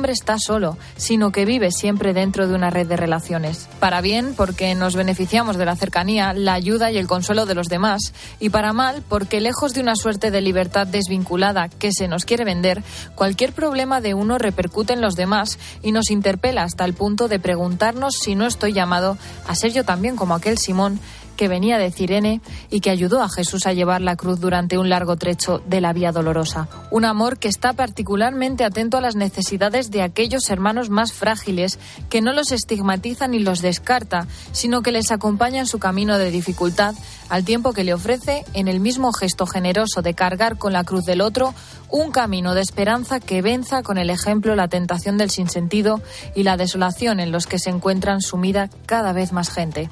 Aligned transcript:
hombre 0.00 0.12
está 0.14 0.38
solo, 0.38 0.78
sino 0.96 1.30
que 1.30 1.44
vive 1.44 1.70
siempre 1.70 2.14
dentro 2.14 2.48
de 2.48 2.54
una 2.54 2.70
red 2.70 2.86
de 2.86 2.96
relaciones. 2.96 3.68
Para 3.80 4.00
bien, 4.00 4.32
porque 4.34 4.74
nos 4.74 4.96
beneficiamos 4.96 5.58
de 5.58 5.66
la 5.66 5.76
cercanía, 5.76 6.32
la 6.32 6.54
ayuda 6.54 6.90
y 6.90 6.96
el 6.96 7.06
consuelo 7.06 7.44
de 7.44 7.54
los 7.54 7.66
demás, 7.66 8.14
y 8.38 8.48
para 8.48 8.72
mal, 8.72 9.02
porque 9.06 9.42
lejos 9.42 9.74
de 9.74 9.82
una 9.82 9.96
suerte 9.96 10.30
de 10.30 10.40
libertad 10.40 10.86
desvinculada 10.86 11.68
que 11.68 11.92
se 11.92 12.08
nos 12.08 12.24
quiere 12.24 12.46
vender, 12.46 12.82
cualquier 13.14 13.52
problema 13.52 14.00
de 14.00 14.14
uno 14.14 14.38
repercute 14.38 14.94
en 14.94 15.02
los 15.02 15.16
demás 15.16 15.58
y 15.82 15.92
nos 15.92 16.10
interpela 16.10 16.62
hasta 16.62 16.86
el 16.86 16.94
punto 16.94 17.28
de 17.28 17.38
preguntarnos 17.38 18.14
si 18.14 18.34
no 18.34 18.46
estoy 18.46 18.72
llamado 18.72 19.18
a 19.46 19.54
ser 19.54 19.74
yo 19.74 19.84
también 19.84 20.16
como 20.16 20.34
aquel 20.34 20.56
Simón 20.56 20.98
que 21.40 21.48
venía 21.48 21.78
de 21.78 21.90
Cirene 21.90 22.42
y 22.68 22.80
que 22.80 22.90
ayudó 22.90 23.22
a 23.22 23.30
Jesús 23.30 23.66
a 23.66 23.72
llevar 23.72 24.02
la 24.02 24.14
cruz 24.14 24.40
durante 24.40 24.76
un 24.76 24.90
largo 24.90 25.16
trecho 25.16 25.62
de 25.64 25.80
la 25.80 25.94
Vía 25.94 26.12
Dolorosa. 26.12 26.68
Un 26.90 27.06
amor 27.06 27.38
que 27.38 27.48
está 27.48 27.72
particularmente 27.72 28.62
atento 28.62 28.98
a 28.98 29.00
las 29.00 29.16
necesidades 29.16 29.90
de 29.90 30.02
aquellos 30.02 30.50
hermanos 30.50 30.90
más 30.90 31.14
frágiles, 31.14 31.78
que 32.10 32.20
no 32.20 32.34
los 32.34 32.52
estigmatiza 32.52 33.26
ni 33.26 33.38
los 33.38 33.62
descarta, 33.62 34.26
sino 34.52 34.82
que 34.82 34.92
les 34.92 35.10
acompaña 35.12 35.60
en 35.60 35.66
su 35.66 35.78
camino 35.78 36.18
de 36.18 36.30
dificultad, 36.30 36.94
al 37.30 37.46
tiempo 37.46 37.72
que 37.72 37.84
le 37.84 37.94
ofrece, 37.94 38.44
en 38.52 38.68
el 38.68 38.78
mismo 38.78 39.10
gesto 39.14 39.46
generoso 39.46 40.02
de 40.02 40.12
cargar 40.12 40.58
con 40.58 40.74
la 40.74 40.84
cruz 40.84 41.06
del 41.06 41.22
otro, 41.22 41.54
un 41.88 42.12
camino 42.12 42.52
de 42.52 42.60
esperanza 42.60 43.18
que 43.18 43.40
venza 43.40 43.82
con 43.82 43.96
el 43.96 44.10
ejemplo 44.10 44.54
la 44.56 44.68
tentación 44.68 45.16
del 45.16 45.30
sinsentido 45.30 46.02
y 46.34 46.42
la 46.42 46.58
desolación 46.58 47.18
en 47.18 47.32
los 47.32 47.46
que 47.46 47.58
se 47.58 47.70
encuentran 47.70 48.20
sumida 48.20 48.68
cada 48.84 49.14
vez 49.14 49.32
más 49.32 49.48
gente. 49.48 49.88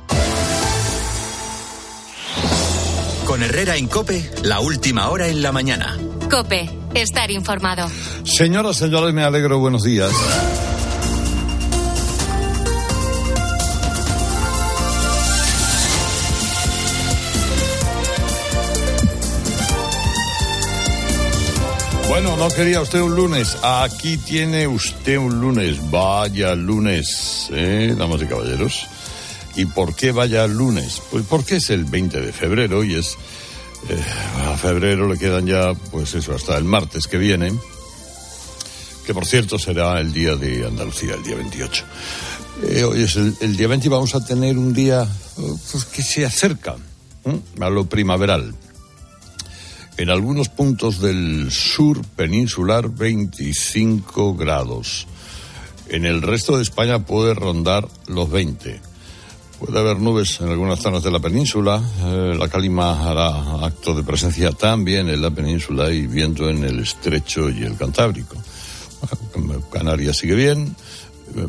Con 3.28 3.42
Herrera 3.42 3.77
en 3.77 3.88
Cope, 3.88 4.30
la 4.42 4.60
última 4.60 5.10
hora 5.10 5.28
en 5.28 5.42
la 5.42 5.52
mañana. 5.52 5.98
Cope, 6.30 6.66
estar 6.95 7.30
informado. 7.30 7.86
Señoras, 8.24 8.78
señores, 8.78 9.12
me 9.12 9.23
alegro, 9.23 9.59
buenos 9.59 9.84
días. 9.84 10.10
Bueno, 22.08 22.34
no 22.38 22.48
quería 22.48 22.81
usted 22.81 23.03
un 23.03 23.14
lunes. 23.14 23.58
Aquí 23.62 24.16
tiene 24.16 24.66
usted 24.66 25.19
un 25.19 25.38
lunes. 25.38 25.91
Vaya 25.91 26.55
lunes, 26.55 27.50
¿eh, 27.53 27.94
damas 27.94 28.22
y 28.22 28.25
caballeros? 28.25 28.88
¿Y 29.59 29.67
por 29.67 29.97
qué 29.97 30.12
vaya 30.12 30.47
lunes? 30.47 31.03
Pues 31.11 31.27
porque 31.28 31.56
es 31.56 31.70
el 31.70 31.84
20 31.84 32.20
de 32.20 32.33
febrero 32.33 32.84
y 32.84 32.95
es... 32.95 33.19
Eh, 33.89 34.00
a 34.47 34.56
febrero 34.56 35.09
le 35.09 35.19
quedan 35.19 35.47
ya, 35.47 35.75
pues 35.91 36.15
eso, 36.15 36.33
hasta 36.33 36.56
el 36.56 36.62
martes 36.62 37.09
que 37.09 37.19
viene, 37.19 37.53
que 39.05 39.12
por 39.12 39.27
cierto 39.27 39.59
será 39.59 39.98
el 40.00 40.12
día 40.12 40.37
de 40.37 40.65
Andalucía, 40.65 41.15
el 41.15 41.25
día 41.25 41.34
28. 41.34 41.84
Eh, 42.69 42.84
hoy 42.84 43.03
es 43.03 43.17
el, 43.17 43.56
día 43.56 43.67
20 43.67 43.89
y 43.89 43.91
vamos 43.91 44.15
a 44.15 44.25
tener 44.25 44.56
un 44.56 44.73
día 44.73 45.09
pues, 45.72 45.84
que 45.87 46.03
se 46.03 46.25
acerca 46.25 46.77
a 47.59 47.69
lo 47.69 47.87
primaveral. 47.87 48.55
En 49.97 50.09
algunos 50.09 50.48
puntos 50.48 51.00
del 51.00 51.50
sur 51.50 52.05
peninsular 52.15 52.89
25 52.91 54.37
grados. 54.37 55.09
En 55.89 56.05
el 56.05 56.22
resto 56.22 56.56
de 56.56 56.62
España 56.62 57.05
puede 57.05 57.34
rondar 57.34 57.89
los 58.06 58.31
20. 58.31 58.89
Puede 59.59 59.81
haber 59.81 59.98
nubes 59.98 60.41
en 60.41 60.48
algunas 60.48 60.78
zonas 60.78 61.03
de 61.03 61.11
la 61.11 61.19
península. 61.19 61.83
Eh, 62.05 62.37
la 62.39 62.48
calima 62.48 63.11
hará 63.11 63.67
acto 63.67 63.92
de 63.92 64.05
presencia 64.05 64.53
también 64.53 65.09
en 65.09 65.20
la 65.20 65.31
península 65.31 65.91
y 65.91 66.06
viento 66.06 66.48
en 66.48 66.62
el 66.62 66.78
estrecho 66.78 67.50
y 67.50 67.65
el 67.65 67.77
Cantábrico. 67.77 68.37
Canarias 69.73 70.17
sigue 70.17 70.37
bien. 70.37 70.77
Eh, 71.34 71.47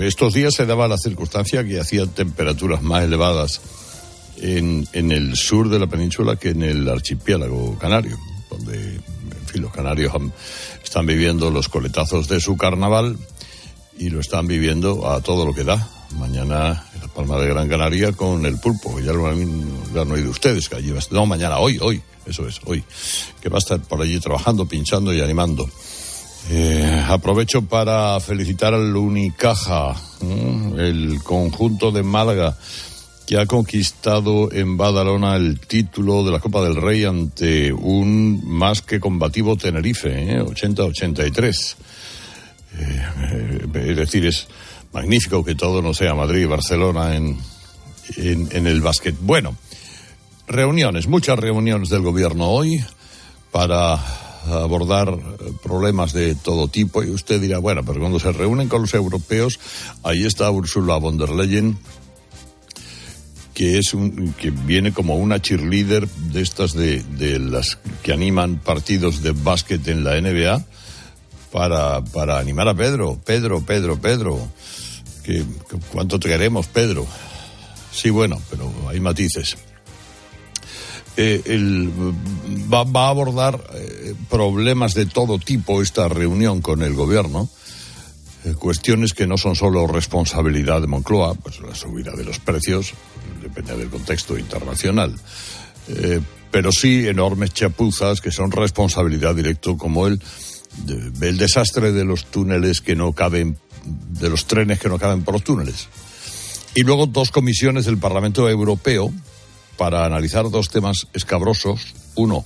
estos 0.00 0.34
días 0.34 0.52
se 0.54 0.66
daba 0.66 0.86
la 0.86 0.98
circunstancia 0.98 1.64
que 1.64 1.80
hacía 1.80 2.06
temperaturas 2.06 2.82
más 2.82 3.04
elevadas 3.04 3.62
en, 4.36 4.86
el 4.92 5.34
sur 5.34 5.70
de 5.70 5.78
la 5.78 5.86
península 5.86 6.36
que 6.36 6.50
en 6.50 6.62
el 6.62 6.86
archipiélago 6.86 7.78
canario, 7.78 8.18
donde, 8.50 8.96
en 8.96 9.46
fin, 9.46 9.62
los 9.62 9.72
canarios 9.72 10.12
están 10.84 11.06
viviendo 11.06 11.50
los 11.50 11.70
coletazos 11.70 12.28
de 12.28 12.38
su 12.38 12.58
carnaval 12.58 13.16
y 13.98 14.10
lo 14.10 14.20
están 14.20 14.46
viviendo 14.46 15.10
a 15.10 15.22
todo 15.22 15.46
lo 15.46 15.54
que 15.54 15.64
da 15.64 15.95
mañana 16.12 16.84
en 16.94 17.00
la 17.00 17.08
Palma 17.08 17.38
de 17.38 17.48
Gran 17.48 17.68
Canaria 17.68 18.12
con 18.12 18.44
el 18.46 18.58
pulpo. 18.58 19.00
Ya 19.00 19.12
lo, 19.12 19.26
han 19.26 20.12
oído 20.12 20.30
ustedes, 20.30 20.68
que 20.68 20.76
allí 20.76 20.92
no, 21.10 21.26
mañana, 21.26 21.58
hoy, 21.58 21.78
hoy, 21.80 22.02
eso 22.26 22.46
es, 22.46 22.60
hoy, 22.64 22.82
que 23.40 23.48
va 23.48 23.56
a 23.56 23.58
estar 23.58 23.80
por 23.80 24.00
allí 24.00 24.18
trabajando, 24.20 24.66
pinchando 24.66 25.12
y 25.12 25.20
animando. 25.20 25.68
Eh, 26.48 27.04
aprovecho 27.08 27.62
para 27.62 28.20
felicitar 28.20 28.72
al 28.72 28.94
Unicaja, 28.94 29.96
el 30.78 31.20
conjunto 31.24 31.90
de 31.90 32.02
Málaga, 32.02 32.56
que 33.26 33.36
ha 33.36 33.46
conquistado 33.46 34.52
en 34.52 34.76
Badalona 34.76 35.34
el 35.34 35.58
título 35.58 36.24
de 36.24 36.30
la 36.30 36.38
Copa 36.38 36.62
del 36.62 36.76
Rey 36.76 37.04
ante 37.04 37.72
un 37.72 38.40
más 38.46 38.82
que 38.82 39.00
combativo 39.00 39.56
Tenerife, 39.56 40.38
80-83. 40.38 41.74
¿eh? 42.78 43.02
Eh, 43.18 43.90
es 43.90 43.96
decir, 43.96 44.26
es 44.26 44.46
magnífico 44.96 45.44
que 45.44 45.54
todo 45.54 45.82
no 45.82 45.92
sea 45.92 46.14
Madrid 46.14 46.44
y 46.44 46.46
Barcelona 46.46 47.16
en, 47.16 47.36
en, 48.16 48.66
el 48.66 48.80
básquet. 48.80 49.14
Bueno, 49.20 49.54
reuniones, 50.48 51.06
muchas 51.06 51.38
reuniones 51.38 51.90
del 51.90 52.00
gobierno 52.00 52.48
hoy 52.48 52.82
para 53.52 54.00
abordar 54.46 55.14
problemas 55.62 56.14
de 56.14 56.34
todo 56.34 56.68
tipo 56.68 57.02
y 57.02 57.10
usted 57.10 57.42
dirá, 57.42 57.58
bueno, 57.58 57.82
pero 57.84 58.00
cuando 58.00 58.18
se 58.18 58.32
reúnen 58.32 58.70
con 58.70 58.80
los 58.80 58.94
europeos, 58.94 59.60
ahí 60.02 60.24
está 60.24 60.50
Ursula 60.50 60.96
von 60.96 61.18
der 61.18 61.28
Leyen, 61.28 61.76
que 63.52 63.76
es 63.76 63.92
un, 63.92 64.32
que 64.32 64.50
viene 64.50 64.92
como 64.92 65.16
una 65.16 65.42
cheerleader 65.42 66.08
de 66.08 66.40
estas 66.40 66.72
de, 66.72 67.02
de 67.02 67.38
las 67.38 67.78
que 68.02 68.14
animan 68.14 68.60
partidos 68.60 69.20
de 69.22 69.32
básquet 69.32 69.86
en 69.88 70.04
la 70.04 70.18
NBA 70.18 70.64
para, 71.52 72.02
para 72.02 72.38
animar 72.38 72.66
a 72.68 72.74
Pedro, 72.74 73.20
Pedro, 73.22 73.60
Pedro, 73.60 74.00
Pedro 74.00 74.48
que, 75.26 75.44
cuánto 75.92 76.20
te 76.20 76.28
queremos, 76.28 76.66
Pedro. 76.68 77.06
Sí, 77.92 78.10
bueno, 78.10 78.40
pero 78.48 78.70
hay 78.88 79.00
matices. 79.00 79.56
Eh, 81.16 81.42
va, 82.72 82.80
a 82.80 83.08
abordar 83.08 83.58
eh, 83.74 84.14
problemas 84.28 84.92
de 84.92 85.06
todo 85.06 85.38
tipo 85.38 85.80
esta 85.80 86.08
reunión 86.08 86.60
con 86.60 86.82
el 86.82 86.92
gobierno, 86.92 87.48
eh, 88.44 88.52
cuestiones 88.52 89.14
que 89.14 89.26
no 89.26 89.38
son 89.38 89.56
solo 89.56 89.86
responsabilidad 89.86 90.82
de 90.82 90.86
Moncloa, 90.86 91.34
pues 91.34 91.60
la 91.60 91.74
subida 91.74 92.12
de 92.12 92.24
los 92.24 92.38
precios, 92.38 92.92
depende 93.42 93.76
del 93.76 93.88
contexto 93.88 94.36
internacional, 94.36 95.14
pero 96.50 96.70
sí 96.70 97.08
enormes 97.08 97.54
chapuzas 97.54 98.20
que 98.20 98.30
son 98.30 98.50
responsabilidad 98.50 99.34
directa, 99.34 99.70
como 99.78 100.06
el, 100.08 100.20
el 101.20 101.38
desastre 101.38 101.92
de 101.92 102.04
los 102.04 102.26
túneles 102.26 102.80
que 102.82 102.94
no 102.94 103.12
caben 103.12 103.56
de 103.86 104.28
los 104.28 104.46
trenes 104.46 104.78
que 104.78 104.88
no 104.88 104.98
caben 104.98 105.22
por 105.22 105.34
los 105.34 105.44
túneles. 105.44 105.88
Y 106.74 106.82
luego 106.82 107.06
dos 107.06 107.30
comisiones 107.30 107.86
del 107.86 107.98
Parlamento 107.98 108.48
Europeo 108.48 109.12
para 109.76 110.04
analizar 110.04 110.50
dos 110.50 110.68
temas 110.68 111.06
escabrosos. 111.12 111.94
Uno, 112.16 112.44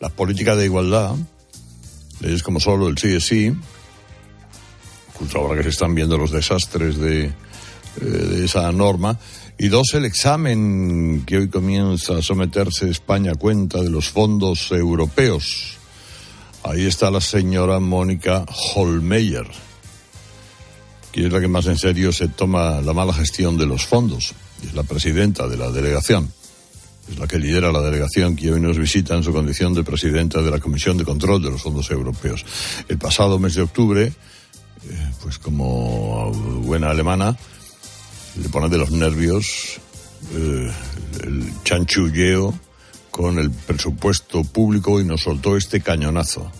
la 0.00 0.10
política 0.10 0.56
de 0.56 0.66
igualdad, 0.66 1.14
leyes 2.20 2.42
como 2.42 2.60
solo 2.60 2.88
el 2.88 2.98
sí 2.98 3.14
es 3.14 3.26
sí, 3.26 3.54
justo 5.14 5.38
ahora 5.38 5.56
que 5.56 5.62
se 5.64 5.68
están 5.70 5.94
viendo 5.94 6.18
los 6.18 6.30
desastres 6.30 6.98
de, 6.98 7.24
eh, 7.24 7.32
de 8.00 8.44
esa 8.44 8.70
norma. 8.72 9.18
Y 9.56 9.68
dos, 9.68 9.94
el 9.94 10.04
examen 10.04 11.22
que 11.24 11.38
hoy 11.38 11.48
comienza 11.48 12.18
a 12.18 12.22
someterse 12.22 12.90
España 12.90 13.32
a 13.32 13.36
cuenta 13.36 13.80
de 13.80 13.88
los 13.88 14.08
fondos 14.10 14.72
europeos. 14.72 15.78
Ahí 16.64 16.86
está 16.86 17.10
la 17.10 17.20
señora 17.20 17.78
Mónica 17.78 18.44
Holmeyer 18.74 19.46
que 21.14 21.26
es 21.26 21.32
la 21.32 21.40
que 21.40 21.46
más 21.46 21.64
en 21.66 21.78
serio 21.78 22.10
se 22.10 22.26
toma 22.26 22.80
la 22.80 22.92
mala 22.92 23.12
gestión 23.12 23.56
de 23.56 23.66
los 23.66 23.86
fondos. 23.86 24.34
Es 24.66 24.74
la 24.74 24.82
presidenta 24.82 25.46
de 25.46 25.56
la 25.56 25.70
delegación. 25.70 26.32
Es 27.08 27.16
la 27.16 27.28
que 27.28 27.38
lidera 27.38 27.70
la 27.70 27.82
delegación 27.82 28.34
que 28.34 28.50
hoy 28.50 28.60
nos 28.60 28.76
visita 28.76 29.14
en 29.14 29.22
su 29.22 29.32
condición 29.32 29.74
de 29.74 29.84
presidenta 29.84 30.42
de 30.42 30.50
la 30.50 30.58
Comisión 30.58 30.96
de 30.96 31.04
Control 31.04 31.40
de 31.40 31.52
los 31.52 31.62
Fondos 31.62 31.88
Europeos. 31.92 32.44
El 32.88 32.98
pasado 32.98 33.38
mes 33.38 33.54
de 33.54 33.62
octubre, 33.62 34.06
eh, 34.06 34.12
pues 35.22 35.38
como 35.38 36.32
buena 36.32 36.90
alemana, 36.90 37.36
le 38.34 38.48
pone 38.48 38.68
de 38.68 38.78
los 38.78 38.90
nervios 38.90 39.78
eh, 40.34 40.72
el 41.22 41.52
chanchulleo 41.62 42.58
con 43.14 43.38
el 43.38 43.52
presupuesto 43.52 44.42
público 44.42 45.00
y 45.00 45.04
nos 45.04 45.20
soltó 45.22 45.56
este 45.56 45.80
cañonazo. 45.80 46.50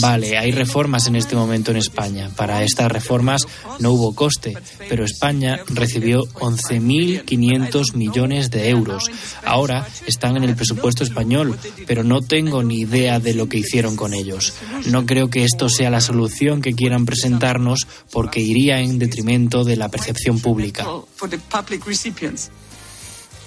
Vale, 0.00 0.38
hay 0.38 0.52
reformas 0.52 1.08
en 1.08 1.16
este 1.16 1.34
momento 1.34 1.72
en 1.72 1.78
España. 1.78 2.30
Para 2.36 2.62
estas 2.62 2.92
reformas 2.92 3.48
no 3.80 3.90
hubo 3.90 4.14
coste, 4.14 4.56
pero 4.88 5.04
España 5.04 5.58
recibió 5.66 6.24
11.500 6.34 7.94
millones 7.94 8.52
de 8.52 8.68
euros. 8.68 9.10
Ahora 9.44 9.88
están 10.06 10.36
en 10.36 10.44
el 10.44 10.54
presupuesto 10.54 11.02
español, 11.02 11.58
pero 11.88 12.04
no 12.04 12.20
tengo 12.20 12.62
ni 12.62 12.82
idea 12.82 13.18
de 13.18 13.34
lo 13.34 13.48
que 13.48 13.58
hicieron 13.58 13.96
con 13.96 14.14
ellos. 14.14 14.54
No 14.86 15.04
creo 15.04 15.30
que 15.30 15.42
esto 15.42 15.68
sea 15.68 15.90
la 15.90 16.00
solución 16.00 16.62
que 16.62 16.74
quieran 16.74 17.06
presentarnos 17.06 17.88
porque 18.12 18.38
iría 18.38 18.78
en 18.78 19.00
detrimento 19.00 19.64
de 19.64 19.74
la 19.74 19.88
percepción 19.88 20.38
pública. 20.38 20.86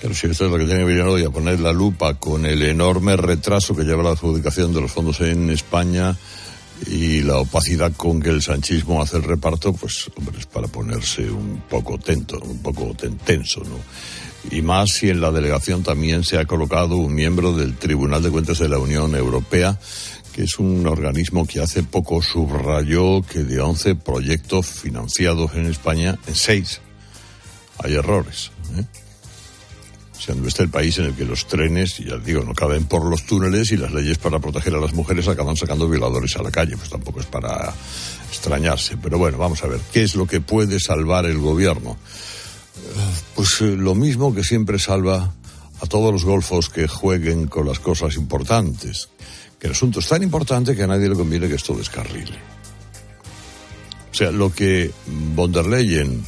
Pero 0.06 0.14
si 0.14 0.28
esto 0.28 0.46
es 0.46 0.52
lo 0.52 0.60
que 0.60 0.66
tiene 0.66 0.82
que 0.82 0.86
venir 0.86 1.02
hoy 1.02 1.24
a 1.24 1.32
poner 1.32 1.60
la 1.60 1.74
lupa 1.74 2.14
con 2.14 2.46
el 2.46 2.62
enorme 2.62 3.18
retraso 3.18 3.76
que 3.76 3.86
lleva 3.86 4.04
la 4.04 4.12
adjudicación 4.12 4.72
de 4.72 4.80
los 4.80 4.92
fondos 4.92 5.20
en 5.22 5.50
España 5.50 6.16
y 6.86 7.22
la 7.22 7.40
opacidad 7.40 7.92
con 7.94 8.22
que 8.22 8.30
el 8.30 8.44
sanchismo 8.44 9.02
hace 9.02 9.18
el 9.18 9.24
reparto, 9.24 9.74
pues, 9.74 10.12
hombre, 10.16 10.38
es 10.38 10.46
para 10.46 10.68
ponerse 10.68 11.28
un 11.32 11.64
poco 11.68 11.98
tento, 11.98 12.38
un 12.38 12.60
poco 12.60 12.96
tenso, 13.26 13.62
¿no? 13.62 13.80
Y 14.56 14.62
más 14.62 14.92
si 14.92 15.10
en 15.10 15.22
la 15.22 15.32
delegación 15.32 15.82
también 15.82 16.24
se 16.24 16.38
ha 16.38 16.46
colocado 16.46 16.98
un 16.98 17.16
miembro 17.16 17.54
del 17.54 17.76
Tribunal 17.76 18.22
de 18.22 18.30
Cuentas 18.30 18.60
de 18.60 18.70
la 18.70 18.78
Unión 18.78 19.16
Europea, 19.16 19.80
que 20.34 20.44
es 20.44 20.60
un 20.60 20.86
organismo 20.86 21.48
que 21.48 21.62
hace 21.62 21.82
poco 21.82 22.22
subrayó 22.22 23.24
que 23.24 23.44
de 23.44 23.60
11 23.60 23.96
proyectos 23.96 24.68
financiados 24.68 25.56
en 25.56 25.66
España, 25.66 26.20
en 26.28 26.36
6 26.36 26.82
hay 27.80 27.96
errores. 27.96 28.52
¿eh? 28.78 28.84
Siendo 30.18 30.48
este 30.48 30.64
el 30.64 30.70
país 30.70 30.98
en 30.98 31.06
el 31.06 31.14
que 31.14 31.26
los 31.26 31.48
trenes, 31.48 31.98
ya 31.98 32.18
digo, 32.18 32.44
no 32.44 32.54
caben 32.54 32.86
por 32.86 33.06
los 33.06 33.26
túneles 33.26 33.72
y 33.72 33.78
las 33.78 33.92
leyes 33.92 34.18
para 34.18 34.40
proteger 34.40 34.74
a 34.76 34.80
las 34.80 34.94
mujeres 34.94 35.28
acaban 35.28 35.56
sacando 35.56 35.88
violadores 35.88 36.36
a 36.38 36.44
la 36.44 36.52
calle. 36.52 36.78
Pues 36.78 36.90
tampoco 36.90 37.20
es 37.20 37.26
para 37.26 37.74
extrañarse. 38.30 38.98
Pero 38.98 39.18
bueno, 39.18 39.38
vamos 39.38 39.64
a 39.64 39.68
ver, 39.68 39.80
¿qué 39.92 40.04
es 40.04 40.16
lo 40.16 40.26
que 40.26 40.42
puede 40.42 40.80
salvar 40.80 41.26
el 41.26 41.38
gobierno? 41.38 41.98
Pues 43.36 43.62
eh, 43.62 43.76
lo 43.78 43.96
mismo 43.96 44.34
que 44.34 44.44
siempre 44.44 44.80
salva 44.80 45.34
a 45.82 45.86
todos 45.88 46.12
los 46.12 46.24
golfos 46.24 46.70
que 46.70 46.88
jueguen 46.88 47.48
con 47.48 47.68
las 47.68 47.80
cosas 47.80 48.16
importantes. 48.16 49.10
Que 49.60 49.68
el 49.68 49.74
asunto 49.74 50.00
es 50.00 50.08
tan 50.08 50.24
importante 50.24 50.76
que 50.76 50.84
a 50.84 50.88
nadie 50.88 51.10
le 51.10 51.16
conviene 51.16 51.48
que 51.48 51.56
esto 51.56 51.74
descarrile. 51.74 52.38
O 54.12 54.18
sea, 54.18 54.32
lo 54.32 54.54
que 54.54 54.92
von 55.36 55.52
der 55.52 55.66
Leyen 55.66 56.24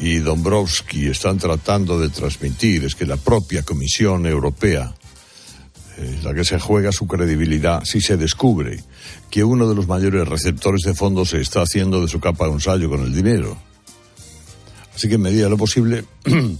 y 0.00 0.18
Dombrovski 0.18 1.06
están 1.06 1.38
tratando 1.38 1.98
de 1.98 2.08
transmitir 2.10 2.84
es 2.84 2.94
que 2.94 3.06
la 3.06 3.16
propia 3.16 3.62
Comisión 3.62 4.26
Europea 4.26 4.94
es 5.96 6.22
la 6.22 6.32
que 6.34 6.44
se 6.44 6.60
juega 6.60 6.92
su 6.92 7.06
credibilidad 7.06 7.84
si 7.84 8.00
se 8.00 8.16
descubre 8.16 8.82
que 9.30 9.44
uno 9.44 9.68
de 9.68 9.74
los 9.74 9.88
mayores 9.88 10.28
receptores 10.28 10.82
de 10.82 10.94
fondos 10.94 11.30
se 11.30 11.40
está 11.40 11.62
haciendo 11.62 12.00
de 12.00 12.08
su 12.08 12.20
capa 12.20 12.48
un 12.48 12.60
sallo 12.60 12.88
con 12.88 13.02
el 13.02 13.14
dinero. 13.14 13.58
Así 14.94 15.08
que 15.08 15.14
en 15.14 15.22
medida 15.22 15.44
de 15.44 15.50
lo 15.50 15.56
posible 15.56 16.04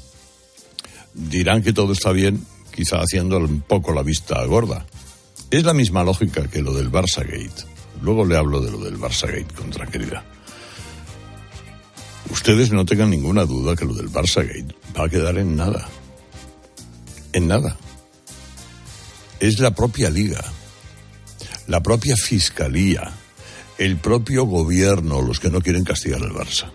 dirán 1.15 1.63
que 1.63 1.73
todo 1.73 1.93
está 1.93 2.13
bien, 2.13 2.45
quizá 2.75 2.99
haciendo 2.99 3.39
un 3.39 3.61
poco 3.61 3.93
la 3.93 4.03
vista 4.03 4.45
gorda. 4.45 4.87
Es 5.51 5.65
la 5.65 5.73
misma 5.73 6.05
lógica 6.05 6.49
que 6.49 6.63
lo 6.63 6.75
del 6.75 6.91
Barça 6.91 7.25
Gate. 7.25 7.65
Luego 8.03 8.25
le 8.25 8.37
hablo 8.37 8.61
de 8.61 8.71
lo 8.71 8.79
del 8.79 8.99
Barça 8.99 9.27
Gate 9.27 9.55
con. 9.55 9.73
Ustedes 12.31 12.71
no 12.73 12.85
tengan 12.85 13.11
ninguna 13.11 13.45
duda 13.45 13.75
que 13.75 13.85
lo 13.85 13.95
del 13.95 14.11
Barça 14.11 14.47
Gate 14.47 14.75
va 14.97 15.05
a 15.05 15.09
quedar 15.09 15.39
en 15.39 15.57
nada. 15.57 15.89
En 17.33 17.49
nada. 17.49 17.77
Es 19.41 19.59
la 19.61 19.71
propia 19.71 20.11
liga, 20.11 20.45
la 21.69 21.83
propia 21.83 22.17
fiscalía, 22.17 23.13
el 23.79 23.97
propio 23.97 24.45
gobierno 24.45 25.23
los 25.23 25.41
que 25.41 25.51
no 25.51 25.61
quieren 25.61 25.85
castigar 25.85 26.23
al 26.23 26.33
Barça. 26.33 26.71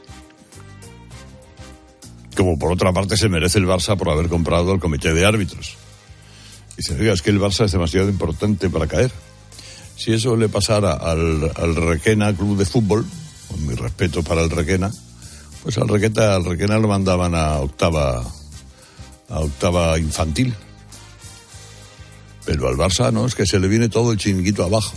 Como 2.35 2.57
por 2.57 2.71
otra 2.71 2.93
parte 2.93 3.17
se 3.17 3.29
merece 3.29 3.59
el 3.59 3.67
Barça 3.67 3.97
por 3.97 4.09
haber 4.09 4.29
comprado 4.29 4.71
al 4.71 4.79
comité 4.79 5.13
de 5.13 5.25
árbitros. 5.25 5.75
Dicen, 6.77 6.99
oiga, 6.99 7.13
es 7.13 7.21
que 7.21 7.29
el 7.29 7.39
Barça 7.39 7.65
es 7.65 7.71
demasiado 7.71 8.09
importante 8.09 8.69
para 8.69 8.87
caer. 8.87 9.11
Si 9.95 10.13
eso 10.13 10.35
le 10.35 10.49
pasara 10.49 10.93
al, 10.93 11.51
al 11.55 11.75
Requena 11.75 12.33
Club 12.33 12.57
de 12.57 12.65
Fútbol, 12.65 13.05
con 13.47 13.67
mi 13.67 13.75
respeto 13.75 14.23
para 14.23 14.41
el 14.41 14.49
Requena, 14.49 14.91
pues 15.63 15.77
al 15.77 15.87
Requeta, 15.87 16.35
al 16.35 16.43
Requena 16.43 16.77
lo 16.77 16.89
mandaban 16.89 17.33
a 17.33 17.59
octava, 17.59 18.21
a 19.29 19.39
octava 19.39 19.97
infantil. 19.97 20.53
Pero 22.45 22.67
al 22.67 22.75
Barça 22.75 23.11
no, 23.11 23.25
es 23.25 23.33
que 23.33 23.45
se 23.45 23.59
le 23.59 23.69
viene 23.69 23.87
todo 23.87 24.11
el 24.11 24.17
chinguito 24.17 24.63
abajo. 24.63 24.95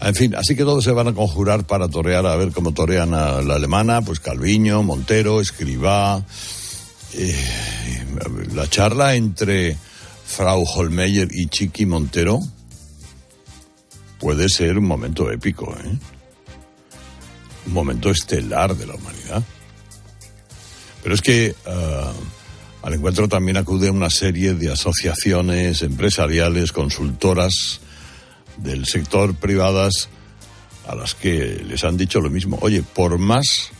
En 0.00 0.14
fin, 0.14 0.34
así 0.34 0.56
que 0.56 0.64
todos 0.64 0.82
se 0.82 0.90
van 0.90 1.08
a 1.08 1.12
conjurar 1.12 1.64
para 1.64 1.88
torear, 1.88 2.26
a 2.26 2.34
ver 2.36 2.50
cómo 2.50 2.72
torean 2.72 3.14
a 3.14 3.42
la 3.42 3.54
alemana, 3.54 4.02
pues 4.02 4.18
Calviño, 4.18 4.82
Montero, 4.82 5.40
Escribá. 5.40 6.24
Eh, 7.12 7.36
la 8.54 8.68
charla 8.68 9.14
entre 9.14 9.76
Frau 10.24 10.64
Holmeyer 10.64 11.28
y 11.30 11.46
Chiqui 11.46 11.84
Montero 11.84 12.40
puede 14.18 14.48
ser 14.48 14.78
un 14.78 14.86
momento 14.86 15.30
épico, 15.30 15.76
¿eh? 15.76 15.98
Un 17.66 17.72
momento 17.72 18.10
estelar 18.10 18.76
de 18.76 18.86
la 18.86 18.94
humanidad. 18.94 19.42
Pero 21.02 21.14
es 21.14 21.20
que 21.20 21.54
uh, 21.66 22.86
al 22.86 22.94
encuentro 22.94 23.28
también 23.28 23.56
acude 23.56 23.90
una 23.90 24.10
serie 24.10 24.54
de 24.54 24.72
asociaciones 24.72 25.82
empresariales, 25.82 26.72
consultoras 26.72 27.80
del 28.56 28.86
sector 28.86 29.34
privadas, 29.34 30.08
a 30.86 30.94
las 30.94 31.14
que 31.14 31.62
les 31.64 31.84
han 31.84 31.96
dicho 31.96 32.20
lo 32.20 32.30
mismo. 32.30 32.58
Oye, 32.60 32.82
por 32.82 33.18
más 33.18 33.70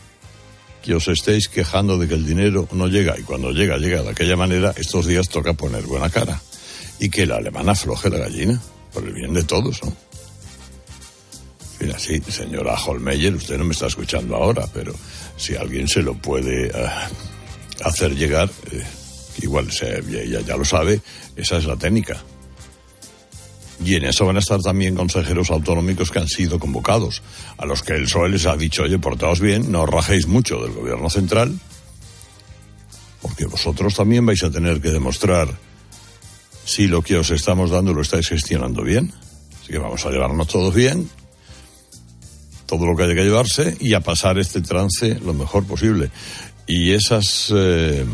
que 0.81 0.95
os 0.95 1.07
estéis 1.07 1.47
quejando 1.47 1.97
de 1.97 2.07
que 2.07 2.13
el 2.13 2.25
dinero 2.25 2.67
no 2.71 2.87
llega, 2.87 3.17
y 3.17 3.23
cuando 3.23 3.51
llega, 3.51 3.77
llega 3.77 4.03
de 4.03 4.09
aquella 4.09 4.35
manera, 4.35 4.73
estos 4.75 5.05
días 5.05 5.29
toca 5.29 5.53
poner 5.53 5.83
buena 5.83 6.09
cara. 6.09 6.41
Y 6.99 7.09
que 7.09 7.25
la 7.25 7.37
alemana 7.37 7.73
afloje 7.73 8.09
la 8.09 8.19
gallina, 8.19 8.61
por 8.93 9.03
el 9.03 9.13
bien 9.13 9.33
de 9.33 9.43
todos, 9.43 9.83
¿no? 9.83 9.95
Mira, 11.83 11.99
sí, 11.99 12.21
señora 12.29 12.75
Holmeyer, 12.75 13.35
usted 13.35 13.57
no 13.57 13.65
me 13.65 13.73
está 13.73 13.87
escuchando 13.87 14.37
ahora, 14.37 14.65
pero 14.73 14.93
si 15.35 15.53
alguien 15.57 15.85
se 15.85 16.01
lo 16.01 16.13
puede 16.13 16.67
uh, 16.69 17.85
hacer 17.85 18.15
llegar, 18.15 18.49
eh, 18.71 18.81
igual 19.41 19.69
se, 19.69 20.01
ya, 20.29 20.39
ya 20.39 20.55
lo 20.55 20.63
sabe, 20.63 21.01
esa 21.35 21.57
es 21.57 21.65
la 21.65 21.75
técnica. 21.75 22.23
Y 23.83 23.95
en 23.95 24.05
eso 24.05 24.25
van 24.25 24.37
a 24.37 24.39
estar 24.39 24.61
también 24.61 24.95
consejeros 24.95 25.51
autonómicos 25.51 26.09
que 26.09 26.19
han 26.19 26.29
sido 26.29 26.57
convocados, 26.57 27.21
a 27.57 27.65
los 27.65 27.83
que 27.83 27.95
el 27.95 28.03
PSOE 28.03 28.29
les 28.29 28.45
ha 28.45 28.55
dicho, 28.55 28.83
oye, 28.83 28.97
portaos 28.97 29.41
bien, 29.41 29.69
no 29.69 29.81
os 29.81 29.89
rajéis 29.89 30.25
mucho 30.25 30.61
del 30.63 30.71
gobierno 30.71 31.09
central, 31.09 31.59
porque 33.21 33.45
vosotros 33.45 33.93
también 33.93 34.25
vais 34.25 34.41
a 34.41 34.49
tener 34.49 34.79
que 34.79 34.91
demostrar 34.91 35.49
si 36.63 36.87
lo 36.87 37.01
que 37.01 37.17
os 37.17 37.29
estamos 37.31 37.71
dando 37.71 37.93
lo 37.93 38.03
estáis 38.03 38.29
gestionando 38.29 38.83
bien. 38.83 39.11
Así 39.61 39.73
que 39.73 39.79
vamos 39.79 40.05
a 40.05 40.11
llevarnos 40.11 40.47
todos 40.47 40.73
bien, 40.73 41.09
todo 42.65 42.85
lo 42.85 42.95
que 42.95 43.03
haya 43.03 43.15
que 43.15 43.23
llevarse 43.23 43.77
y 43.79 43.93
a 43.93 44.01
pasar 44.01 44.37
este 44.37 44.61
trance 44.61 45.19
lo 45.19 45.33
mejor 45.33 45.65
posible. 45.65 46.09
Y 46.67 46.91
esas, 46.91 47.51
eh, 47.55 48.05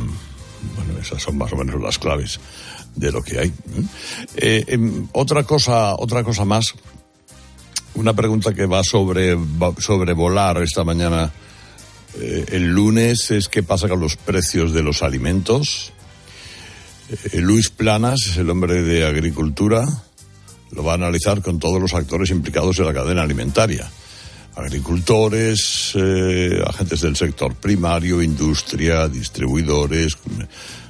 bueno, 0.75 0.99
esas 0.99 1.21
son 1.21 1.37
más 1.37 1.51
o 1.53 1.55
menos 1.55 1.81
las 1.81 1.99
claves 1.99 2.39
de 2.95 3.11
lo 3.11 3.21
que 3.21 3.39
hay. 3.39 3.53
Eh, 4.35 4.65
em, 4.67 5.07
otra 5.13 5.43
cosa, 5.43 5.95
otra 5.95 6.23
cosa 6.23 6.45
más, 6.45 6.73
una 7.93 8.13
pregunta 8.13 8.53
que 8.53 8.65
va 8.65 8.83
sobre, 8.83 9.37
sobre 9.77 10.13
volar 10.13 10.61
esta 10.61 10.83
mañana. 10.83 11.31
Eh, 12.19 12.45
el 12.53 12.67
lunes 12.67 13.29
es 13.31 13.47
qué 13.49 13.61
pasa 13.61 13.87
con 13.87 13.99
los 13.99 14.15
precios 14.15 14.73
de 14.73 14.81
los 14.81 15.03
alimentos. 15.03 15.93
Luis 17.33 17.69
Planas 17.69 18.27
es 18.27 18.37
el 18.37 18.49
hombre 18.49 18.83
de 18.83 19.05
Agricultura. 19.05 19.87
Lo 20.71 20.83
va 20.83 20.91
a 20.91 20.95
analizar 20.95 21.41
con 21.41 21.57
todos 21.57 21.81
los 21.81 21.93
actores 21.93 22.29
implicados 22.29 22.77
en 22.79 22.85
la 22.85 22.93
cadena 22.93 23.23
alimentaria 23.23 23.89
agricultores, 24.59 25.93
eh, 25.95 26.61
agentes 26.65 27.01
del 27.01 27.15
sector 27.15 27.55
primario, 27.55 28.21
industria, 28.21 29.07
distribuidores, 29.07 30.17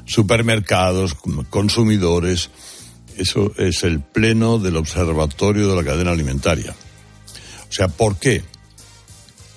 supermercados, 0.05 1.15
consumidores. 1.49 2.49
Eso 3.15 3.51
es 3.57 3.83
el 3.83 4.01
pleno 4.01 4.57
del 4.57 4.77
observatorio 4.77 5.69
de 5.69 5.75
la 5.75 5.83
cadena 5.83 6.11
alimentaria. 6.11 6.73
O 7.69 7.71
sea, 7.71 7.87
¿por 7.87 8.17
qué? 8.17 8.43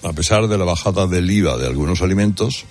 A 0.03 0.13
pesar 0.13 0.49
de 0.49 0.59
la 0.59 0.65
bajada 0.65 1.07
del 1.07 1.31
IVA 1.31 1.57
de 1.57 1.67
algunos 1.67 2.03
alimentos, 2.03 2.65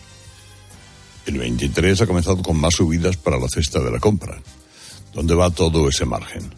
el 1.26 1.38
23 1.38 2.02
ha 2.02 2.08
comenzado 2.08 2.42
con 2.42 2.58
más 2.58 2.76
subidas 2.76 3.18
para 3.18 3.40
la 3.40 3.48
cesta 3.48 3.80
de 3.80 3.92
la 3.92 4.00
compra. 4.00 4.42
¿Dónde 5.14 5.34
va 5.34 5.50
todo 5.50 5.90
ese 5.90 6.06
margen? 6.06 6.54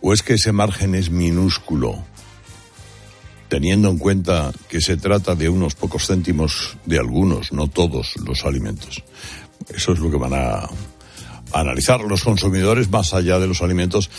¿O 0.00 0.12
es 0.12 0.22
que 0.22 0.34
ese 0.34 0.52
margen 0.52 0.94
es 0.94 1.10
minúsculo 1.10 2.04
teniendo 3.48 3.88
en 3.88 3.98
cuenta 3.98 4.52
que 4.68 4.80
se 4.80 4.96
trata 4.96 5.34
de 5.34 5.48
unos 5.48 5.74
pocos 5.74 6.06
céntimos 6.06 6.76
de 6.84 6.98
algunos, 6.98 7.52
no 7.52 7.68
todos 7.68 8.14
los 8.24 8.44
alimentos. 8.44 9.02
Eso 9.74 9.92
es 9.92 9.98
lo 9.98 10.10
que 10.10 10.16
van 10.16 10.34
a, 10.34 10.68
analizar. 11.52 12.00
Los 12.00 12.22
consumidores, 12.22 12.90
más 12.90 13.14
allá 13.14 13.38
de 13.38 13.46
los 13.46 13.62
alimentos, 13.62 14.10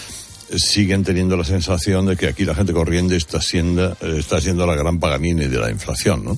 siguen 0.55 1.03
teniendo 1.03 1.37
la 1.37 1.43
sensación 1.43 2.07
de 2.07 2.17
que 2.17 2.27
aquí 2.27 2.43
la 2.43 2.55
gente 2.55 2.73
corriente 2.73 3.15
está 3.15 3.41
siendo, 3.41 3.95
está 4.01 4.41
siendo 4.41 4.65
la 4.65 4.75
gran 4.75 4.99
paganini 4.99 5.45
de 5.45 5.59
la 5.59 5.69
inflación, 5.69 6.25
¿no? 6.25 6.37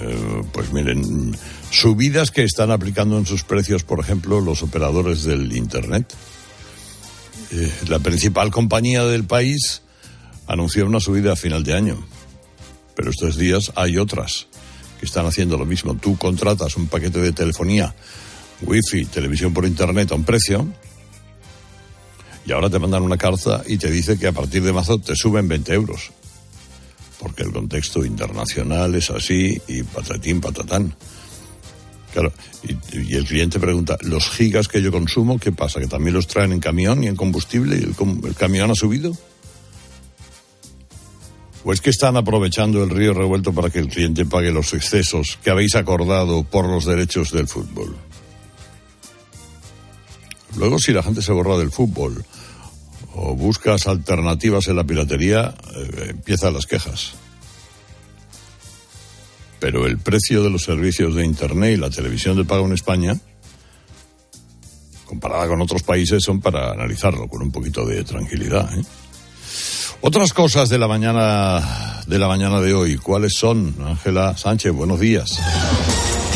Eh, 0.00 0.42
pues 0.52 0.72
miren, 0.72 1.36
subidas 1.70 2.30
que 2.30 2.42
están 2.42 2.70
aplicando 2.70 3.18
en 3.18 3.26
sus 3.26 3.44
precios, 3.44 3.84
por 3.84 4.00
ejemplo, 4.00 4.40
los 4.40 4.62
operadores 4.62 5.24
del 5.24 5.56
Internet. 5.56 6.12
Eh, 7.50 7.72
la 7.88 7.98
principal 7.98 8.50
compañía 8.50 9.04
del 9.04 9.24
país 9.24 9.82
anunció 10.46 10.86
una 10.86 11.00
subida 11.00 11.32
a 11.32 11.36
final 11.36 11.64
de 11.64 11.74
año, 11.74 12.06
pero 12.94 13.10
estos 13.10 13.36
días 13.36 13.72
hay 13.76 13.98
otras 13.98 14.46
que 14.98 15.06
están 15.06 15.26
haciendo 15.26 15.56
lo 15.56 15.66
mismo. 15.66 15.94
Tú 15.94 16.16
contratas 16.16 16.76
un 16.76 16.88
paquete 16.88 17.20
de 17.20 17.32
telefonía, 17.32 17.94
wifi, 18.62 19.06
televisión 19.06 19.52
por 19.52 19.64
Internet 19.64 20.12
a 20.12 20.14
un 20.14 20.24
precio 20.24 20.66
y 22.46 22.52
ahora 22.52 22.68
te 22.68 22.78
mandan 22.78 23.02
una 23.02 23.16
carta 23.16 23.62
y 23.66 23.78
te 23.78 23.90
dice 23.90 24.18
que 24.18 24.26
a 24.26 24.32
partir 24.32 24.62
de 24.62 24.72
marzo 24.72 24.98
te 24.98 25.16
suben 25.16 25.48
20 25.48 25.72
euros. 25.72 26.10
Porque 27.18 27.42
el 27.42 27.52
contexto 27.52 28.04
internacional 28.04 28.94
es 28.94 29.10
así 29.10 29.60
y 29.66 29.82
patatín, 29.82 30.40
patatán. 30.40 30.94
Claro, 32.12 32.32
y, 32.62 33.14
el 33.14 33.24
cliente 33.24 33.58
pregunta, 33.58 33.96
¿los 34.02 34.28
gigas 34.30 34.68
que 34.68 34.82
yo 34.82 34.92
consumo, 34.92 35.38
qué 35.38 35.52
pasa? 35.52 35.80
¿Que 35.80 35.86
también 35.86 36.14
los 36.14 36.26
traen 36.26 36.52
en 36.52 36.60
camión 36.60 37.02
y 37.02 37.08
en 37.08 37.16
combustible 37.16 37.76
y 37.76 37.82
el, 37.82 37.94
el 38.24 38.34
camión 38.34 38.70
ha 38.70 38.74
subido? 38.74 39.16
¿O 41.64 41.72
es 41.72 41.80
que 41.80 41.90
están 41.90 42.16
aprovechando 42.18 42.84
el 42.84 42.90
río 42.90 43.14
revuelto 43.14 43.54
para 43.54 43.70
que 43.70 43.78
el 43.78 43.88
cliente 43.88 44.26
pague 44.26 44.52
los 44.52 44.74
excesos 44.74 45.38
que 45.42 45.50
habéis 45.50 45.74
acordado 45.76 46.44
por 46.44 46.68
los 46.68 46.84
derechos 46.84 47.32
del 47.32 47.48
fútbol? 47.48 47.96
Luego, 50.56 50.78
si 50.78 50.92
la 50.92 51.02
gente 51.02 51.22
se 51.22 51.32
borra 51.32 51.56
del 51.56 51.70
fútbol 51.70 52.22
o 53.14 53.34
buscas 53.34 53.86
alternativas 53.86 54.68
en 54.68 54.76
la 54.76 54.84
piratería, 54.84 55.54
eh, 55.74 56.06
empiezan 56.10 56.52
las 56.52 56.66
quejas. 56.66 57.14
Pero 59.58 59.86
el 59.86 59.98
precio 59.98 60.42
de 60.42 60.50
los 60.50 60.64
servicios 60.64 61.14
de 61.14 61.24
Internet 61.24 61.78
y 61.78 61.80
la 61.80 61.88
televisión 61.88 62.36
de 62.36 62.44
pago 62.44 62.66
en 62.66 62.74
España, 62.74 63.18
comparada 65.06 65.48
con 65.48 65.62
otros 65.62 65.82
países, 65.82 66.22
son 66.22 66.40
para 66.40 66.72
analizarlo 66.72 67.26
con 67.26 67.40
un 67.40 67.50
poquito 67.50 67.86
de 67.86 68.04
tranquilidad. 68.04 68.70
¿eh? 68.78 68.82
Otras 70.00 70.32
cosas 70.32 70.68
de 70.68 70.78
la 70.78 70.88
mañana 70.88 72.02
de 72.06 72.18
la 72.18 72.28
mañana 72.28 72.60
de 72.60 72.74
hoy, 72.74 72.96
¿cuáles 72.96 73.34
son? 73.34 73.74
Ángela 73.86 74.36
Sánchez, 74.36 74.72
buenos 74.72 75.00
días. 75.00 75.38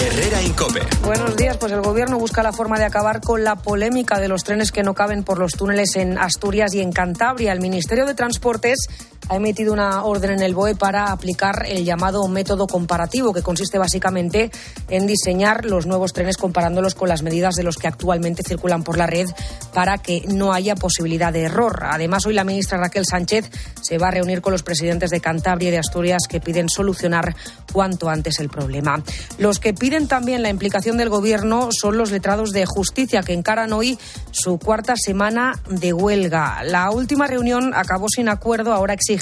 Herrera 0.00 0.40
Incope. 0.42 0.80
Buenos 1.02 1.36
días, 1.36 1.56
pues 1.56 1.72
el 1.72 1.80
gobierno 1.80 2.18
busca 2.18 2.42
la 2.42 2.52
forma 2.52 2.78
de 2.78 2.84
acabar 2.84 3.20
con 3.20 3.42
la 3.42 3.56
polémica 3.56 4.20
de 4.20 4.28
los 4.28 4.44
trenes 4.44 4.70
que 4.70 4.84
no 4.84 4.94
caben 4.94 5.24
por 5.24 5.38
los 5.38 5.52
túneles 5.52 5.96
en 5.96 6.18
Asturias 6.18 6.72
y 6.74 6.80
en 6.80 6.92
Cantabria. 6.92 7.52
El 7.52 7.60
Ministerio 7.60 8.06
de 8.06 8.14
Transportes 8.14 8.86
ha 9.28 9.36
emitido 9.36 9.72
una 9.72 10.04
orden 10.04 10.32
en 10.32 10.42
el 10.42 10.54
BOE 10.54 10.74
para 10.74 11.12
aplicar 11.12 11.66
el 11.66 11.84
llamado 11.84 12.26
método 12.28 12.66
comparativo, 12.66 13.32
que 13.32 13.42
consiste 13.42 13.78
básicamente 13.78 14.50
en 14.88 15.06
diseñar 15.06 15.64
los 15.64 15.86
nuevos 15.86 16.12
trenes 16.12 16.36
comparándolos 16.36 16.94
con 16.94 17.08
las 17.08 17.22
medidas 17.22 17.54
de 17.54 17.62
los 17.62 17.76
que 17.76 17.88
actualmente 17.88 18.42
circulan 18.42 18.84
por 18.84 18.96
la 18.96 19.06
red 19.06 19.28
para 19.74 19.98
que 19.98 20.24
no 20.28 20.52
haya 20.52 20.74
posibilidad 20.74 21.32
de 21.32 21.42
error. 21.42 21.80
Además, 21.82 22.26
hoy 22.26 22.34
la 22.34 22.44
ministra 22.44 22.78
Raquel 22.78 23.04
Sánchez 23.06 23.50
se 23.80 23.98
va 23.98 24.08
a 24.08 24.12
reunir 24.12 24.40
con 24.40 24.52
los 24.52 24.62
presidentes 24.62 25.10
de 25.10 25.20
Cantabria 25.20 25.68
y 25.68 25.72
de 25.72 25.78
Asturias 25.78 26.22
que 26.28 26.40
piden 26.40 26.68
solucionar 26.68 27.34
cuanto 27.72 28.08
antes 28.08 28.40
el 28.40 28.48
problema. 28.48 29.02
Los 29.38 29.58
que 29.58 29.74
piden 29.74 30.08
también 30.08 30.42
la 30.42 30.48
implicación 30.48 30.96
del 30.96 31.08
Gobierno 31.08 31.68
son 31.70 31.98
los 31.98 32.10
letrados 32.10 32.52
de 32.52 32.66
justicia 32.66 33.22
que 33.22 33.32
encaran 33.32 33.72
hoy 33.72 33.98
su 34.30 34.58
cuarta 34.58 34.94
semana 34.96 35.60
de 35.68 35.92
huelga. 35.92 36.62
La 36.64 36.90
última 36.90 37.26
reunión 37.26 37.72
acabó 37.74 38.08
sin 38.08 38.28
acuerdo, 38.28 38.72
ahora 38.72 38.94
exige 38.94 39.18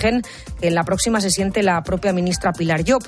que 0.60 0.68
en 0.68 0.74
la 0.74 0.84
próxima 0.84 1.20
se 1.20 1.30
siente 1.30 1.62
la 1.62 1.82
propia 1.82 2.12
ministra 2.12 2.52
Pilar 2.52 2.84
Job 2.86 3.02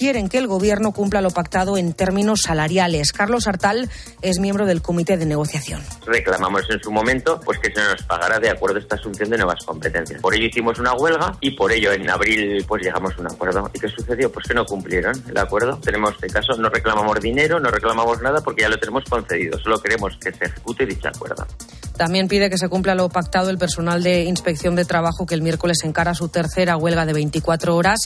quieren 0.00 0.30
que 0.30 0.38
el 0.38 0.46
Gobierno 0.46 0.92
cumpla 0.92 1.20
lo 1.20 1.30
pactado 1.30 1.76
en 1.76 1.92
términos 1.92 2.40
salariales. 2.46 3.12
Carlos 3.12 3.46
Artal 3.46 3.90
es 4.22 4.38
miembro 4.38 4.64
del 4.64 4.80
comité 4.80 5.18
de 5.18 5.26
negociación. 5.26 5.82
Reclamamos 6.06 6.62
en 6.70 6.80
su 6.80 6.90
momento 6.90 7.38
pues 7.44 7.58
que 7.58 7.70
se 7.70 7.84
nos 7.84 8.02
pagara 8.04 8.38
de 8.38 8.48
acuerdo 8.48 8.78
a 8.78 8.80
esta 8.80 8.96
asunción 8.96 9.28
de 9.28 9.36
nuevas 9.36 9.62
competencias. 9.62 10.22
Por 10.22 10.34
ello 10.34 10.46
hicimos 10.46 10.78
una 10.78 10.94
huelga 10.94 11.36
y 11.42 11.50
por 11.50 11.70
ello 11.70 11.92
en 11.92 12.08
abril 12.08 12.64
pues 12.66 12.82
llegamos 12.82 13.12
a 13.14 13.20
un 13.20 13.26
acuerdo. 13.26 13.70
¿Y 13.74 13.78
qué 13.78 13.88
sucedió? 13.88 14.32
Pues 14.32 14.46
que 14.48 14.54
no 14.54 14.64
cumplieron 14.64 15.22
el 15.28 15.36
acuerdo. 15.36 15.78
Tenemos 15.82 16.14
este 16.14 16.28
caso, 16.28 16.56
no 16.58 16.70
reclamamos 16.70 17.20
dinero, 17.20 17.60
no 17.60 17.70
reclamamos 17.70 18.22
nada 18.22 18.40
porque 18.40 18.62
ya 18.62 18.70
lo 18.70 18.78
tenemos 18.78 19.04
concedido. 19.04 19.58
Solo 19.58 19.82
queremos 19.82 20.16
que 20.16 20.32
se 20.32 20.46
ejecute 20.46 20.86
dicho 20.86 21.08
acuerdo. 21.08 21.46
También 22.00 22.28
pide 22.28 22.48
que 22.48 22.56
se 22.56 22.70
cumpla 22.70 22.94
lo 22.94 23.10
pactado 23.10 23.50
el 23.50 23.58
personal 23.58 24.02
de 24.02 24.24
inspección 24.24 24.74
de 24.74 24.86
trabajo 24.86 25.26
que 25.26 25.34
el 25.34 25.42
miércoles 25.42 25.84
encara 25.84 26.14
su 26.14 26.28
tercera 26.28 26.78
huelga 26.78 27.04
de 27.04 27.12
24 27.12 27.76
horas. 27.76 27.98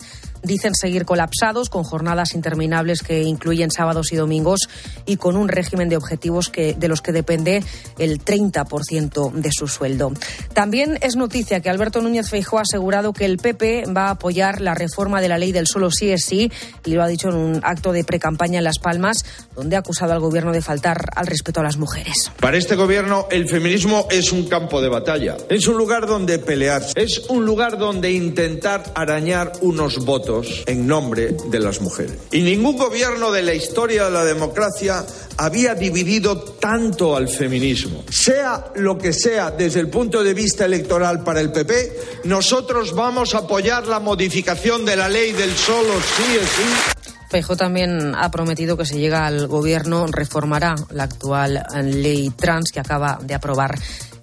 Dicen 0.42 0.74
seguir 0.74 1.04
colapsados 1.04 1.70
con 1.70 1.84
jornadas 1.84 2.34
interminables 2.34 3.02
que 3.02 3.22
incluyen 3.22 3.70
sábados 3.70 4.12
y 4.12 4.16
domingos 4.16 4.68
y 5.06 5.16
con 5.16 5.36
un 5.36 5.46
régimen 5.46 5.88
de 5.88 5.96
objetivos 5.96 6.48
que, 6.48 6.74
de 6.74 6.88
los 6.88 7.02
que 7.02 7.12
depende 7.12 7.62
el 7.96 8.18
30% 8.22 9.32
de 9.32 9.50
su 9.52 9.68
sueldo. 9.68 10.12
También 10.54 10.98
es 11.00 11.14
noticia 11.14 11.60
que 11.60 11.70
Alberto 11.70 12.02
Núñez 12.02 12.28
Feijóo 12.28 12.58
ha 12.58 12.62
asegurado 12.62 13.12
que 13.12 13.26
el 13.26 13.38
PP 13.38 13.84
va 13.96 14.08
a 14.08 14.10
apoyar 14.10 14.60
la 14.60 14.74
reforma 14.74 15.20
de 15.20 15.28
la 15.28 15.38
ley 15.38 15.52
del 15.52 15.68
solo 15.68 15.92
sí 15.92 16.10
es 16.10 16.24
sí 16.24 16.50
y 16.84 16.94
lo 16.94 17.04
ha 17.04 17.06
dicho 17.06 17.28
en 17.28 17.36
un 17.36 17.60
acto 17.62 17.92
de 17.92 18.02
precampaña 18.02 18.58
en 18.58 18.64
Las 18.64 18.80
Palmas, 18.80 19.24
donde 19.54 19.76
ha 19.76 19.78
acusado 19.78 20.12
al 20.12 20.20
gobierno 20.20 20.50
de 20.50 20.62
faltar 20.62 21.10
al 21.14 21.28
respeto 21.28 21.60
a 21.60 21.62
las 21.62 21.76
mujeres. 21.76 22.32
Para 22.40 22.56
este 22.56 22.74
gobierno, 22.74 23.28
el 23.30 23.48
feminismo 23.48 23.83
es 24.10 24.32
un 24.32 24.48
campo 24.48 24.80
de 24.80 24.88
batalla, 24.88 25.36
es 25.48 25.66
un 25.66 25.76
lugar 25.76 26.06
donde 26.06 26.38
pelear, 26.38 26.82
es 26.94 27.22
un 27.28 27.44
lugar 27.44 27.76
donde 27.76 28.10
intentar 28.10 28.92
arañar 28.94 29.52
unos 29.60 30.04
votos 30.06 30.62
en 30.66 30.86
nombre 30.86 31.36
de 31.50 31.60
las 31.60 31.82
mujeres. 31.82 32.16
Y 32.32 32.40
ningún 32.40 32.78
gobierno 32.78 33.30
de 33.30 33.42
la 33.42 33.52
historia 33.52 34.06
de 34.06 34.10
la 34.10 34.24
democracia 34.24 35.04
había 35.36 35.74
dividido 35.74 36.38
tanto 36.40 37.14
al 37.14 37.28
feminismo. 37.28 38.04
Sea 38.08 38.72
lo 38.76 38.96
que 38.96 39.12
sea 39.12 39.50
desde 39.50 39.80
el 39.80 39.88
punto 39.88 40.24
de 40.24 40.32
vista 40.32 40.64
electoral 40.64 41.22
para 41.22 41.40
el 41.40 41.52
PP, 41.52 42.22
nosotros 42.24 42.94
vamos 42.94 43.34
a 43.34 43.38
apoyar 43.38 43.86
la 43.86 44.00
modificación 44.00 44.86
de 44.86 44.96
la 44.96 45.10
ley 45.10 45.32
del 45.32 45.54
solo 45.54 45.92
sí 46.16 46.36
es 46.40 46.48
sí. 46.48 47.03
Feijó 47.34 47.56
también 47.56 48.14
ha 48.14 48.30
prometido 48.30 48.76
que 48.76 48.86
si 48.86 48.96
llega 48.96 49.26
al 49.26 49.48
gobierno 49.48 50.06
reformará 50.06 50.76
la 50.90 51.02
actual 51.02 51.66
ley 51.82 52.30
trans 52.30 52.70
que 52.70 52.78
acaba 52.78 53.18
de 53.20 53.34
aprobar 53.34 53.74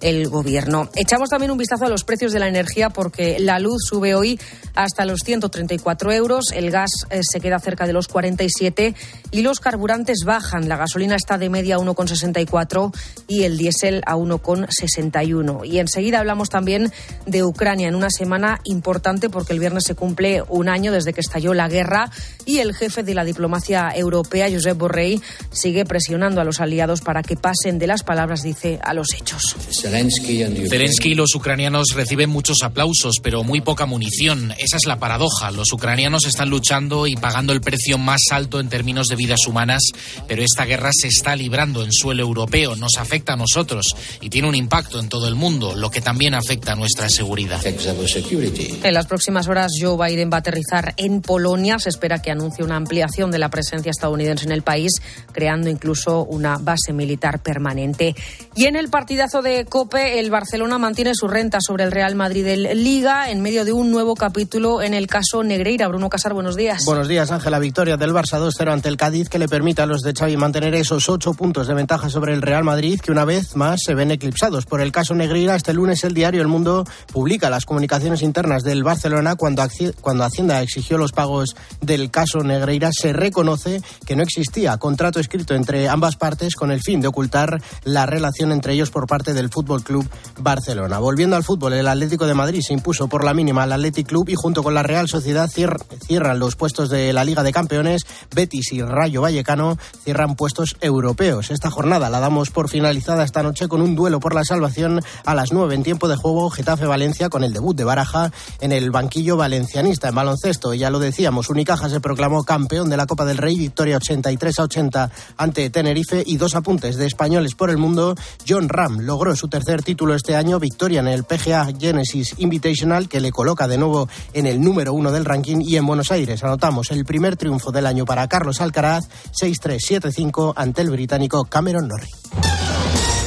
el 0.02 0.28
gobierno. 0.28 0.88
Echamos 0.94 1.30
también 1.30 1.50
un 1.50 1.58
vistazo 1.58 1.86
a 1.86 1.88
los 1.88 2.04
precios 2.04 2.32
de 2.32 2.40
la 2.40 2.48
energía 2.48 2.90
porque 2.90 3.38
la 3.38 3.58
luz 3.58 3.82
sube 3.88 4.14
hoy 4.14 4.38
hasta 4.74 5.04
los 5.04 5.20
134 5.20 6.12
euros, 6.12 6.46
el 6.52 6.70
gas 6.70 6.90
eh, 7.10 7.20
se 7.22 7.40
queda 7.40 7.58
cerca 7.58 7.86
de 7.86 7.92
los 7.92 8.08
47 8.08 8.94
y 9.30 9.42
los 9.42 9.60
carburantes 9.60 10.24
bajan. 10.24 10.68
La 10.68 10.76
gasolina 10.76 11.16
está 11.16 11.38
de 11.38 11.48
media 11.48 11.76
a 11.76 11.78
1,64 11.78 12.94
y 13.28 13.44
el 13.44 13.56
diésel 13.56 14.02
a 14.06 14.16
1,61. 14.16 15.66
Y 15.66 15.78
enseguida 15.78 16.18
hablamos 16.18 16.48
también 16.48 16.92
de 17.26 17.44
Ucrania 17.44 17.88
en 17.88 17.94
una 17.94 18.10
semana 18.10 18.60
importante 18.64 19.30
porque 19.30 19.52
el 19.52 19.60
viernes 19.60 19.84
se 19.84 19.94
cumple 19.94 20.42
un 20.48 20.68
año 20.68 20.92
desde 20.92 21.12
que 21.12 21.20
estalló 21.20 21.54
la 21.54 21.68
guerra 21.68 22.10
y 22.44 22.58
el 22.58 22.74
jefe 22.74 23.02
de 23.02 23.14
la 23.14 23.24
diplomacia 23.24 23.90
europea, 23.94 24.50
Josep 24.50 24.76
Borrell, 24.76 25.22
sigue 25.50 25.84
presionando 25.84 26.40
a 26.40 26.44
los 26.44 26.60
aliados 26.60 27.00
para 27.00 27.22
que 27.22 27.36
pasen 27.36 27.78
de 27.78 27.86
las 27.86 28.02
palabras, 28.02 28.42
dice, 28.42 28.78
a 28.82 28.94
los 28.94 29.12
hechos. 29.14 29.56
Zelensky 29.92 31.10
y 31.10 31.14
los 31.14 31.34
ucranianos 31.34 31.88
reciben 31.94 32.30
muchos 32.30 32.62
aplausos, 32.62 33.16
pero 33.22 33.44
muy 33.44 33.60
poca 33.60 33.86
munición. 33.86 34.52
Esa 34.58 34.76
es 34.76 34.86
la 34.86 34.98
paradoja. 34.98 35.50
Los 35.50 35.72
ucranianos 35.72 36.26
están 36.26 36.48
luchando 36.48 37.06
y 37.06 37.14
pagando 37.16 37.52
el 37.52 37.60
precio 37.60 37.98
más 37.98 38.20
alto 38.30 38.58
en 38.58 38.68
términos 38.68 39.08
de 39.08 39.16
vidas 39.16 39.46
humanas, 39.46 39.82
pero 40.26 40.42
esta 40.42 40.64
guerra 40.64 40.90
se 40.92 41.08
está 41.08 41.36
librando 41.36 41.84
en 41.84 41.92
suelo 41.92 42.22
europeo, 42.22 42.74
nos 42.76 42.96
afecta 42.98 43.34
a 43.34 43.36
nosotros 43.36 43.94
y 44.20 44.30
tiene 44.30 44.48
un 44.48 44.54
impacto 44.54 44.98
en 44.98 45.08
todo 45.08 45.28
el 45.28 45.34
mundo, 45.34 45.74
lo 45.74 45.90
que 45.90 46.00
también 46.00 46.34
afecta 46.34 46.72
a 46.72 46.76
nuestra 46.76 47.08
seguridad. 47.08 47.60
En 47.64 48.94
las 48.94 49.06
próximas 49.06 49.48
horas 49.48 49.72
Joe 49.78 49.96
Biden 50.08 50.30
va 50.32 50.36
a 50.36 50.40
aterrizar 50.40 50.94
en 50.96 51.20
Polonia. 51.20 51.78
Se 51.78 51.88
espera 51.88 52.22
que 52.22 52.30
anuncie 52.30 52.64
una 52.64 52.76
ampliación 52.76 53.30
de 53.30 53.38
la 53.38 53.50
presencia 53.50 53.90
estadounidense 53.90 54.46
en 54.46 54.52
el 54.52 54.62
país, 54.62 54.92
creando 55.32 55.68
incluso 55.68 56.24
una 56.24 56.58
base 56.58 56.92
militar 56.92 57.42
permanente. 57.42 58.14
Y 58.54 58.66
en 58.66 58.76
el 58.76 58.88
partidazo 58.88 59.42
de 59.42 59.66
COPE, 59.82 60.20
el 60.20 60.30
Barcelona 60.30 60.78
mantiene 60.78 61.10
su 61.12 61.26
renta 61.26 61.58
sobre 61.60 61.82
el 61.82 61.90
Real 61.90 62.14
Madrid 62.14 62.44
del 62.44 62.84
Liga 62.84 63.30
en 63.30 63.40
medio 63.40 63.64
de 63.64 63.72
un 63.72 63.90
nuevo 63.90 64.14
capítulo 64.14 64.80
en 64.80 64.94
el 64.94 65.08
caso 65.08 65.42
Negreira. 65.42 65.88
Bruno 65.88 66.08
Casar, 66.08 66.34
buenos 66.34 66.54
días. 66.54 66.84
Buenos 66.84 67.08
días, 67.08 67.32
Ángela. 67.32 67.58
Victoria 67.58 67.96
del 67.96 68.12
Barça 68.12 68.38
2-0 68.38 68.72
ante 68.72 68.88
el 68.88 68.96
Cádiz 68.96 69.28
que 69.28 69.40
le 69.40 69.48
permite 69.48 69.82
a 69.82 69.86
los 69.86 70.02
de 70.02 70.12
Xavi 70.12 70.36
mantener 70.36 70.76
esos 70.76 71.08
ocho 71.08 71.34
puntos 71.34 71.66
de 71.66 71.74
ventaja 71.74 72.08
sobre 72.10 72.32
el 72.32 72.42
Real 72.42 72.62
Madrid 72.62 73.00
que 73.00 73.10
una 73.10 73.24
vez 73.24 73.56
más 73.56 73.80
se 73.84 73.96
ven 73.96 74.12
eclipsados. 74.12 74.66
Por 74.66 74.80
el 74.80 74.92
caso 74.92 75.16
Negreira, 75.16 75.56
este 75.56 75.74
lunes 75.74 76.04
el 76.04 76.14
diario 76.14 76.42
El 76.42 76.48
Mundo 76.48 76.84
publica 77.12 77.50
las 77.50 77.64
comunicaciones 77.64 78.22
internas 78.22 78.62
del 78.62 78.84
Barcelona 78.84 79.34
cuando, 79.34 79.66
cuando 80.00 80.22
Hacienda 80.22 80.62
exigió 80.62 80.96
los 80.96 81.10
pagos 81.10 81.56
del 81.80 82.12
caso 82.12 82.44
Negreira. 82.44 82.90
Se 82.92 83.12
reconoce 83.12 83.82
que 84.06 84.14
no 84.14 84.22
existía 84.22 84.76
contrato 84.76 85.18
escrito 85.18 85.56
entre 85.56 85.88
ambas 85.88 86.14
partes 86.14 86.54
con 86.54 86.70
el 86.70 86.82
fin 86.82 87.00
de 87.00 87.08
ocultar 87.08 87.60
la 87.82 88.06
relación 88.06 88.52
entre 88.52 88.74
ellos 88.74 88.90
por 88.90 89.08
parte 89.08 89.34
del 89.34 89.50
Fútbol 89.50 89.61
Club 89.64 90.08
Barcelona. 90.40 90.98
Volviendo 90.98 91.36
al 91.36 91.44
fútbol, 91.44 91.74
el 91.74 91.88
Atlético 91.88 92.26
de 92.26 92.34
Madrid 92.34 92.60
se 92.62 92.72
impuso 92.72 93.08
por 93.08 93.24
la 93.24 93.34
mínima 93.34 93.62
al 93.62 93.72
Athletic 93.72 94.08
Club 94.08 94.28
y 94.28 94.34
junto 94.34 94.62
con 94.62 94.74
la 94.74 94.82
Real 94.82 95.08
Sociedad 95.08 95.48
cierran 95.48 96.38
los 96.38 96.56
puestos 96.56 96.90
de 96.90 97.12
la 97.12 97.24
Liga 97.24 97.42
de 97.42 97.52
Campeones. 97.52 98.02
Betis 98.34 98.72
y 98.72 98.82
Rayo 98.82 99.22
Vallecano 99.22 99.78
cierran 100.04 100.34
puestos 100.34 100.76
europeos. 100.80 101.50
Esta 101.50 101.70
jornada 101.70 102.10
la 102.10 102.20
damos 102.20 102.50
por 102.50 102.68
finalizada 102.68 103.24
esta 103.24 103.42
noche 103.42 103.68
con 103.68 103.80
un 103.80 103.94
duelo 103.94 104.20
por 104.20 104.34
la 104.34 104.44
salvación 104.44 105.00
a 105.24 105.34
las 105.34 105.52
9 105.52 105.74
en 105.74 105.82
tiempo 105.82 106.08
de 106.08 106.16
juego 106.16 106.50
Getafe-Valencia 106.50 107.28
con 107.28 107.44
el 107.44 107.52
debut 107.52 107.76
de 107.76 107.84
Baraja 107.84 108.32
en 108.60 108.72
el 108.72 108.90
banquillo 108.90 109.36
valencianista 109.36 110.08
en 110.08 110.14
baloncesto. 110.14 110.74
Ya 110.74 110.90
lo 110.90 110.98
decíamos, 110.98 111.48
Unicaja 111.48 111.88
se 111.88 112.00
proclamó 112.00 112.44
campeón 112.44 112.90
de 112.90 112.96
la 112.96 113.06
Copa 113.06 113.24
del 113.24 113.38
Rey, 113.38 113.56
victoria 113.56 113.96
83 113.96 114.58
a 114.58 114.62
80 114.64 115.10
ante 115.36 115.70
Tenerife 115.70 116.22
y 116.26 116.36
dos 116.36 116.54
apuntes 116.54 116.96
de 116.96 117.06
españoles 117.06 117.54
por 117.54 117.70
el 117.70 117.78
mundo. 117.78 118.14
John 118.48 118.68
Ram 118.68 119.00
logró 119.00 119.34
su 119.36 119.48
tercer 119.52 119.82
título 119.82 120.14
este 120.14 120.34
año, 120.34 120.58
victoria 120.58 121.00
en 121.00 121.08
el 121.08 121.24
PGA 121.24 121.68
Genesis 121.78 122.36
Invitational, 122.38 123.06
que 123.06 123.20
le 123.20 123.30
coloca 123.30 123.68
de 123.68 123.76
nuevo 123.76 124.08
en 124.32 124.46
el 124.46 124.62
número 124.62 124.94
uno 124.94 125.12
del 125.12 125.26
ranking. 125.26 125.58
Y 125.60 125.76
en 125.76 125.84
Buenos 125.84 126.10
Aires 126.10 126.42
anotamos 126.42 126.90
el 126.90 127.04
primer 127.04 127.36
triunfo 127.36 127.70
del 127.70 127.84
año 127.84 128.06
para 128.06 128.26
Carlos 128.28 128.62
Alcaraz, 128.62 129.04
6-3-7-5 129.38 130.54
ante 130.56 130.80
el 130.80 130.88
británico 130.88 131.44
Cameron 131.44 131.86
Norrie. 131.86 132.08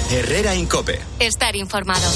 Herrera 0.10 0.56
Incope. 0.56 1.00
Estar 1.20 1.56
informado. 1.56 2.10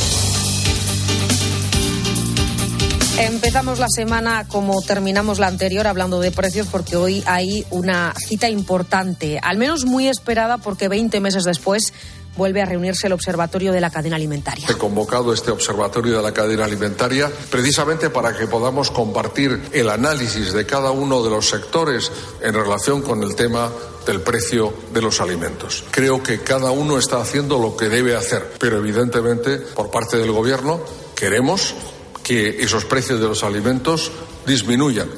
Empezamos 3.19 3.79
la 3.79 3.89
semana 3.89 4.47
como 4.47 4.81
terminamos 4.81 5.39
la 5.39 5.47
anterior 5.47 5.85
hablando 5.87 6.21
de 6.21 6.31
precios 6.31 6.67
porque 6.67 6.95
hoy 6.95 7.21
hay 7.27 7.65
una 7.69 8.13
cita 8.17 8.49
importante, 8.49 9.39
al 9.43 9.57
menos 9.57 9.85
muy 9.85 10.07
esperada 10.07 10.57
porque 10.57 10.87
20 10.87 11.19
meses 11.19 11.43
después 11.43 11.93
vuelve 12.35 12.61
a 12.61 12.65
reunirse 12.65 13.07
el 13.07 13.13
Observatorio 13.13 13.71
de 13.71 13.81
la 13.81 13.89
Cadena 13.89 14.15
Alimentaria. 14.15 14.67
He 14.69 14.75
convocado 14.75 15.33
este 15.33 15.51
Observatorio 15.51 16.17
de 16.17 16.23
la 16.23 16.33
Cadena 16.33 16.65
Alimentaria 16.65 17.31
precisamente 17.49 18.09
para 18.09 18.35
que 18.35 18.47
podamos 18.47 18.91
compartir 18.91 19.69
el 19.71 19.89
análisis 19.89 20.53
de 20.53 20.65
cada 20.65 20.91
uno 20.91 21.23
de 21.23 21.29
los 21.29 21.49
sectores 21.49 22.11
en 22.41 22.53
relación 22.53 23.01
con 23.01 23.23
el 23.23 23.35
tema 23.35 23.71
del 24.05 24.21
precio 24.21 24.73
de 24.93 25.01
los 25.01 25.21
alimentos. 25.21 25.83
Creo 25.91 26.23
que 26.23 26.41
cada 26.41 26.71
uno 26.71 26.97
está 26.97 27.21
haciendo 27.21 27.59
lo 27.59 27.75
que 27.75 27.89
debe 27.89 28.15
hacer, 28.15 28.53
pero 28.59 28.77
evidentemente 28.77 29.57
por 29.57 29.91
parte 29.91 30.17
del 30.17 30.31
Gobierno 30.31 30.81
queremos 31.15 31.75
que 32.23 32.63
esos 32.63 32.85
precios 32.85 33.19
de 33.19 33.27
los 33.27 33.43
alimentos 33.43 34.11
disminuyan. 34.45 35.09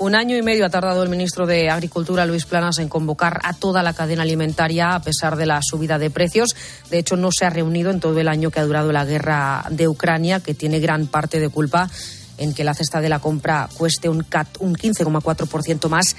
Un 0.00 0.14
año 0.14 0.34
y 0.34 0.40
medio 0.40 0.64
ha 0.64 0.70
tardado 0.70 1.02
el 1.02 1.10
ministro 1.10 1.46
de 1.46 1.68
Agricultura, 1.68 2.24
Luis 2.24 2.46
Planas, 2.46 2.78
en 2.78 2.88
convocar 2.88 3.38
a 3.44 3.52
toda 3.52 3.82
la 3.82 3.92
cadena 3.92 4.22
alimentaria 4.22 4.94
a 4.94 5.02
pesar 5.02 5.36
de 5.36 5.44
la 5.44 5.60
subida 5.60 5.98
de 5.98 6.08
precios. 6.08 6.56
De 6.88 6.96
hecho, 6.98 7.16
no 7.16 7.28
se 7.30 7.44
ha 7.44 7.50
reunido 7.50 7.90
en 7.90 8.00
todo 8.00 8.18
el 8.18 8.28
año 8.28 8.50
que 8.50 8.60
ha 8.60 8.64
durado 8.64 8.92
la 8.92 9.04
guerra 9.04 9.62
de 9.68 9.88
Ucrania, 9.88 10.40
que 10.40 10.54
tiene 10.54 10.80
gran 10.80 11.06
parte 11.06 11.38
de 11.38 11.50
culpa 11.50 11.90
en 12.38 12.54
que 12.54 12.64
la 12.64 12.72
cesta 12.72 13.02
de 13.02 13.10
la 13.10 13.18
compra 13.18 13.68
cueste 13.76 14.08
un, 14.08 14.24
un 14.60 14.74
15,4% 14.74 15.88
más 15.90 16.16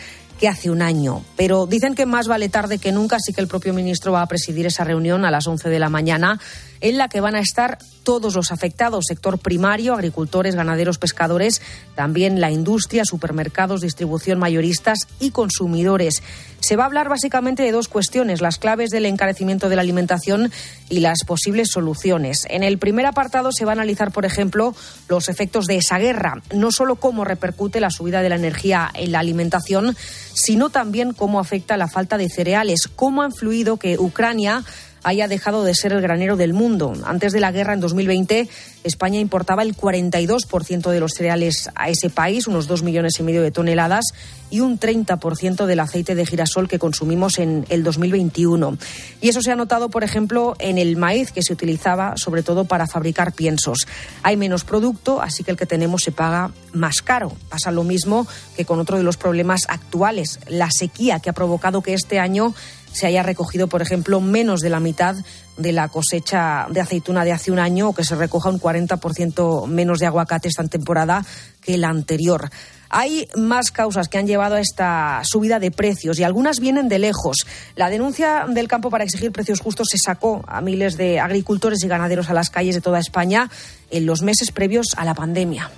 hace 0.47 0.69
un 0.69 0.81
año. 0.81 1.23
Pero 1.35 1.65
dicen 1.65 1.95
que 1.95 2.05
más 2.05 2.27
vale 2.27 2.49
tarde 2.49 2.77
que 2.77 2.91
nunca, 2.91 3.17
así 3.17 3.33
que 3.33 3.41
el 3.41 3.47
propio 3.47 3.73
ministro 3.73 4.11
va 4.11 4.21
a 4.21 4.27
presidir 4.27 4.65
esa 4.65 4.83
reunión 4.83 5.25
a 5.25 5.31
las 5.31 5.47
11 5.47 5.69
de 5.69 5.79
la 5.79 5.89
mañana 5.89 6.39
en 6.81 6.97
la 6.97 7.09
que 7.09 7.21
van 7.21 7.35
a 7.35 7.39
estar 7.39 7.77
todos 8.03 8.35
los 8.35 8.51
afectados, 8.51 9.05
sector 9.07 9.37
primario, 9.37 9.93
agricultores, 9.93 10.55
ganaderos, 10.55 10.97
pescadores, 10.97 11.61
también 11.95 12.41
la 12.41 12.51
industria, 12.51 13.05
supermercados, 13.05 13.81
distribución 13.81 14.39
mayoristas 14.39 15.07
y 15.19 15.31
consumidores. 15.31 16.23
Se 16.61 16.75
va 16.75 16.83
a 16.83 16.85
hablar 16.85 17.09
básicamente 17.09 17.63
de 17.63 17.71
dos 17.71 17.87
cuestiones, 17.87 18.39
las 18.39 18.57
claves 18.57 18.91
del 18.91 19.05
encarecimiento 19.05 19.67
de 19.67 19.75
la 19.75 19.81
alimentación 19.81 20.51
y 20.89 20.99
las 20.99 21.23
posibles 21.25 21.69
soluciones. 21.71 22.45
En 22.49 22.63
el 22.63 22.77
primer 22.77 23.07
apartado 23.07 23.51
se 23.51 23.65
va 23.65 23.71
a 23.71 23.73
analizar, 23.73 24.11
por 24.11 24.25
ejemplo, 24.25 24.75
los 25.09 25.27
efectos 25.27 25.65
de 25.65 25.77
esa 25.77 25.97
guerra, 25.97 26.41
no 26.53 26.71
solo 26.71 26.95
cómo 26.95 27.25
repercute 27.25 27.79
la 27.79 27.89
subida 27.89 28.21
de 28.21 28.29
la 28.29 28.35
energía 28.35 28.91
en 28.93 29.11
la 29.11 29.19
alimentación, 29.19 29.97
sino 30.33 30.69
también 30.69 31.13
cómo 31.13 31.39
afecta 31.39 31.77
la 31.77 31.87
falta 31.87 32.17
de 32.17 32.29
cereales, 32.29 32.87
cómo 32.95 33.23
ha 33.23 33.25
influido 33.25 33.77
que 33.77 33.97
Ucrania 33.97 34.63
haya 35.03 35.27
dejado 35.27 35.63
de 35.63 35.75
ser 35.75 35.93
el 35.93 36.01
granero 36.01 36.37
del 36.37 36.53
mundo. 36.53 36.93
Antes 37.05 37.33
de 37.33 37.39
la 37.39 37.51
guerra, 37.51 37.73
en 37.73 37.79
2020, 37.79 38.47
España 38.83 39.19
importaba 39.19 39.63
el 39.63 39.75
42% 39.75 40.89
de 40.89 40.99
los 40.99 41.13
cereales 41.13 41.69
a 41.75 41.89
ese 41.89 42.09
país, 42.09 42.47
unos 42.47 42.67
2 42.67 42.83
millones 42.83 43.19
y 43.19 43.23
medio 43.23 43.41
de 43.41 43.51
toneladas, 43.51 44.05
y 44.49 44.59
un 44.59 44.79
30% 44.79 45.65
del 45.65 45.79
aceite 45.79 46.13
de 46.13 46.25
girasol 46.25 46.67
que 46.67 46.77
consumimos 46.77 47.39
en 47.39 47.65
el 47.69 47.83
2021. 47.83 48.77
Y 49.21 49.29
eso 49.29 49.41
se 49.41 49.51
ha 49.51 49.55
notado, 49.55 49.89
por 49.89 50.03
ejemplo, 50.03 50.55
en 50.59 50.77
el 50.77 50.97
maíz 50.97 51.31
que 51.31 51.41
se 51.41 51.53
utilizaba 51.53 52.17
sobre 52.17 52.43
todo 52.43 52.65
para 52.65 52.85
fabricar 52.85 53.33
piensos. 53.33 53.87
Hay 54.23 54.35
menos 54.37 54.63
producto, 54.65 55.21
así 55.21 55.43
que 55.43 55.51
el 55.51 55.57
que 55.57 55.65
tenemos 55.65 56.03
se 56.03 56.11
paga 56.11 56.51
más 56.73 57.01
caro. 57.01 57.31
Pasa 57.49 57.71
lo 57.71 57.83
mismo 57.83 58.27
que 58.55 58.65
con 58.65 58.79
otro 58.79 58.97
de 58.97 59.03
los 59.03 59.17
problemas 59.17 59.61
actuales, 59.69 60.39
la 60.47 60.69
sequía 60.69 61.19
que 61.19 61.29
ha 61.29 61.33
provocado 61.33 61.81
que 61.81 61.93
este 61.93 62.19
año 62.19 62.53
se 62.91 63.07
haya 63.07 63.23
recogido, 63.23 63.67
por 63.67 63.81
ejemplo, 63.81 64.21
menos 64.21 64.61
de 64.61 64.69
la 64.69 64.79
mitad 64.79 65.15
de 65.57 65.71
la 65.71 65.87
cosecha 65.89 66.67
de 66.69 66.81
aceituna 66.81 67.23
de 67.23 67.31
hace 67.31 67.51
un 67.51 67.59
año 67.59 67.89
o 67.89 67.93
que 67.93 68.03
se 68.03 68.15
recoja 68.15 68.49
un 68.49 68.59
40% 68.59 69.67
menos 69.67 69.99
de 69.99 70.05
aguacate 70.05 70.47
esta 70.47 70.63
temporada 70.63 71.25
que 71.61 71.77
la 71.77 71.89
anterior. 71.89 72.49
Hay 72.89 73.29
más 73.37 73.71
causas 73.71 74.09
que 74.09 74.17
han 74.17 74.27
llevado 74.27 74.55
a 74.55 74.59
esta 74.59 75.21
subida 75.23 75.59
de 75.59 75.71
precios 75.71 76.19
y 76.19 76.23
algunas 76.23 76.59
vienen 76.59 76.89
de 76.89 76.99
lejos. 76.99 77.45
La 77.75 77.89
denuncia 77.89 78.45
del 78.49 78.67
campo 78.67 78.89
para 78.89 79.05
exigir 79.05 79.31
precios 79.31 79.61
justos 79.61 79.87
se 79.89 79.97
sacó 79.97 80.43
a 80.45 80.59
miles 80.59 80.97
de 80.97 81.19
agricultores 81.19 81.83
y 81.83 81.87
ganaderos 81.87 82.29
a 82.29 82.33
las 82.33 82.49
calles 82.49 82.75
de 82.75 82.81
toda 82.81 82.99
España 82.99 83.49
en 83.91 84.05
los 84.05 84.21
meses 84.21 84.51
previos 84.51 84.87
a 84.97 85.05
la 85.05 85.13
pandemia. 85.13 85.71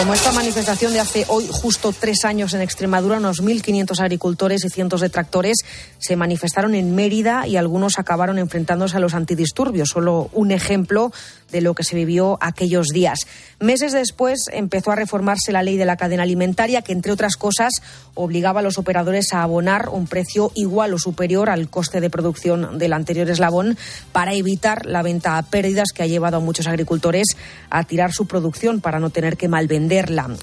Como 0.00 0.14
esta 0.14 0.32
manifestación 0.32 0.94
de 0.94 1.00
hace 1.00 1.26
hoy 1.28 1.46
justo 1.52 1.92
tres 1.92 2.24
años 2.24 2.54
en 2.54 2.62
Extremadura, 2.62 3.18
unos 3.18 3.42
1.500 3.42 4.00
agricultores 4.00 4.64
y 4.64 4.70
cientos 4.70 5.02
de 5.02 5.10
tractores 5.10 5.58
se 5.98 6.16
manifestaron 6.16 6.74
en 6.74 6.94
Mérida 6.94 7.46
y 7.46 7.58
algunos 7.58 7.98
acabaron 7.98 8.38
enfrentándose 8.38 8.96
a 8.96 9.00
los 9.00 9.12
antidisturbios. 9.12 9.90
Solo 9.90 10.30
un 10.32 10.52
ejemplo 10.52 11.12
de 11.52 11.60
lo 11.60 11.74
que 11.74 11.84
se 11.84 11.96
vivió 11.96 12.38
aquellos 12.40 12.86
días. 12.88 13.26
Meses 13.58 13.92
después 13.92 14.44
empezó 14.52 14.90
a 14.90 14.96
reformarse 14.96 15.52
la 15.52 15.62
ley 15.62 15.76
de 15.76 15.84
la 15.84 15.96
cadena 15.96 16.22
alimentaria 16.22 16.80
que, 16.80 16.92
entre 16.92 17.12
otras 17.12 17.36
cosas, 17.36 17.74
obligaba 18.14 18.60
a 18.60 18.62
los 18.62 18.78
operadores 18.78 19.34
a 19.34 19.42
abonar 19.42 19.90
un 19.90 20.06
precio 20.06 20.50
igual 20.54 20.94
o 20.94 20.98
superior 20.98 21.50
al 21.50 21.68
coste 21.68 22.00
de 22.00 22.08
producción 22.08 22.78
del 22.78 22.94
anterior 22.94 23.28
eslabón 23.28 23.76
para 24.12 24.32
evitar 24.32 24.86
la 24.86 25.02
venta 25.02 25.36
a 25.36 25.42
pérdidas 25.42 25.88
que 25.94 26.02
ha 26.02 26.06
llevado 26.06 26.38
a 26.38 26.40
muchos 26.40 26.68
agricultores 26.68 27.36
a 27.68 27.84
tirar 27.84 28.12
su 28.12 28.26
producción 28.26 28.80
para 28.80 28.98
no 28.98 29.10
tener 29.10 29.36
que 29.36 29.48
malvenderla. 29.48 29.89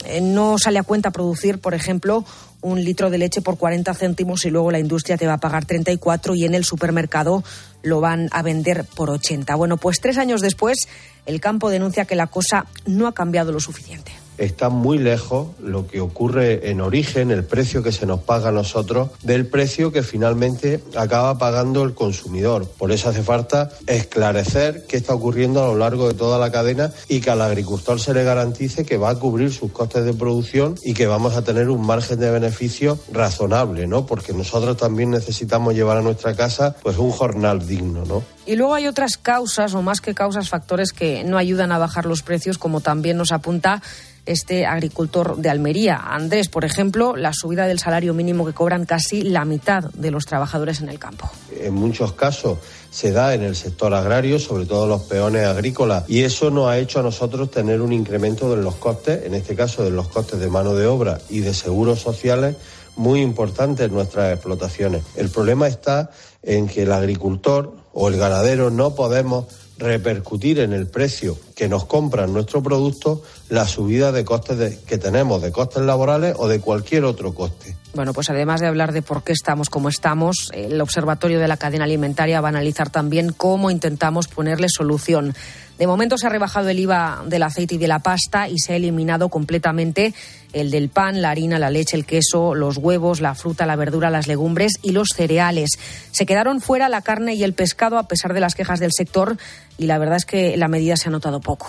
Eh, 0.06 0.22
no 0.22 0.58
sale 0.58 0.80
a 0.80 0.84
cuenta 0.84 1.12
producir, 1.12 1.60
por 1.60 1.74
ejemplo, 1.74 2.26
un 2.62 2.84
litro 2.84 3.10
de 3.10 3.18
leche 3.18 3.42
por 3.42 3.58
40 3.58 3.94
céntimos 3.94 4.46
y 4.46 4.50
luego 4.50 4.72
la 4.72 4.80
industria 4.80 5.18
te 5.18 5.28
va 5.28 5.34
a 5.34 5.38
pagar 5.38 5.66
34 5.66 6.36
y 6.36 6.46
en 6.46 6.54
el 6.54 6.66
supermercado 6.66 7.44
lo 7.82 8.02
van 8.02 8.28
a 8.32 8.42
vender 8.42 8.84
por 8.84 9.10
80. 9.10 9.56
Bueno, 9.56 9.78
pues 9.78 10.00
tres 10.02 10.18
años 10.18 10.42
después, 10.42 10.88
el 11.26 11.40
campo 11.40 11.70
denuncia 11.70 12.06
que 12.06 12.16
la 12.16 12.28
cosa 12.28 12.66
no 12.86 13.08
ha 13.08 13.14
cambiado 13.14 13.52
lo 13.52 13.60
suficiente 13.60 14.27
está 14.38 14.70
muy 14.70 14.98
lejos 14.98 15.48
lo 15.60 15.88
que 15.88 16.02
ocurre 16.02 16.70
en 16.70 16.82
origen, 16.82 17.32
el 17.32 17.44
precio 17.44 17.84
que 17.84 17.92
se 17.92 18.06
nos 18.06 18.22
paga 18.22 18.50
a 18.50 18.52
nosotros, 18.52 19.10
del 19.24 19.48
precio 19.48 19.92
que 19.92 20.04
finalmente 20.04 20.84
acaba 20.96 21.38
pagando 21.38 21.84
el 21.84 21.94
consumidor. 21.94 22.68
Por 22.78 22.92
eso 22.92 23.10
hace 23.10 23.24
falta 23.24 23.70
esclarecer 23.88 24.86
qué 24.88 24.98
está 24.98 25.14
ocurriendo 25.14 25.64
a 25.64 25.68
lo 25.68 25.76
largo 25.76 26.08
de 26.08 26.14
toda 26.14 26.40
la 26.40 26.52
cadena 26.52 26.92
y 27.08 27.20
que 27.20 27.30
al 27.30 27.42
agricultor 27.42 28.00
se 28.00 28.14
le 28.14 28.24
garantice 28.24 28.86
que 28.86 28.98
va 28.98 29.10
a 29.10 29.16
cubrir 29.16 29.52
sus 29.52 29.72
costes 29.72 30.06
de 30.06 30.14
producción 30.14 30.76
y 30.84 30.94
que 30.94 31.08
vamos 31.08 31.36
a 31.36 31.44
tener 31.44 31.70
un 31.70 31.86
margen 31.86 32.20
de 32.20 32.32
beneficio 32.32 32.98
razonable, 33.12 33.88
¿no? 33.88 34.06
Porque 34.06 34.34
nosotros 34.34 34.78
también 34.78 35.12
necesitamos 35.12 35.74
llevar 35.74 35.98
a 35.98 36.02
nuestra 36.02 36.36
casa 36.36 36.76
pues 36.84 36.98
un 36.98 37.12
jornal 37.12 37.66
digno, 37.68 38.06
¿no? 38.06 38.37
Y 38.48 38.56
luego 38.56 38.74
hay 38.74 38.88
otras 38.88 39.18
causas, 39.18 39.74
o 39.74 39.82
más 39.82 40.00
que 40.00 40.16
causas, 40.16 40.48
factores 40.48 40.94
que 40.94 41.26
no 41.26 41.38
ayudan 41.38 41.74
a 41.74 41.78
bajar 41.78 42.06
los 42.06 42.24
precios, 42.24 42.58
como 42.58 42.80
también 42.80 43.18
nos 43.18 43.34
apunta 43.34 43.82
este 44.26 44.66
agricultor 44.66 45.38
de 45.38 45.50
Almería. 45.50 45.98
Andrés, 45.98 46.48
por 46.48 46.64
ejemplo, 46.64 47.18
la 47.18 47.34
subida 47.34 47.68
del 47.68 47.80
salario 47.80 48.14
mínimo 48.14 48.46
que 48.46 48.54
cobran 48.54 48.86
casi 48.86 49.22
la 49.22 49.44
mitad 49.44 49.84
de 49.94 50.12
los 50.12 50.26
trabajadores 50.26 50.80
en 50.82 50.88
el 50.88 50.98
campo. 50.98 51.30
En 51.60 51.74
muchos 51.74 52.14
casos 52.14 52.60
se 52.90 53.12
da 53.12 53.34
en 53.34 53.44
el 53.44 53.56
sector 53.56 53.94
agrario, 53.94 54.40
sobre 54.40 54.66
todo 54.66 54.88
los 54.88 55.04
peones 55.04 55.46
agrícolas, 55.46 56.06
y 56.08 56.24
eso 56.24 56.50
nos 56.50 56.70
ha 56.70 56.78
hecho 56.78 57.00
a 57.00 57.04
nosotros 57.04 57.52
tener 57.52 57.82
un 57.82 57.92
incremento 57.92 58.54
de 58.56 58.62
los 58.62 58.76
costes, 58.76 59.26
en 59.26 59.34
este 59.34 59.56
caso 59.56 59.84
de 59.84 59.92
los 59.92 60.08
costes 60.08 60.40
de 60.40 60.48
mano 60.48 60.74
de 60.74 60.88
obra 60.88 61.20
y 61.30 61.40
de 61.40 61.54
seguros 61.54 62.00
sociales, 62.00 62.56
muy 62.96 63.22
importante 63.22 63.84
en 63.84 63.94
nuestras 63.94 64.34
explotaciones. 64.34 65.04
El 65.16 65.30
problema 65.30 65.68
está 65.68 66.10
en 66.44 66.68
que 66.68 66.84
el 66.84 66.92
agricultor 66.92 67.76
o 67.94 68.08
el 68.08 68.18
ganadero 68.18 68.70
no 68.70 68.96
podemos 68.96 69.46
repercutir 69.78 70.60
en 70.60 70.74
el 70.74 70.88
precio 70.88 71.38
que 71.56 71.70
nos 71.70 71.86
compran 71.86 72.34
nuestro 72.34 72.64
producto 72.64 73.22
la 73.50 73.68
subida 73.68 74.12
de 74.12 74.26
costes 74.26 74.78
que 74.80 74.98
tenemos, 74.98 75.42
de 75.42 75.52
costes 75.52 75.84
laborales 75.84 76.36
o 76.38 76.48
de 76.48 76.60
cualquier 76.60 77.06
otro 77.06 77.34
coste. 77.34 77.76
Bueno, 77.94 78.14
pues 78.14 78.30
además 78.30 78.62
de 78.62 78.68
hablar 78.68 78.92
de 78.92 79.02
por 79.02 79.24
qué 79.24 79.34
estamos 79.34 79.70
como 79.70 79.90
estamos, 79.90 80.50
el 80.54 80.80
Observatorio 80.82 81.40
de 81.40 81.48
la 81.48 81.58
Cadena 81.58 81.86
Alimentaria 81.86 82.42
va 82.42 82.48
a 82.48 82.50
analizar 82.50 82.90
también 82.90 83.34
cómo 83.34 83.72
intentamos 83.72 84.28
ponerle 84.28 84.68
solución. 84.70 85.34
De 85.78 85.88
momento 85.88 86.18
se 86.18 86.26
ha 86.26 86.30
rebajado 86.30 86.70
el 86.70 86.80
IVA 86.80 87.24
del 87.28 87.44
aceite 87.44 87.76
y 87.76 87.78
de 87.78 87.88
la 87.88 88.00
pasta 88.00 88.50
y 88.50 88.58
se 88.58 88.74
ha 88.74 88.76
eliminado 88.76 89.30
completamente 89.30 90.14
el 90.54 90.72
del 90.72 90.90
pan, 90.90 91.22
la 91.22 91.30
harina, 91.30 91.60
la 91.60 91.70
leche, 91.70 91.96
el 91.98 92.06
queso, 92.06 92.56
los 92.56 92.78
huevos, 92.78 93.22
la 93.22 93.36
fruta, 93.36 93.66
la 93.66 93.76
verdura, 93.76 94.10
las 94.10 94.28
legumbres 94.28 94.74
y 94.82 94.92
los 94.92 95.10
cereales. 95.16 95.72
Se 96.12 96.26
quedaron 96.26 96.62
fuera 96.62 96.90
la 96.90 97.02
carne 97.02 97.36
y 97.36 97.44
el 97.44 97.54
pescado 97.54 97.98
a 97.98 98.08
pesar 98.08 98.34
de 98.34 98.40
las 98.40 98.56
quejas 98.56 98.80
del 98.80 98.92
sector 98.92 99.38
y 99.78 99.86
la 99.86 99.98
verdad 100.00 100.18
es 100.18 100.26
que 100.26 100.58
la 100.58 100.68
medida 100.68 100.98
se 100.98 101.10
ha 101.10 101.12
notado 101.12 101.40
poco. 101.40 101.68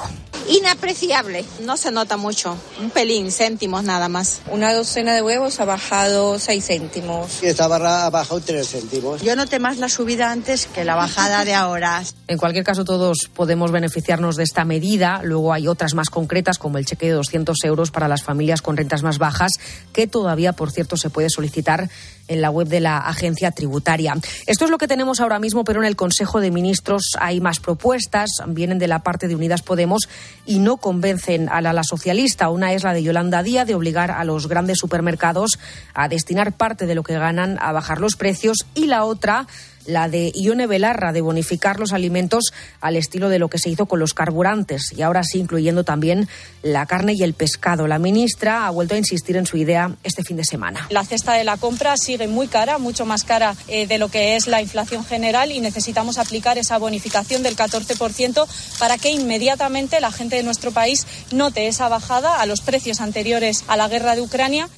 Inapreciable, 0.49 1.45
no 1.65 1.77
se 1.77 1.91
nota 1.91 2.17
mucho, 2.17 2.57
un 2.81 2.91
pelín, 2.91 3.31
céntimos 3.31 3.85
nada 3.85 4.09
más. 4.09 4.41
Una 4.51 4.73
docena 4.73 5.15
de 5.15 5.21
huevos 5.21 5.61
ha 5.61 5.67
bajado 5.67 6.39
seis 6.39 6.67
céntimos. 6.67 7.43
Y 7.43 7.47
esta 7.47 7.69
barra 7.69 8.07
ha 8.07 8.11
bajado 8.11 8.41
tres 8.41 8.71
céntimos. 8.71 9.21
Yo 9.21 9.37
noté 9.37 9.59
más 9.59 9.77
la 9.77 9.91
subida 9.91 10.31
antes 10.33 10.67
que 10.67 10.85
la 10.85 10.95
bajada 10.95 11.45
de 11.45 11.53
ahora. 11.53 12.03
En 12.29 12.39
cualquier 12.39 12.65
caso, 12.65 12.85
todos 12.85 13.29
podemos 13.35 13.73
beneficiarnos 13.73 14.37
de 14.37 14.45
esta 14.45 14.65
medida. 14.65 15.21
Luego 15.23 15.53
hay 15.53 15.69
otras 15.69 15.95
más 15.95 16.09
concretas, 16.09 16.59
como 16.59 16.79
el 16.79 16.87
cheque 16.87 17.07
de 17.07 17.13
200 17.13 17.57
euros 17.65 17.91
para 17.91 18.09
las 18.09 18.23
familias 18.23 18.63
con 18.69 18.77
rentas 18.77 19.03
más 19.03 19.17
bajas, 19.17 19.53
que 19.95 20.07
todavía, 20.07 20.53
por 20.53 20.71
cierto, 20.71 20.99
se 20.99 21.09
puede 21.09 21.31
solicitar 21.31 21.89
en 22.29 22.41
la 22.41 22.51
web 22.51 22.69
de 22.69 22.81
la 22.81 22.99
agencia 22.99 23.51
tributaria. 23.51 24.15
Esto 24.47 24.65
es 24.65 24.71
lo 24.71 24.79
que 24.79 24.89
tenemos 24.89 25.21
ahora 25.21 25.39
mismo, 25.39 25.65
pero 25.65 25.81
en 25.81 25.87
el 25.87 25.97
Consejo 25.97 26.41
de 26.41 26.51
Ministros 26.51 27.13
hay 27.19 27.41
más 27.41 27.61
propuestas, 27.61 28.31
vienen 28.47 28.79
de 28.79 28.89
la 28.89 29.01
parte 29.01 29.29
de 29.29 29.35
Unidas 29.35 29.63
Podemos 29.63 30.09
y 30.47 30.59
no 30.61 30.77
convencen 30.77 31.49
a 31.49 31.61
la, 31.61 31.73
la 31.73 31.85
socialista. 31.85 32.49
Una 32.51 32.73
es 32.73 32.85
la 32.85 32.93
de 32.93 33.03
Yolanda 33.03 33.43
Díaz 33.43 33.67
de 33.67 33.75
obligar 33.75 34.11
a 34.11 34.25
los 34.25 34.49
grandes 34.49 34.79
supermercados 34.79 35.59
a 35.95 36.09
destinar 36.09 36.53
parte 36.53 36.87
de 36.87 36.95
lo 36.95 37.03
que 37.03 37.19
ganan 37.19 37.59
a 37.61 37.73
bajar 37.73 38.01
los 38.01 38.17
precios 38.17 38.67
y 38.75 38.87
la 38.87 39.05
otra 39.05 39.47
la 39.89 40.09
de 40.09 40.31
Ione 40.35 40.67
Belarra 40.67 41.13
de 41.13 41.23
bonificar 41.23 41.81
los 41.81 41.93
alimentos 41.93 42.53
al 42.81 42.97
estilo 42.97 43.29
de 43.29 43.39
lo 43.39 43.49
que 43.49 43.59
se 43.59 43.71
hizo 43.71 43.87
con 43.87 43.99
los 43.99 44.15
carburantes 44.15 44.93
y 44.95 45.03
ahora 45.03 45.25
sí 45.25 45.39
incluyendo 45.39 45.83
también 45.83 46.29
la 46.63 46.87
carne 46.87 47.15
y 47.15 47.23
el 47.23 47.33
pescado. 47.33 47.89
La 47.89 47.99
ministra 47.99 48.67
ha 48.67 48.71
vuelto 48.71 48.95
a 48.95 48.99
insistir 48.99 49.37
en 49.37 49.47
su 49.47 49.57
idea 49.57 49.97
este 50.05 50.23
fin 50.23 50.37
de 50.37 50.45
semana. 50.45 50.87
La 50.91 51.05
cesta 51.05 51.33
de 51.33 51.45
la 51.45 51.57
compra 51.57 51.97
sigue 51.97 52.18
muy 52.27 52.49
cara, 52.49 52.79
mucho 52.79 53.07
más 53.07 53.23
cara 53.23 53.55
eh, 53.69 53.87
de 53.87 53.99
lo 53.99 54.09
que 54.09 54.35
es 54.35 54.47
la 54.47 54.63
inflación 54.63 55.05
general 55.05 55.53
y 55.53 55.61
necesitamos 55.61 56.19
aplicar 56.19 56.59
esa 56.59 56.79
bonificación 56.79 57.43
del 57.43 57.57
14% 57.57 58.47
para 58.79 58.99
que 58.99 59.11
inmediatamente 59.11 60.01
la 60.01 60.11
gente 60.11 60.37
de 60.37 60.43
nuestro 60.43 60.73
país 60.73 61.07
note 61.31 61.69
esa 61.69 61.89
bajada 61.89 62.41
a 62.41 62.47
los 62.47 62.61
precios 62.63 63.01
anteriores 63.01 63.65
a 63.69 63.77
la 63.77 63.89
guerra 63.89 64.17
de 64.17 64.23
Ucrania. 64.23 64.69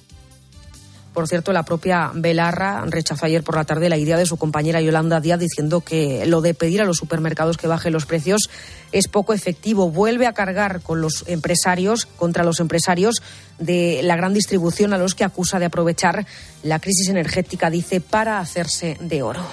Por 1.12 1.26
cierto, 1.26 1.52
la 1.52 1.64
propia 1.64 2.12
Belarra 2.14 2.84
rechazó 2.86 3.26
ayer 3.26 3.42
por 3.42 3.56
la 3.56 3.64
tarde 3.64 3.88
la 3.88 3.98
idea 3.98 4.16
de 4.16 4.26
su 4.26 4.36
compañera 4.36 4.80
Yolanda 4.80 5.20
Díaz 5.20 5.40
diciendo 5.40 5.80
que 5.80 6.24
lo 6.26 6.40
de 6.40 6.54
pedir 6.54 6.80
a 6.80 6.84
los 6.84 6.98
supermercados 6.98 7.56
que 7.56 7.66
bajen 7.66 7.92
los 7.92 8.06
precios 8.06 8.48
es 8.92 9.08
poco 9.08 9.32
efectivo. 9.32 9.90
Vuelve 9.90 10.26
a 10.26 10.32
cargar 10.32 10.80
con 10.82 11.00
los 11.00 11.24
empresarios, 11.26 12.06
contra 12.06 12.44
los 12.44 12.60
empresarios 12.60 13.16
de 13.58 14.00
la 14.04 14.16
gran 14.16 14.34
distribución 14.34 14.92
a 14.92 14.98
los 14.98 15.14
que 15.14 15.24
acusa 15.24 15.58
de 15.58 15.66
aprovechar 15.66 16.26
la 16.62 16.78
crisis 16.78 17.08
energética, 17.08 17.70
dice, 17.70 18.00
para 18.00 18.38
hacerse 18.38 18.96
de 19.00 19.22
oro. 19.22 19.44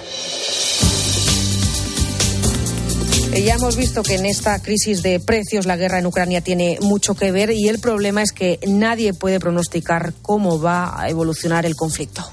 Eh, 3.32 3.42
ya 3.42 3.54
hemos 3.54 3.76
visto 3.76 4.02
que 4.02 4.14
en 4.14 4.26
esta 4.26 4.60
crisis 4.60 5.02
de 5.02 5.20
precios 5.20 5.66
la 5.66 5.76
guerra 5.76 5.98
en 5.98 6.06
Ucrania 6.06 6.40
tiene 6.40 6.78
mucho 6.80 7.14
que 7.14 7.30
ver 7.30 7.50
y 7.50 7.68
el 7.68 7.78
problema 7.78 8.22
es 8.22 8.32
que 8.32 8.58
nadie 8.66 9.12
puede 9.12 9.38
pronosticar 9.38 10.14
cómo 10.22 10.60
va 10.60 11.00
a 11.00 11.08
evolucionar 11.08 11.66
el 11.66 11.76
conflicto. 11.76 12.24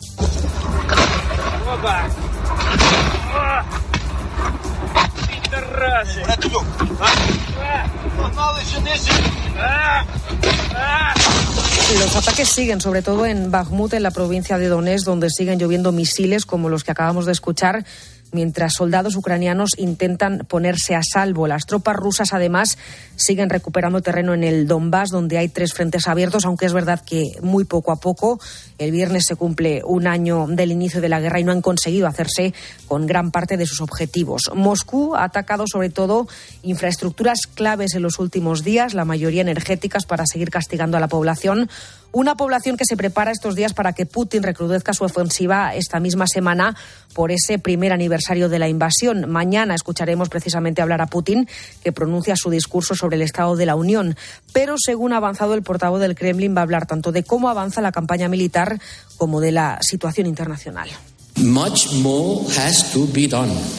Los 12.00 12.16
ataques 12.16 12.50
siguen, 12.50 12.82
sobre 12.82 13.02
todo 13.02 13.26
en 13.26 13.52
Bakhmut, 13.52 13.94
en 13.94 14.04
la 14.04 14.12
provincia 14.12 14.58
de 14.58 14.68
Donetsk, 14.68 15.06
donde 15.06 15.30
siguen 15.30 15.60
lloviendo 15.60 15.92
misiles 15.92 16.46
como 16.46 16.70
los 16.70 16.84
que 16.84 16.92
acabamos 16.92 17.26
de 17.26 17.32
escuchar 17.32 17.86
mientras 18.36 18.74
soldados 18.74 19.15
ucranianos 19.15 19.71
intentan 19.78 20.45
ponerse 20.48 20.93
a 20.93 21.02
salvo. 21.02 21.48
Las 21.48 21.65
tropas 21.65 21.95
rusas, 21.95 22.34
además, 22.34 22.78
siguen 23.15 23.50
recuperando 23.50 24.02
terreno 24.02 24.34
en 24.34 24.43
el 24.43 24.67
Donbass, 24.67 25.10
donde 25.10 25.39
hay 25.39 25.50
tres 25.50 25.74
frentes 25.74 26.08
abiertos, 26.08 26.45
aunque 26.45 26.65
es 26.65 26.74
verdad 26.74 27.02
que 27.04 27.24
muy 27.41 27.63
poco 27.63 27.91
a 27.91 27.95
poco. 27.95 28.39
El 28.78 28.91
viernes 28.91 29.26
se 29.26 29.36
cumple 29.36 29.82
un 29.86 30.06
año 30.06 30.45
del 30.48 30.71
inicio 30.71 31.02
de 31.02 31.10
la 31.10 31.19
guerra 31.19 31.39
y 31.39 31.43
no 31.43 31.52
han 31.52 31.62
conseguido 31.62 32.08
hacerse 32.08 32.54
con 32.88 33.08
gran 33.08 33.32
parte 33.32 33.58
de 33.58 33.65
sus 33.65 33.82
objetivos. 33.82 34.52
Moscú 34.54 35.15
ha 35.15 35.24
atacado 35.24 35.65
sobre 35.67 35.89
todo 35.89 36.28
infraestructuras 36.62 37.39
claves 37.54 37.95
en 37.95 38.04
los 38.04 38.19
últimos 38.19 38.63
días, 38.63 38.93
la 38.93 39.06
mayoría 39.06 39.41
energéticas, 39.41 40.06
para 40.06 40.26
seguir 40.26 40.50
castigando 40.50 40.98
a 40.98 41.00
la 41.00 41.08
población. 41.08 41.69
Una 42.15 42.38
población 42.38 42.78
que 42.78 42.86
se 42.86 42.95
prepara 42.95 43.32
estos 43.32 43.56
días 43.56 43.73
para 43.73 43.91
que 43.91 44.06
Putin 44.06 44.41
recrudezca 44.41 44.93
su 44.93 45.04
ofensiva 45.04 45.75
esta 45.75 45.99
misma 45.99 46.28
semana 46.28 46.73
por 47.13 47.30
ese 47.30 47.60
primer 47.60 47.91
aniversario 47.91 48.47
de 48.47 48.58
la 48.58 48.69
invasión. 48.69 49.30
Mañana 49.30 49.75
escucharemos 49.75 50.30
precisamente 50.30 50.82
hablar 50.82 51.01
a 51.01 51.08
Putin, 51.08 51.45
que 51.84 51.91
pronuncia 51.91 52.38
su 52.38 52.49
discurso 52.49 52.95
sobre 52.95 53.17
el 53.17 53.21
Estado 53.21 53.58
de 53.58 53.65
la 53.65 53.75
Unión. 53.75 54.15
Pero 54.54 54.75
según 54.78 55.12
ha 55.12 55.17
avanzado 55.17 55.56
el 55.56 55.63
portavoz 55.63 55.99
del 55.99 56.15
Kremlin, 56.15 56.56
va 56.56 56.62
a 56.62 56.63
hablar 56.63 56.86
tanto 56.86 57.12
de 57.12 57.23
cómo 57.23 57.49
avanza 57.49 57.82
la 57.82 57.91
campaña 57.91 58.30
militar 58.30 58.80
como 59.17 59.41
de 59.41 59.51
la 59.51 59.80
situación 59.82 60.25
internacional. 60.25 60.88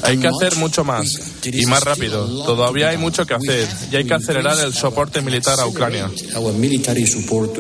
Hay 0.03 0.19
que 0.19 0.29
hacer 0.29 0.57
mucho 0.57 0.85
más 0.85 1.07
y 1.45 1.64
más 1.64 1.83
rápido. 1.83 2.45
Todavía 2.45 2.90
hay 2.90 2.99
mucho 2.99 3.25
que 3.25 3.35
hacer 3.35 3.66
y 3.90 3.97
hay 3.97 4.05
que 4.05 4.14
acelerar 4.14 4.59
el 4.64 4.75
soporte 4.75 5.23
militar 5.23 5.59
a 5.61 5.66
Ucrania. 5.66 6.11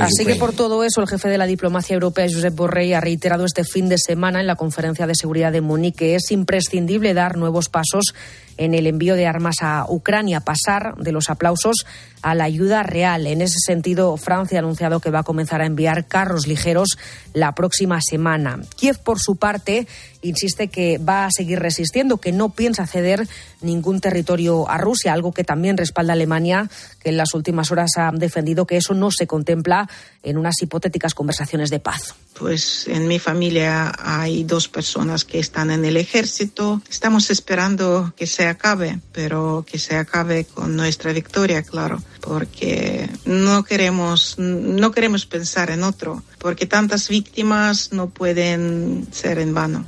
Así 0.04 0.26
que 0.26 0.34
por 0.34 0.52
todo 0.52 0.84
eso, 0.84 1.00
el 1.00 1.08
jefe 1.08 1.28
de 1.28 1.38
la 1.38 1.46
diplomacia 1.46 1.94
europea, 1.94 2.26
Josep 2.30 2.54
Borrell, 2.54 2.94
ha 2.94 3.00
reiterado 3.00 3.46
este 3.46 3.64
fin 3.64 3.88
de 3.88 3.96
semana 3.98 4.40
en 4.40 4.46
la 4.46 4.56
conferencia 4.56 5.06
de 5.06 5.14
seguridad 5.14 5.50
de 5.50 5.62
Múnich 5.62 5.96
que 5.96 6.14
es 6.14 6.30
imprescindible 6.30 7.14
dar 7.14 7.38
nuevos 7.38 7.68
pasos 7.68 8.12
en 8.56 8.74
el 8.74 8.86
envío 8.86 9.14
de 9.14 9.26
armas 9.26 9.56
a 9.60 9.86
Ucrania, 9.88 10.40
pasar 10.40 10.96
de 10.96 11.12
los 11.12 11.30
aplausos 11.30 11.86
a 12.22 12.34
la 12.34 12.44
ayuda 12.44 12.82
real. 12.82 13.26
En 13.26 13.40
ese 13.40 13.58
sentido, 13.64 14.16
Francia 14.16 14.58
ha 14.58 14.60
anunciado 14.60 15.00
que 15.00 15.10
va 15.10 15.20
a 15.20 15.24
comenzar 15.24 15.60
a 15.60 15.66
enviar 15.66 16.06
carros 16.06 16.46
ligeros 16.46 16.98
la 17.34 17.54
próxima 17.54 18.00
semana. 18.00 18.60
Kiev, 18.76 18.98
por 18.98 19.20
su 19.20 19.36
parte, 19.36 19.86
insiste 20.22 20.68
que 20.68 20.98
va 20.98 21.26
a 21.26 21.30
seguir 21.30 21.60
resistiendo, 21.60 22.16
que 22.16 22.32
no 22.32 22.50
piensa 22.50 22.86
ceder 22.86 23.28
ningún 23.60 24.00
territorio 24.00 24.68
a 24.68 24.78
Rusia, 24.78 25.12
algo 25.12 25.32
que 25.32 25.44
también 25.44 25.76
respalda 25.76 26.14
Alemania, 26.14 26.68
que 27.00 27.10
en 27.10 27.16
las 27.16 27.34
últimas 27.34 27.70
horas 27.70 27.92
ha 27.96 28.10
defendido 28.12 28.66
que 28.66 28.76
eso 28.76 28.94
no 28.94 29.10
se 29.10 29.26
contempla 29.26 29.88
en 30.22 30.36
unas 30.36 30.60
hipotéticas 30.60 31.14
conversaciones 31.14 31.70
de 31.70 31.78
paz. 31.78 32.14
Pues 32.38 32.88
en 32.88 33.06
mi 33.06 33.18
familia 33.18 33.92
hay 33.98 34.44
dos 34.44 34.68
personas 34.68 35.24
que 35.24 35.38
están 35.38 35.70
en 35.70 35.84
el 35.84 35.96
ejército. 35.96 36.82
Estamos 36.90 37.30
esperando 37.30 38.12
que 38.16 38.26
acabe, 38.46 39.00
pero 39.12 39.64
que 39.66 39.78
se 39.78 39.96
acabe 39.96 40.44
con 40.44 40.76
nuestra 40.76 41.12
victoria, 41.12 41.62
claro, 41.62 42.02
porque 42.20 43.08
no 43.24 43.64
queremos, 43.64 44.38
no 44.38 44.90
queremos 44.90 45.26
pensar 45.26 45.70
en 45.70 45.82
otro, 45.82 46.22
porque 46.38 46.66
tantas 46.66 47.08
víctimas 47.08 47.92
no 47.92 48.08
pueden 48.10 49.06
ser 49.12 49.38
en 49.38 49.54
vano. 49.54 49.86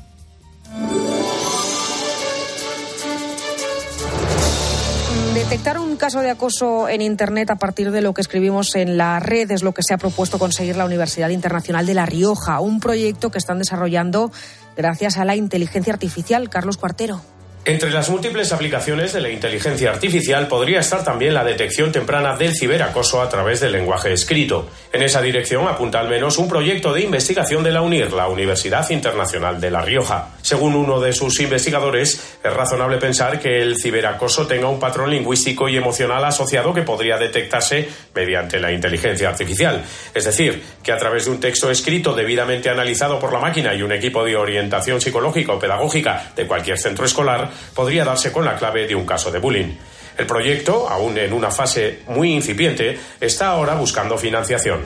Detectar 5.34 5.78
un 5.78 5.96
caso 5.96 6.20
de 6.20 6.30
acoso 6.30 6.88
en 6.88 7.00
Internet 7.00 7.50
a 7.50 7.56
partir 7.56 7.90
de 7.90 8.02
lo 8.02 8.12
que 8.12 8.20
escribimos 8.20 8.74
en 8.74 8.98
la 8.98 9.20
red 9.20 9.50
es 9.50 9.62
lo 9.62 9.72
que 9.72 9.82
se 9.82 9.94
ha 9.94 9.98
propuesto 9.98 10.38
conseguir 10.38 10.76
la 10.76 10.84
Universidad 10.84 11.30
Internacional 11.30 11.86
de 11.86 11.94
La 11.94 12.06
Rioja, 12.06 12.60
un 12.60 12.80
proyecto 12.80 13.30
que 13.30 13.38
están 13.38 13.58
desarrollando 13.58 14.32
gracias 14.76 15.16
a 15.16 15.24
la 15.24 15.36
inteligencia 15.36 15.92
artificial. 15.92 16.50
Carlos 16.50 16.76
Cuartero. 16.76 17.22
Entre 17.68 17.90
las 17.90 18.08
múltiples 18.08 18.50
aplicaciones 18.50 19.12
de 19.12 19.20
la 19.20 19.28
inteligencia 19.28 19.90
artificial 19.90 20.48
podría 20.48 20.80
estar 20.80 21.04
también 21.04 21.34
la 21.34 21.44
detección 21.44 21.92
temprana 21.92 22.34
del 22.34 22.56
ciberacoso 22.56 23.20
a 23.20 23.28
través 23.28 23.60
del 23.60 23.72
lenguaje 23.72 24.10
escrito. 24.10 24.70
En 24.90 25.02
esa 25.02 25.20
dirección 25.20 25.68
apunta 25.68 26.00
al 26.00 26.08
menos 26.08 26.38
un 26.38 26.48
proyecto 26.48 26.94
de 26.94 27.02
investigación 27.02 27.62
de 27.62 27.72
la 27.72 27.82
UNIR, 27.82 28.14
la 28.14 28.26
Universidad 28.28 28.88
Internacional 28.88 29.60
de 29.60 29.70
La 29.70 29.82
Rioja. 29.82 30.30
Según 30.48 30.76
uno 30.76 30.98
de 30.98 31.12
sus 31.12 31.40
investigadores, 31.40 32.38
es 32.42 32.52
razonable 32.54 32.96
pensar 32.96 33.38
que 33.38 33.60
el 33.60 33.76
ciberacoso 33.78 34.46
tenga 34.46 34.66
un 34.66 34.80
patrón 34.80 35.10
lingüístico 35.10 35.68
y 35.68 35.76
emocional 35.76 36.24
asociado 36.24 36.72
que 36.72 36.80
podría 36.80 37.18
detectarse 37.18 37.86
mediante 38.14 38.58
la 38.58 38.72
inteligencia 38.72 39.28
artificial. 39.28 39.84
Es 40.14 40.24
decir, 40.24 40.62
que 40.82 40.90
a 40.90 40.96
través 40.96 41.26
de 41.26 41.32
un 41.32 41.38
texto 41.38 41.70
escrito 41.70 42.14
debidamente 42.14 42.70
analizado 42.70 43.18
por 43.18 43.30
la 43.30 43.40
máquina 43.40 43.74
y 43.74 43.82
un 43.82 43.92
equipo 43.92 44.24
de 44.24 44.36
orientación 44.36 45.02
psicológica 45.02 45.52
o 45.52 45.58
pedagógica 45.58 46.32
de 46.34 46.46
cualquier 46.46 46.78
centro 46.78 47.04
escolar, 47.04 47.50
podría 47.74 48.06
darse 48.06 48.32
con 48.32 48.46
la 48.46 48.56
clave 48.56 48.86
de 48.86 48.94
un 48.94 49.04
caso 49.04 49.30
de 49.30 49.40
bullying. 49.40 49.74
El 50.16 50.24
proyecto, 50.24 50.88
aún 50.88 51.18
en 51.18 51.34
una 51.34 51.50
fase 51.50 52.04
muy 52.06 52.32
incipiente, 52.32 52.98
está 53.20 53.48
ahora 53.48 53.74
buscando 53.74 54.16
financiación. 54.16 54.80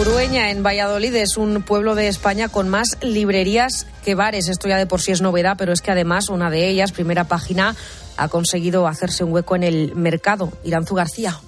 Urueña, 0.00 0.52
en 0.52 0.62
Valladolid, 0.62 1.12
es 1.16 1.36
un 1.36 1.60
pueblo 1.62 1.96
de 1.96 2.06
España 2.06 2.48
con 2.48 2.68
más 2.68 2.96
librerías 3.02 3.84
que 4.04 4.14
bares. 4.14 4.48
Esto 4.48 4.68
ya 4.68 4.76
de 4.76 4.86
por 4.86 5.00
sí 5.00 5.10
es 5.10 5.20
novedad, 5.20 5.56
pero 5.58 5.72
es 5.72 5.80
que 5.80 5.90
además 5.90 6.28
una 6.28 6.50
de 6.50 6.68
ellas, 6.68 6.92
primera 6.92 7.24
página, 7.24 7.74
ha 8.16 8.28
conseguido 8.28 8.86
hacerse 8.86 9.24
un 9.24 9.32
hueco 9.32 9.56
en 9.56 9.64
el 9.64 9.96
mercado. 9.96 10.52
Iranzu 10.62 10.94
García. 10.94 11.40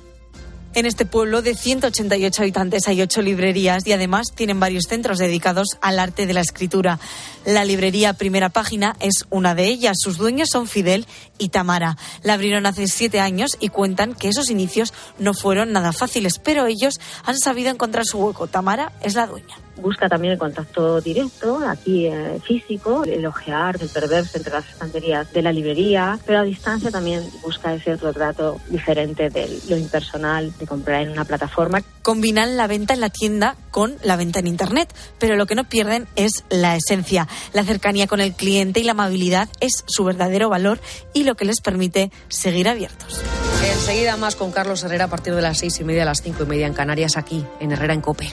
En 0.73 0.87
este 0.87 1.05
pueblo 1.05 1.43
de 1.43 1.57
188 1.57 2.43
habitantes 2.43 2.87
hay 2.87 3.03
ocho 3.03 3.23
librerías 3.23 3.85
y 3.89 3.93
además 3.93 4.29
tienen 4.33 4.61
varios 4.61 4.85
centros 4.89 5.19
dedicados 5.19 5.77
al 5.81 5.99
arte 5.99 6.27
de 6.27 6.33
la 6.33 6.43
escritura. 6.43 7.01
La 7.45 7.65
librería 7.65 8.13
Primera 8.13 8.51
Página 8.51 8.95
es 9.01 9.27
una 9.31 9.57
de 9.57 9.67
ellas. 9.67 9.97
Sus 10.01 10.17
dueños 10.17 10.49
son 10.53 10.69
Fidel 10.69 11.09
y 11.39 11.49
Tamara. 11.49 11.97
La 12.23 12.35
abrieron 12.35 12.67
hace 12.67 12.87
siete 12.87 13.19
años 13.19 13.57
y 13.59 13.71
cuentan 13.71 14.15
que 14.15 14.29
esos 14.29 14.49
inicios 14.49 14.95
no 15.19 15.35
fueron 15.35 15.73
nada 15.73 15.93
fáciles, 15.93 16.39
pero 16.39 16.67
ellos 16.67 17.01
han 17.25 17.39
sabido 17.39 17.71
encontrar 17.71 18.07
su 18.07 18.19
hueco. 18.19 18.47
Tamara 18.47 18.93
es 19.03 19.15
la 19.15 19.27
dueña 19.27 19.57
busca 19.81 20.09
también 20.09 20.35
el 20.35 20.39
contacto 20.39 21.01
directo, 21.01 21.61
aquí 21.67 22.07
eh, 22.07 22.41
físico, 22.45 23.05
el 23.05 23.25
ojear, 23.27 23.77
el 23.81 23.89
perverse 23.89 24.39
entre 24.39 24.53
las 24.53 24.69
estanterías 24.69 25.33
de 25.33 25.43
la 25.43 25.53
librería, 25.53 26.19
pero 26.27 26.41
a 26.41 26.43
distancia 26.43 26.91
también 26.91 27.23
busca 27.43 27.75
ese 27.75 27.95
otro 27.95 28.13
trato 28.13 28.61
diferente 28.69 29.31
de 29.31 29.61
lo 29.69 29.77
impersonal, 29.77 30.53
de 30.59 30.67
comprar 30.67 31.03
en 31.03 31.11
una 31.11 31.25
plataforma. 31.25 31.83
Combinan 32.03 32.57
la 32.57 32.67
venta 32.67 32.95
en 32.95 33.01
la 33.01 33.11
tienda 33.11 33.57
con 33.71 33.97
la 34.03 34.17
venta 34.17 34.39
en 34.39 34.47
Internet, 34.47 34.95
pero 35.19 35.37
lo 35.37 35.47
que 35.47 35.55
no 35.55 35.65
pierden 35.65 36.09
es 36.17 36.45
la 36.51 36.77
esencia. 36.77 37.29
La 37.53 37.65
cercanía 37.65 38.07
con 38.07 38.21
el 38.21 38.35
cliente 38.35 38.81
y 38.81 38.85
la 38.85 38.93
amabilidad 38.93 39.49
es 39.61 39.85
su 39.87 40.05
verdadero 40.05 40.49
valor 40.49 40.81
y 41.13 41.25
lo 41.25 41.35
que 41.35 41.45
les 41.45 41.61
permite 41.61 42.11
seguir 42.29 42.69
abiertos. 42.69 43.21
Enseguida 43.63 44.17
más 44.17 44.37
con 44.37 44.53
Carlos 44.53 44.83
Herrera 44.83 45.05
a 45.05 45.09
partir 45.09 45.35
de 45.35 45.43
las 45.43 45.59
seis 45.59 45.79
y 45.81 45.85
media 45.85 46.03
a 46.03 46.07
las 46.07 46.23
cinco 46.23 46.45
y 46.45 46.47
media 46.47 46.67
en 46.67 46.75
Canarias, 46.75 47.17
aquí 47.17 47.45
en 47.61 47.73
Herrera 47.73 47.95
en 47.95 48.01
Cope. 48.01 48.33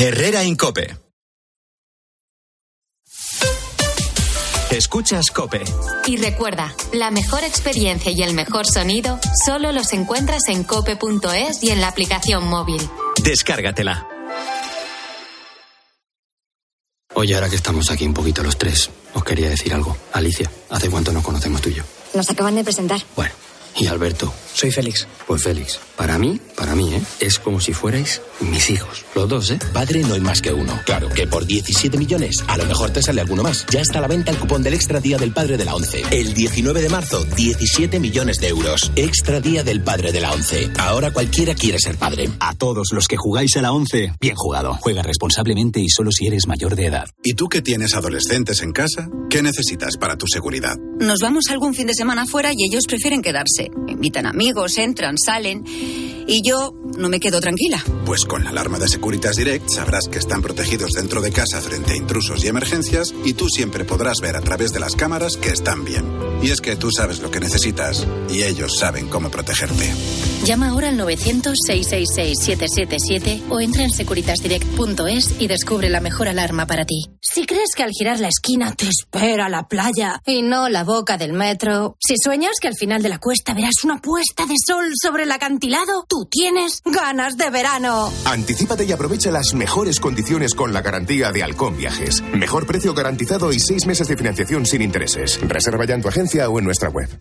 Herrera 0.00 0.44
Incope. 0.44 0.96
Escuchas 4.70 5.32
Cope. 5.32 5.64
Y 6.06 6.18
recuerda, 6.18 6.72
la 6.92 7.10
mejor 7.10 7.42
experiencia 7.42 8.12
y 8.12 8.22
el 8.22 8.32
mejor 8.32 8.64
sonido 8.68 9.18
solo 9.44 9.72
los 9.72 9.92
encuentras 9.92 10.42
en 10.46 10.62
cope.es 10.62 11.64
y 11.64 11.70
en 11.70 11.80
la 11.80 11.88
aplicación 11.88 12.46
móvil. 12.46 12.80
Descárgatela. 13.24 14.06
Oye, 17.14 17.34
ahora 17.34 17.50
que 17.50 17.56
estamos 17.56 17.90
aquí 17.90 18.06
un 18.06 18.14
poquito 18.14 18.44
los 18.44 18.56
tres, 18.56 18.90
os 19.14 19.24
quería 19.24 19.48
decir 19.48 19.74
algo. 19.74 19.96
Alicia, 20.12 20.48
¿hace 20.70 20.88
cuánto 20.88 21.10
nos 21.12 21.24
conocemos 21.24 21.60
tú 21.60 21.70
y 21.70 21.74
yo? 21.74 21.82
Nos 22.14 22.30
acaban 22.30 22.54
de 22.54 22.62
presentar. 22.62 23.00
Bueno, 23.16 23.32
¿y 23.74 23.88
Alberto? 23.88 24.32
Soy 24.58 24.72
Félix. 24.72 25.06
Pues 25.28 25.44
Félix, 25.44 25.78
para 25.96 26.18
mí, 26.18 26.40
para 26.56 26.74
mí, 26.74 26.92
¿eh? 26.92 27.00
Es 27.20 27.38
como 27.38 27.60
si 27.60 27.72
fuerais 27.72 28.20
mis 28.40 28.70
hijos. 28.70 29.04
Los 29.14 29.28
dos, 29.28 29.52
¿eh? 29.52 29.58
Padre 29.72 30.00
no 30.00 30.14
hay 30.14 30.20
más 30.20 30.42
que 30.42 30.52
uno. 30.52 30.80
Claro 30.84 31.08
que 31.10 31.28
por 31.28 31.46
17 31.46 31.96
millones, 31.96 32.42
a 32.48 32.56
lo 32.56 32.64
mejor 32.64 32.90
te 32.90 33.00
sale 33.00 33.20
alguno 33.20 33.44
más. 33.44 33.64
Ya 33.70 33.80
está 33.80 33.98
a 33.98 34.02
la 34.02 34.08
venta 34.08 34.32
el 34.32 34.36
cupón 34.36 34.64
del 34.64 34.74
Extra 34.74 34.98
Día 34.98 35.16
del 35.16 35.32
Padre 35.32 35.58
de 35.58 35.64
la 35.64 35.76
ONCE. 35.76 36.02
El 36.10 36.34
19 36.34 36.82
de 36.82 36.88
marzo, 36.88 37.24
17 37.36 38.00
millones 38.00 38.38
de 38.40 38.48
euros. 38.48 38.90
Extra 38.96 39.40
Día 39.40 39.62
del 39.62 39.80
Padre 39.80 40.10
de 40.10 40.20
la 40.20 40.32
ONCE. 40.32 40.72
Ahora 40.76 41.12
cualquiera 41.12 41.54
quiere 41.54 41.78
ser 41.78 41.96
padre. 41.96 42.28
A 42.40 42.56
todos 42.56 42.88
los 42.92 43.06
que 43.06 43.16
jugáis 43.16 43.56
a 43.56 43.62
la 43.62 43.70
ONCE, 43.70 44.12
bien 44.20 44.34
jugado. 44.34 44.76
Juega 44.80 45.04
responsablemente 45.04 45.78
y 45.78 45.88
solo 45.88 46.10
si 46.10 46.26
eres 46.26 46.48
mayor 46.48 46.74
de 46.74 46.86
edad. 46.86 47.08
¿Y 47.22 47.34
tú 47.34 47.48
que 47.48 47.62
tienes 47.62 47.94
adolescentes 47.94 48.60
en 48.62 48.72
casa? 48.72 49.08
¿Qué 49.30 49.40
necesitas 49.40 49.96
para 49.98 50.16
tu 50.16 50.26
seguridad? 50.26 50.76
Nos 50.98 51.20
vamos 51.20 51.44
algún 51.48 51.74
fin 51.74 51.86
de 51.86 51.94
semana 51.94 52.26
fuera 52.26 52.50
y 52.52 52.64
ellos 52.68 52.86
prefieren 52.88 53.22
quedarse. 53.22 53.70
Invitan 53.86 54.26
entran, 54.76 55.16
salen. 55.18 55.64
Y 55.66 56.42
yo 56.46 56.74
no 56.98 57.08
me 57.08 57.20
quedo 57.20 57.40
tranquila. 57.40 57.82
Pues 58.04 58.24
con 58.24 58.44
la 58.44 58.50
alarma 58.50 58.78
de 58.78 58.88
Securitas 58.88 59.36
Direct 59.36 59.70
sabrás 59.70 60.08
que 60.08 60.18
están 60.18 60.42
protegidos 60.42 60.92
dentro 60.92 61.22
de 61.22 61.32
casa 61.32 61.60
frente 61.60 61.92
a 61.92 61.96
intrusos 61.96 62.44
y 62.44 62.48
emergencias 62.48 63.14
y 63.24 63.32
tú 63.32 63.48
siempre 63.48 63.84
podrás 63.84 64.18
ver 64.20 64.36
a 64.36 64.42
través 64.42 64.72
de 64.72 64.80
las 64.80 64.94
cámaras 64.94 65.36
que 65.36 65.50
están 65.50 65.84
bien. 65.84 66.04
Y 66.42 66.50
es 66.50 66.60
que 66.60 66.76
tú 66.76 66.90
sabes 66.90 67.20
lo 67.20 67.30
que 67.30 67.40
necesitas 67.40 68.06
y 68.28 68.42
ellos 68.42 68.78
saben 68.78 69.08
cómo 69.08 69.30
protegerte. 69.30 69.90
Llama 70.48 70.70
ahora 70.70 70.88
al 70.88 70.98
900-666-777 70.98 73.42
o 73.50 73.60
entra 73.60 73.82
en 73.82 73.90
securitasdirect.es 73.90 75.34
y 75.38 75.46
descubre 75.46 75.90
la 75.90 76.00
mejor 76.00 76.26
alarma 76.26 76.66
para 76.66 76.86
ti. 76.86 77.10
Si 77.20 77.44
crees 77.44 77.74
que 77.76 77.82
al 77.82 77.90
girar 77.90 78.18
la 78.18 78.28
esquina 78.28 78.74
te 78.74 78.88
espera 78.88 79.50
la 79.50 79.68
playa 79.68 80.22
y 80.24 80.40
no 80.40 80.70
la 80.70 80.84
boca 80.84 81.18
del 81.18 81.34
metro, 81.34 81.98
si 82.00 82.14
sueñas 82.16 82.52
que 82.62 82.68
al 82.68 82.76
final 82.76 83.02
de 83.02 83.10
la 83.10 83.18
cuesta 83.18 83.52
verás 83.52 83.84
una 83.84 84.00
puesta 84.00 84.46
de 84.46 84.54
sol 84.66 84.86
sobre 84.98 85.24
el 85.24 85.32
acantilado, 85.32 86.06
tú 86.08 86.26
tienes 86.30 86.80
ganas 86.82 87.36
de 87.36 87.50
verano. 87.50 88.10
Anticípate 88.24 88.86
y 88.86 88.92
aprovecha 88.92 89.30
las 89.30 89.52
mejores 89.52 90.00
condiciones 90.00 90.54
con 90.54 90.72
la 90.72 90.80
garantía 90.80 91.30
de 91.30 91.42
Halcón 91.42 91.76
Viajes. 91.76 92.22
Mejor 92.32 92.64
precio 92.64 92.94
garantizado 92.94 93.52
y 93.52 93.60
seis 93.60 93.84
meses 93.84 94.08
de 94.08 94.16
financiación 94.16 94.64
sin 94.64 94.80
intereses. 94.80 95.38
Reserva 95.42 95.84
ya 95.84 95.94
en 95.94 96.00
tu 96.00 96.08
agencia 96.08 96.48
o 96.48 96.58
en 96.58 96.64
nuestra 96.64 96.88
web. 96.88 97.20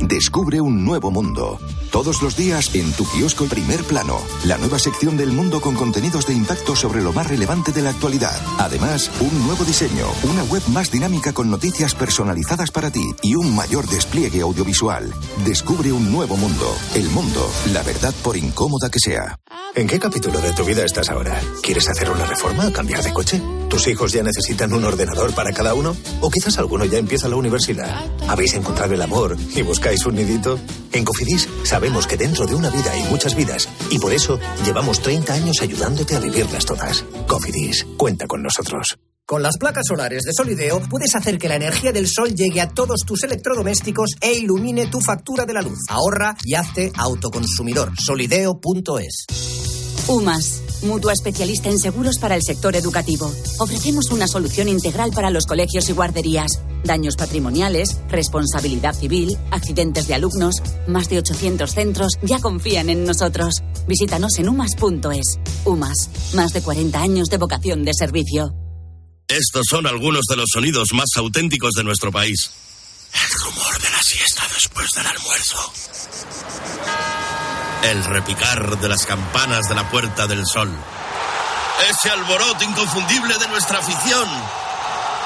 Descubre 0.00 0.62
un 0.62 0.86
nuevo 0.86 1.10
mundo. 1.10 1.58
Todos 1.90 2.22
los 2.22 2.36
días 2.36 2.45
en 2.46 2.92
tu 2.92 3.04
kiosco 3.04 3.46
Primer 3.46 3.82
Plano, 3.82 4.20
la 4.44 4.56
nueva 4.56 4.78
sección 4.78 5.16
del 5.16 5.32
mundo 5.32 5.60
con 5.60 5.74
contenidos 5.74 6.28
de 6.28 6.32
impacto 6.32 6.76
sobre 6.76 7.02
lo 7.02 7.12
más 7.12 7.26
relevante 7.26 7.72
de 7.72 7.82
la 7.82 7.90
actualidad. 7.90 8.40
Además, 8.58 9.10
un 9.18 9.46
nuevo 9.46 9.64
diseño, 9.64 10.06
una 10.22 10.44
web 10.44 10.62
más 10.68 10.92
dinámica 10.92 11.32
con 11.32 11.50
noticias 11.50 11.96
personalizadas 11.96 12.70
para 12.70 12.92
ti 12.92 13.04
y 13.20 13.34
un 13.34 13.52
mayor 13.56 13.88
despliegue 13.88 14.42
audiovisual. 14.42 15.12
Descubre 15.44 15.90
un 15.90 16.12
nuevo 16.12 16.36
mundo. 16.36 16.72
El 16.94 17.10
mundo, 17.10 17.50
la 17.72 17.82
verdad 17.82 18.14
por 18.22 18.36
incómoda 18.36 18.90
que 18.90 19.00
sea. 19.00 19.40
¿En 19.74 19.88
qué 19.88 19.98
capítulo 19.98 20.40
de 20.40 20.52
tu 20.52 20.64
vida 20.64 20.84
estás 20.84 21.10
ahora? 21.10 21.38
¿Quieres 21.62 21.88
hacer 21.88 22.08
una 22.10 22.26
reforma 22.26 22.68
o 22.68 22.72
cambiar 22.72 23.02
de 23.02 23.12
coche? 23.12 23.42
¿Tus 23.68 23.88
hijos 23.88 24.12
ya 24.12 24.22
necesitan 24.22 24.72
un 24.72 24.84
ordenador 24.84 25.34
para 25.34 25.52
cada 25.52 25.74
uno? 25.74 25.96
¿O 26.20 26.30
quizás 26.30 26.56
alguno 26.58 26.84
ya 26.84 26.98
empieza 26.98 27.28
la 27.28 27.36
universidad? 27.36 28.06
¿Habéis 28.28 28.54
encontrado 28.54 28.94
el 28.94 29.02
amor 29.02 29.36
y 29.54 29.62
buscáis 29.62 30.06
un 30.06 30.14
nidito? 30.14 30.58
En 30.92 31.04
Cofidis 31.04 31.48
sabemos 31.64 32.06
que 32.06 32.16
dentro 32.26 32.44
de 32.44 32.56
una 32.56 32.70
vida 32.70 32.90
hay 32.90 33.04
muchas 33.04 33.36
vidas 33.36 33.68
y 33.88 34.00
por 34.00 34.12
eso 34.12 34.40
llevamos 34.64 35.00
30 35.00 35.32
años 35.32 35.62
ayudándote 35.62 36.16
a 36.16 36.18
vivirlas 36.18 36.66
todas. 36.66 37.04
Cofidis, 37.28 37.86
cuenta 37.96 38.26
con 38.26 38.42
nosotros. 38.42 38.98
Con 39.24 39.44
las 39.44 39.56
placas 39.58 39.84
solares 39.86 40.22
de 40.24 40.32
Solideo 40.32 40.80
puedes 40.90 41.14
hacer 41.14 41.38
que 41.38 41.48
la 41.48 41.54
energía 41.54 41.92
del 41.92 42.08
sol 42.08 42.34
llegue 42.34 42.60
a 42.60 42.68
todos 42.68 43.02
tus 43.06 43.22
electrodomésticos 43.22 44.16
e 44.20 44.32
ilumine 44.32 44.88
tu 44.88 45.00
factura 45.00 45.46
de 45.46 45.52
la 45.52 45.62
luz. 45.62 45.78
Ahorra 45.88 46.36
y 46.44 46.54
hazte 46.54 46.90
autoconsumidor. 46.96 47.92
Solideo.es. 47.96 49.26
UMAS, 50.08 50.62
mutua 50.82 51.12
especialista 51.12 51.68
en 51.68 51.78
seguros 51.78 52.18
para 52.18 52.34
el 52.34 52.42
sector 52.42 52.76
educativo. 52.76 53.32
Ofrecemos 53.58 54.10
una 54.10 54.26
solución 54.26 54.68
integral 54.68 55.10
para 55.12 55.30
los 55.30 55.46
colegios 55.46 55.88
y 55.88 55.92
guarderías. 55.92 56.60
Daños 56.84 57.16
patrimoniales, 57.16 57.98
responsabilidad 58.08 58.94
civil, 58.94 59.36
accidentes 59.50 60.06
de 60.06 60.14
alumnos. 60.14 60.56
Más 60.86 61.08
de 61.08 61.18
800 61.18 61.70
centros 61.70 62.12
ya 62.22 62.38
confían 62.38 62.90
en 62.90 63.04
nosotros. 63.04 63.62
Visítanos 63.86 64.38
en 64.38 64.48
umas.es. 64.48 65.38
UMAS, 65.64 66.10
más 66.34 66.52
de 66.52 66.62
40 66.62 67.00
años 67.00 67.28
de 67.28 67.38
vocación 67.38 67.84
de 67.84 67.92
servicio. 67.94 68.54
Estos 69.28 69.64
son 69.68 69.86
algunos 69.86 70.22
de 70.28 70.36
los 70.36 70.46
sonidos 70.52 70.88
más 70.92 71.08
auténticos 71.16 71.72
de 71.72 71.82
nuestro 71.82 72.12
país. 72.12 72.50
El 73.12 73.40
rumor 73.40 73.82
de 73.82 73.90
la 73.90 74.02
siesta 74.02 74.42
después 74.54 74.88
del 74.94 75.06
almuerzo. 75.06 75.72
El 77.82 78.04
repicar 78.04 78.78
de 78.78 78.88
las 78.88 79.06
campanas 79.06 79.68
de 79.68 79.74
la 79.74 79.88
Puerta 79.90 80.26
del 80.26 80.44
Sol. 80.46 80.70
Ese 81.90 82.10
alboroto 82.10 82.64
inconfundible 82.64 83.36
de 83.38 83.48
nuestra 83.48 83.78
afición. 83.78 84.28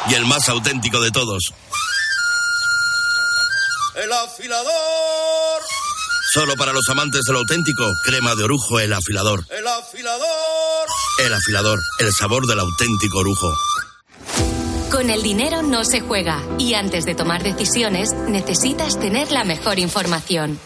Y 0.08 0.14
el 0.14 0.26
más 0.26 0.48
auténtico 0.48 1.00
de 1.00 1.10
todos. 1.10 1.54
El 3.94 4.12
afilador. 4.12 5.62
Solo 6.32 6.54
para 6.54 6.72
los 6.72 6.88
amantes 6.88 7.22
del 7.24 7.36
auténtico, 7.36 7.84
crema 8.04 8.34
de 8.34 8.44
orujo, 8.44 8.78
el 8.78 8.92
afilador. 8.92 9.44
El 9.50 9.66
afilador. 9.66 10.88
El 11.24 11.34
afilador, 11.34 11.80
el 11.98 12.12
sabor 12.12 12.46
del 12.46 12.60
auténtico 12.60 13.18
orujo. 13.18 13.52
Con 14.90 15.10
el 15.10 15.22
dinero 15.22 15.62
no 15.62 15.84
se 15.84 16.00
juega 16.00 16.42
y 16.58 16.74
antes 16.74 17.04
de 17.04 17.14
tomar 17.14 17.42
decisiones 17.42 18.12
necesitas 18.12 18.98
tener 18.98 19.32
la 19.32 19.44
mejor 19.44 19.78
información. 19.78 20.58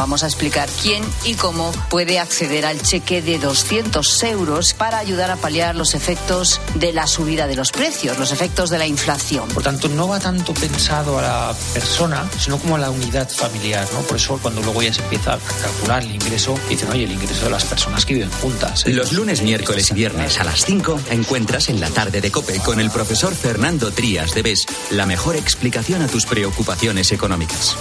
Vamos 0.00 0.22
a 0.22 0.28
explicar 0.28 0.66
quién 0.80 1.04
y 1.26 1.34
cómo 1.34 1.72
puede 1.90 2.18
acceder 2.18 2.64
al 2.64 2.80
cheque 2.80 3.20
de 3.20 3.38
200 3.38 4.22
euros 4.22 4.72
para 4.72 4.96
ayudar 4.96 5.30
a 5.30 5.36
paliar 5.36 5.76
los 5.76 5.92
efectos 5.92 6.58
de 6.76 6.94
la 6.94 7.06
subida 7.06 7.46
de 7.46 7.54
los 7.54 7.70
precios, 7.70 8.18
los 8.18 8.32
efectos 8.32 8.70
de 8.70 8.78
la 8.78 8.86
inflación. 8.86 9.46
Por 9.50 9.62
tanto, 9.62 9.90
no 9.90 10.08
va 10.08 10.18
tanto 10.18 10.54
pensado 10.54 11.18
a 11.18 11.22
la 11.22 11.54
persona, 11.74 12.26
sino 12.38 12.56
como 12.56 12.76
a 12.76 12.78
la 12.78 12.88
unidad 12.88 13.28
familiar. 13.28 13.86
¿no? 13.92 14.00
Por 14.00 14.16
eso, 14.16 14.38
cuando 14.40 14.62
luego 14.62 14.80
ya 14.80 14.94
se 14.94 15.02
empieza 15.02 15.34
a 15.34 15.38
calcular 15.38 16.02
el 16.02 16.14
ingreso, 16.14 16.58
dicen, 16.70 16.88
oye, 16.88 17.04
el 17.04 17.12
ingreso 17.12 17.44
de 17.44 17.50
las 17.50 17.66
personas 17.66 18.06
que 18.06 18.14
viven 18.14 18.30
juntas. 18.30 18.86
Los 18.86 19.12
lunes, 19.12 19.42
miércoles 19.42 19.90
y 19.90 19.94
viernes 19.94 20.40
a 20.40 20.44
las 20.44 20.64
5 20.64 20.98
encuentras 21.10 21.68
en 21.68 21.78
la 21.78 21.90
tarde 21.90 22.22
de 22.22 22.30
Cope 22.30 22.58
con 22.60 22.80
el 22.80 22.90
profesor 22.90 23.34
Fernando 23.34 23.90
Trías 23.90 24.32
de 24.32 24.40
BES 24.40 24.64
la 24.92 25.04
mejor 25.04 25.36
explicación 25.36 26.00
a 26.00 26.08
tus 26.08 26.24
preocupaciones 26.24 27.12
económicas. 27.12 27.76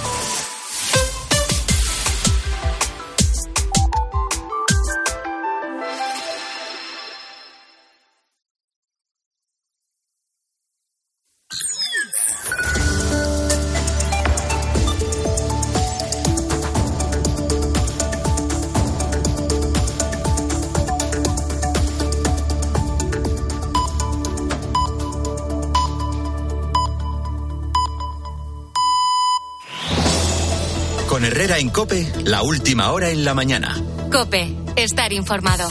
Con 31.19 31.25
Herrera 31.25 31.59
en 31.59 31.69
Cope, 31.69 32.09
la 32.23 32.43
última 32.43 32.93
hora 32.93 33.09
en 33.09 33.25
la 33.25 33.33
mañana. 33.33 33.77
Cope, 34.09 34.55
estar 34.77 35.11
informado. 35.11 35.67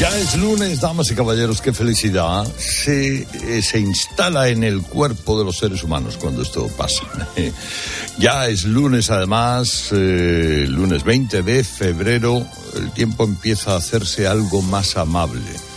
Ya 0.00 0.18
es 0.18 0.36
lunes, 0.36 0.80
damas 0.80 1.08
y 1.12 1.14
caballeros, 1.14 1.60
qué 1.60 1.72
felicidad. 1.72 2.44
Se, 2.58 3.18
eh, 3.22 3.62
se 3.62 3.78
instala 3.78 4.48
en 4.48 4.64
el 4.64 4.82
cuerpo 4.82 5.38
de 5.38 5.44
los 5.44 5.58
seres 5.58 5.84
humanos 5.84 6.16
cuando 6.16 6.42
esto 6.42 6.66
pasa. 6.76 7.04
ya 8.18 8.48
es 8.48 8.64
lunes, 8.64 9.10
además, 9.10 9.90
eh, 9.92 10.66
lunes 10.68 11.04
20 11.04 11.42
de 11.42 11.62
febrero, 11.62 12.44
el 12.74 12.90
tiempo 12.90 13.22
empieza 13.22 13.74
a 13.74 13.76
hacerse 13.76 14.26
algo 14.26 14.60
más 14.60 14.96
amable. 14.96 15.71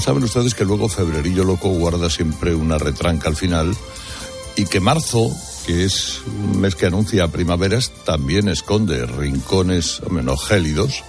Saben 0.00 0.24
ustedes 0.24 0.54
que 0.54 0.64
luego 0.64 0.88
Febrerillo 0.88 1.44
Loco 1.44 1.68
guarda 1.68 2.08
siempre 2.08 2.54
una 2.54 2.78
retranca 2.78 3.28
al 3.28 3.36
final 3.36 3.76
y 4.56 4.64
que 4.64 4.80
marzo, 4.80 5.30
que 5.66 5.84
es 5.84 6.20
un 6.26 6.60
mes 6.60 6.74
que 6.74 6.86
anuncia 6.86 7.28
primaveras, 7.28 7.92
también 8.04 8.48
esconde 8.48 9.06
rincones 9.06 10.00
menos 10.10 10.44
gélidos 10.44 11.02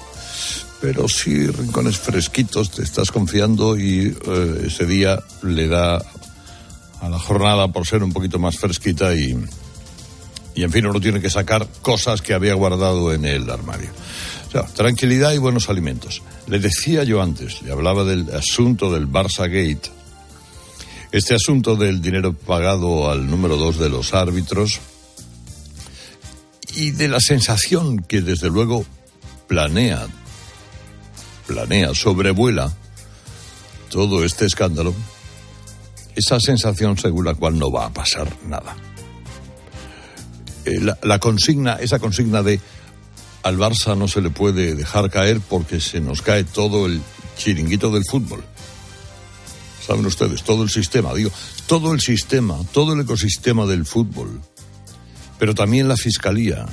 pero 0.81 1.07
sí 1.07 1.47
rincones 1.47 1.97
fresquitos, 1.97 2.71
te 2.71 2.83
estás 2.83 3.11
confiando 3.11 3.77
y 3.77 4.15
eh, 4.25 4.63
ese 4.67 4.85
día 4.85 5.19
le 5.43 5.67
da 5.67 6.01
a 7.01 7.09
la 7.09 7.19
jornada 7.19 7.67
por 7.69 7.85
ser 7.85 8.03
un 8.03 8.11
poquito 8.11 8.39
más 8.39 8.57
fresquita 8.57 9.13
y, 9.13 9.37
y 10.55 10.63
en 10.63 10.71
fin 10.71 10.85
uno 10.85 10.99
tiene 10.99 11.21
que 11.21 11.29
sacar 11.29 11.67
cosas 11.81 12.21
que 12.21 12.33
había 12.33 12.53
guardado 12.53 13.13
en 13.13 13.25
el 13.25 13.49
armario. 13.49 13.89
Tranquilidad 14.75 15.33
y 15.33 15.37
buenos 15.37 15.69
alimentos. 15.69 16.21
Le 16.47 16.59
decía 16.59 17.03
yo 17.03 17.21
antes, 17.21 17.61
le 17.61 17.71
hablaba 17.71 18.03
del 18.03 18.33
asunto 18.33 18.91
del 18.91 19.07
Barça 19.07 19.43
Gate, 19.43 19.91
este 21.11 21.35
asunto 21.35 21.75
del 21.75 22.01
dinero 22.01 22.33
pagado 22.33 23.09
al 23.09 23.29
número 23.29 23.57
dos 23.57 23.77
de 23.77 23.89
los 23.89 24.13
árbitros 24.13 24.79
y 26.75 26.91
de 26.91 27.07
la 27.07 27.19
sensación 27.19 27.99
que 27.99 28.21
desde 28.21 28.49
luego 28.49 28.85
planea 29.47 30.07
planea, 31.49 31.95
sobrevuela 31.95 32.71
todo 33.89 34.23
este 34.23 34.45
escándalo, 34.45 34.93
esa 36.15 36.39
sensación 36.39 36.95
según 36.95 37.25
la 37.25 37.33
cual 37.33 37.57
no 37.57 37.71
va 37.71 37.87
a 37.87 37.93
pasar 37.93 38.27
nada. 38.45 38.75
Eh, 40.65 40.79
la, 41.01 41.17
consigna, 41.17 41.73
esa 41.73 41.97
consigna 41.97 42.43
de 42.43 42.59
al 43.43 43.57
Barça 43.57 43.95
no 43.95 44.07
se 44.07 44.21
le 44.21 44.29
puede 44.29 44.75
dejar 44.75 45.09
caer 45.09 45.39
porque 45.39 45.79
se 45.79 45.99
nos 45.99 46.21
cae 46.21 46.43
todo 46.43 46.85
el 46.85 47.01
chiringuito 47.37 47.91
del 47.91 48.03
fútbol. 48.09 48.43
Saben 49.85 50.05
ustedes, 50.05 50.43
todo 50.43 50.63
el 50.63 50.69
sistema, 50.69 51.13
digo, 51.13 51.31
todo 51.65 51.93
el 51.93 52.01
sistema, 52.01 52.57
todo 52.71 52.93
el 52.93 53.01
ecosistema 53.01 53.65
del 53.65 53.85
fútbol, 53.85 54.41
pero 55.39 55.55
también 55.55 55.87
la 55.87 55.95
fiscalía, 55.95 56.65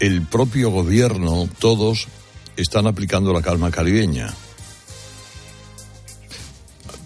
el 0.00 0.22
propio 0.22 0.70
gobierno, 0.70 1.48
todos 1.58 2.08
están 2.56 2.86
aplicando 2.86 3.32
la 3.32 3.42
calma 3.42 3.70
caribeña. 3.70 4.32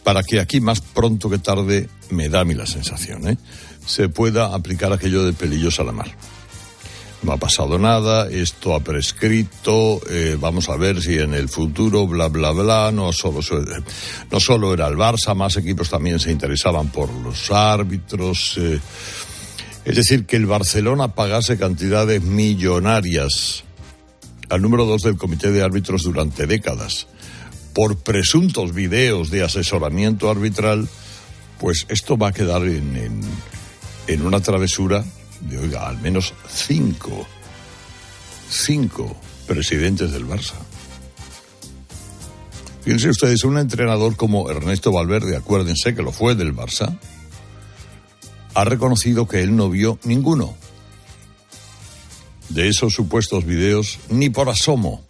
Para 0.05 0.23
que 0.23 0.41
aquí 0.41 0.61
más 0.61 0.81
pronto 0.81 1.29
que 1.29 1.39
tarde, 1.39 1.89
me 2.11 2.29
da 2.29 2.41
a 2.41 2.45
mí 2.45 2.55
la 2.55 2.67
sensación, 2.67 3.29
¿eh? 3.29 3.39
se 3.87 4.09
pueda 4.09 4.55
aplicar 4.55 4.93
aquello 4.93 5.25
de 5.25 5.33
pelillos 5.33 5.81
a 5.81 5.85
la 5.85 5.93
mar. 5.93 6.15
No 7.25 7.33
ha 7.33 7.39
pasado 7.39 7.79
nada, 7.79 8.29
esto 8.29 8.75
ha 8.75 8.81
prescrito, 8.81 9.99
eh, 10.11 10.37
vamos 10.39 10.69
a 10.69 10.77
ver 10.77 11.01
si 11.01 11.17
en 11.19 11.33
el 11.33 11.49
futuro, 11.49 12.07
bla, 12.07 12.29
bla, 12.29 12.51
bla, 12.51 12.93
no 12.93 13.15
solo, 13.15 13.41
no 14.31 14.41
solo 14.41 14.75
era 14.75 14.89
el 14.89 14.97
Barça, 14.97 15.35
más 15.35 15.57
equipos 15.57 15.89
también 15.89 16.21
se 16.21 16.31
interesaban 16.31 16.89
por 16.89 17.11
los 17.11 17.51
árbitros. 17.51 18.59
Eh, 18.59 18.79
es 19.87 19.97
decir, 19.97 20.27
que 20.27 20.37
el 20.37 20.45
Barcelona 20.45 21.15
pagase 21.15 21.57
cantidades 21.57 22.23
millonarias 22.23 23.65
al 24.51 24.61
número 24.61 24.85
dos 24.85 25.01
del 25.01 25.17
Comité 25.17 25.51
de 25.51 25.63
Árbitros 25.63 26.03
durante 26.03 26.47
décadas 26.47 27.07
por 27.73 27.97
presuntos 27.97 28.75
videos 28.75 29.31
de 29.31 29.45
asesoramiento 29.45 30.31
arbitral, 30.31 30.87
pues 31.59 31.87
esto 31.89 32.19
va 32.19 32.29
a 32.29 32.33
quedar 32.33 32.65
en, 32.65 32.97
en, 32.97 33.21
en 34.09 34.27
una 34.27 34.41
travesura 34.41 35.03
de, 35.41 35.59
oiga, 35.59 35.89
al 35.89 35.99
menos 36.01 36.35
cinco, 36.49 37.27
cinco 38.51 39.17
presidentes 39.47 40.13
del 40.13 40.27
Barça. 40.27 40.55
Fíjense 42.83 43.09
ustedes, 43.09 43.45
un 43.45 43.59
entrenador 43.59 44.17
como 44.17 44.51
Ernesto 44.51 44.93
Valverde, 44.93 45.37
acuérdense 45.37 45.95
que 45.95 46.03
lo 46.03 46.13
fue 46.13 46.35
del 46.35 46.55
Barça, 46.55 46.99
ha 48.55 48.65
reconocido 48.65 49.27
que 49.27 49.43
él 49.43 49.57
no 49.57 49.71
vio 49.71 49.99
ninguno 50.05 50.55
de 52.51 52.69
esos 52.69 52.93
supuestos 52.93 53.45
videos 53.45 53.99
ni 54.11 54.31
por 54.31 54.49
asomo. 54.49 55.03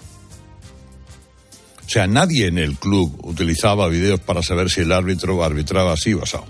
O 1.85 1.89
sea, 1.89 2.07
nadie 2.07 2.47
en 2.47 2.59
el 2.59 2.77
club 2.77 3.19
utilizaba 3.25 3.89
videos 3.89 4.21
para 4.21 4.43
saber 4.43 4.71
si 4.71 4.81
el 4.81 4.93
árbitro 4.93 5.43
arbitraba 5.45 5.93
así 5.93 6.15
o 6.15 6.23
asado. 6.23 6.47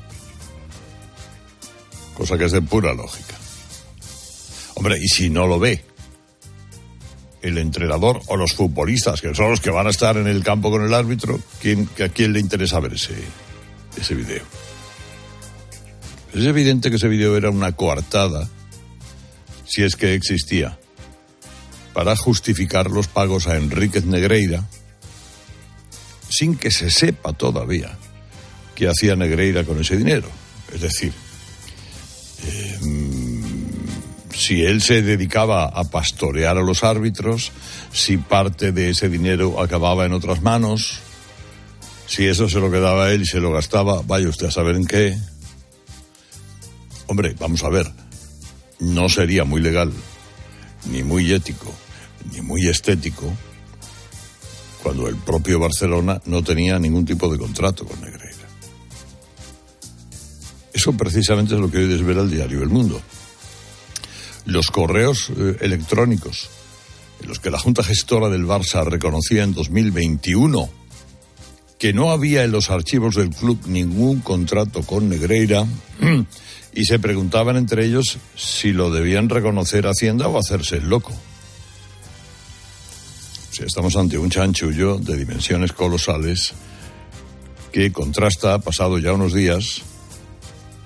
Cosa 2.14 2.38
que 2.38 2.44
es 2.44 2.52
de 2.52 2.62
pura 2.62 2.94
lógica. 2.94 3.34
Hombre, 4.74 4.98
y 5.00 5.08
si 5.08 5.30
no 5.30 5.46
lo 5.46 5.58
ve 5.58 5.84
el 7.42 7.58
entrenador 7.58 8.20
o 8.26 8.36
los 8.36 8.54
futbolistas, 8.54 9.20
que 9.20 9.34
son 9.34 9.50
los 9.50 9.60
que 9.60 9.70
van 9.70 9.86
a 9.86 9.90
estar 9.90 10.16
en 10.16 10.26
el 10.26 10.42
campo 10.42 10.70
con 10.70 10.82
el 10.82 10.94
árbitro, 10.94 11.40
¿quién, 11.60 11.88
¿a 12.02 12.08
quién 12.08 12.32
le 12.32 12.40
interesa 12.40 12.80
ver 12.80 12.94
ese, 12.94 13.14
ese 13.96 14.14
video? 14.14 14.42
Es 16.32 16.44
evidente 16.44 16.90
que 16.90 16.96
ese 16.96 17.08
video 17.08 17.36
era 17.36 17.50
una 17.50 17.72
coartada, 17.72 18.48
si 19.66 19.84
es 19.84 19.94
que 19.94 20.14
existía, 20.14 20.78
para 21.92 22.16
justificar 22.16 22.90
los 22.90 23.06
pagos 23.08 23.46
a 23.46 23.56
Enríquez 23.56 24.04
Negreira, 24.04 24.68
sin 26.28 26.56
que 26.56 26.70
se 26.70 26.90
sepa 26.90 27.34
todavía 27.34 27.96
qué 28.74 28.88
hacía 28.88 29.14
Negreira 29.14 29.64
con 29.64 29.80
ese 29.80 29.96
dinero. 29.96 30.28
Es 30.74 30.80
decir, 30.80 31.12
si 34.36 34.64
él 34.64 34.82
se 34.82 35.02
dedicaba 35.02 35.64
a 35.66 35.84
pastorear 35.84 36.58
a 36.58 36.62
los 36.62 36.84
árbitros, 36.84 37.52
si 37.92 38.16
parte 38.16 38.72
de 38.72 38.90
ese 38.90 39.08
dinero 39.08 39.62
acababa 39.62 40.04
en 40.04 40.12
otras 40.12 40.42
manos, 40.42 41.00
si 42.06 42.26
eso 42.26 42.48
se 42.48 42.60
lo 42.60 42.70
quedaba 42.70 43.12
él 43.12 43.22
y 43.22 43.26
se 43.26 43.40
lo 43.40 43.52
gastaba, 43.52 44.02
vaya 44.02 44.28
usted 44.28 44.46
a 44.46 44.50
saber 44.50 44.76
en 44.76 44.86
qué. 44.86 45.16
Hombre, 47.06 47.34
vamos 47.38 47.62
a 47.62 47.68
ver, 47.68 47.90
no 48.80 49.08
sería 49.08 49.44
muy 49.44 49.60
legal, 49.60 49.92
ni 50.90 51.02
muy 51.02 51.32
ético, 51.32 51.72
ni 52.32 52.40
muy 52.40 52.66
estético, 52.68 53.32
cuando 54.82 55.08
el 55.08 55.16
propio 55.16 55.58
Barcelona 55.58 56.20
no 56.26 56.42
tenía 56.42 56.78
ningún 56.78 57.04
tipo 57.04 57.30
de 57.30 57.38
contrato 57.38 57.86
con 57.86 58.00
Negreira. 58.00 58.34
Eso 60.72 60.92
precisamente 60.92 61.54
es 61.54 61.60
lo 61.60 61.70
que 61.70 61.78
hoy 61.78 61.86
desvela 61.86 62.22
el 62.22 62.30
diario 62.30 62.62
El 62.62 62.68
Mundo. 62.68 63.00
Los 64.46 64.70
correos 64.70 65.30
eh, 65.36 65.56
electrónicos 65.60 66.50
en 67.20 67.28
los 67.28 67.38
que 67.38 67.50
la 67.50 67.58
Junta 67.58 67.82
Gestora 67.82 68.28
del 68.28 68.46
Barça 68.46 68.84
reconocía 68.84 69.44
en 69.44 69.54
2021 69.54 70.68
que 71.78 71.92
no 71.92 72.10
había 72.10 72.44
en 72.44 72.52
los 72.52 72.70
archivos 72.70 73.14
del 73.16 73.30
club 73.30 73.60
ningún 73.66 74.20
contrato 74.20 74.82
con 74.82 75.08
Negreira 75.08 75.66
y 76.74 76.84
se 76.84 76.98
preguntaban 76.98 77.56
entre 77.56 77.84
ellos 77.84 78.18
si 78.36 78.72
lo 78.72 78.90
debían 78.90 79.28
reconocer 79.28 79.86
Hacienda 79.86 80.28
o 80.28 80.38
hacerse 80.38 80.76
el 80.76 80.88
loco. 80.88 81.12
O 83.50 83.54
sea, 83.54 83.66
estamos 83.66 83.96
ante 83.96 84.18
un 84.18 84.30
chanchullo 84.30 84.98
de 84.98 85.16
dimensiones 85.16 85.72
colosales 85.72 86.54
que 87.70 87.92
contrasta, 87.92 88.58
pasado 88.60 88.98
ya 88.98 89.12
unos 89.12 89.32
días, 89.32 89.82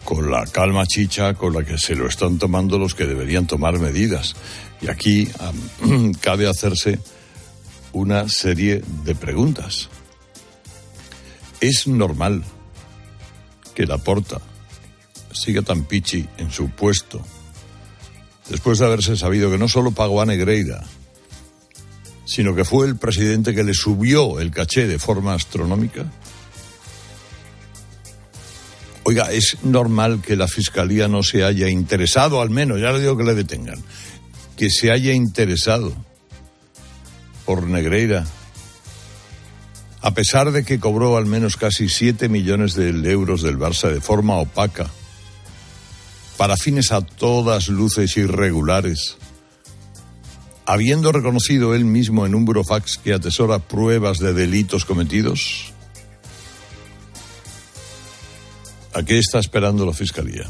con 0.08 0.30
la 0.30 0.46
calma 0.46 0.86
chicha 0.86 1.34
con 1.34 1.52
la 1.52 1.62
que 1.62 1.76
se 1.76 1.94
lo 1.94 2.08
están 2.08 2.38
tomando 2.38 2.78
los 2.78 2.94
que 2.94 3.04
deberían 3.04 3.46
tomar 3.46 3.78
medidas. 3.78 4.36
Y 4.80 4.88
aquí 4.88 5.28
cabe 6.22 6.48
hacerse 6.48 6.98
una 7.92 8.26
serie 8.30 8.82
de 9.04 9.14
preguntas. 9.14 9.90
¿Es 11.60 11.86
normal 11.86 12.42
que 13.74 13.86
la 13.86 13.98
porta 13.98 14.40
siga 15.30 15.60
tan 15.60 15.84
pichi 15.84 16.26
en 16.38 16.50
su 16.50 16.70
puesto 16.70 17.20
después 18.48 18.78
de 18.78 18.86
haberse 18.86 19.14
sabido 19.14 19.50
que 19.50 19.58
no 19.58 19.68
solo 19.68 19.90
pagó 19.90 20.22
a 20.22 20.26
Negreira, 20.26 20.86
sino 22.24 22.54
que 22.54 22.64
fue 22.64 22.86
el 22.86 22.96
presidente 22.96 23.54
que 23.54 23.62
le 23.62 23.74
subió 23.74 24.40
el 24.40 24.52
caché 24.52 24.86
de 24.86 24.98
forma 24.98 25.34
astronómica? 25.34 26.10
Oiga, 29.08 29.32
es 29.32 29.56
normal 29.62 30.20
que 30.20 30.36
la 30.36 30.48
Fiscalía 30.48 31.08
no 31.08 31.22
se 31.22 31.42
haya 31.42 31.70
interesado, 31.70 32.42
al 32.42 32.50
menos, 32.50 32.78
ya 32.78 32.92
le 32.92 33.00
digo 33.00 33.16
que 33.16 33.24
le 33.24 33.34
detengan, 33.34 33.82
que 34.54 34.68
se 34.68 34.90
haya 34.90 35.14
interesado 35.14 35.94
por 37.46 37.62
Negreira, 37.62 38.26
a 40.02 40.10
pesar 40.12 40.52
de 40.52 40.62
que 40.62 40.78
cobró 40.78 41.16
al 41.16 41.24
menos 41.24 41.56
casi 41.56 41.88
7 41.88 42.28
millones 42.28 42.74
de 42.74 42.90
euros 43.10 43.40
del 43.40 43.58
Barça 43.58 43.90
de 43.90 44.02
forma 44.02 44.36
opaca, 44.36 44.90
para 46.36 46.58
fines 46.58 46.92
a 46.92 47.00
todas 47.00 47.68
luces 47.68 48.14
irregulares, 48.18 49.16
habiendo 50.66 51.12
reconocido 51.12 51.74
él 51.74 51.86
mismo 51.86 52.26
en 52.26 52.34
un 52.34 52.44
burofax 52.44 52.98
que 52.98 53.14
atesora 53.14 53.58
pruebas 53.58 54.18
de 54.18 54.34
delitos 54.34 54.84
cometidos? 54.84 55.72
¿A 58.94 59.02
qué 59.02 59.18
está 59.18 59.38
esperando 59.38 59.84
la 59.84 59.92
Fiscalía? 59.92 60.46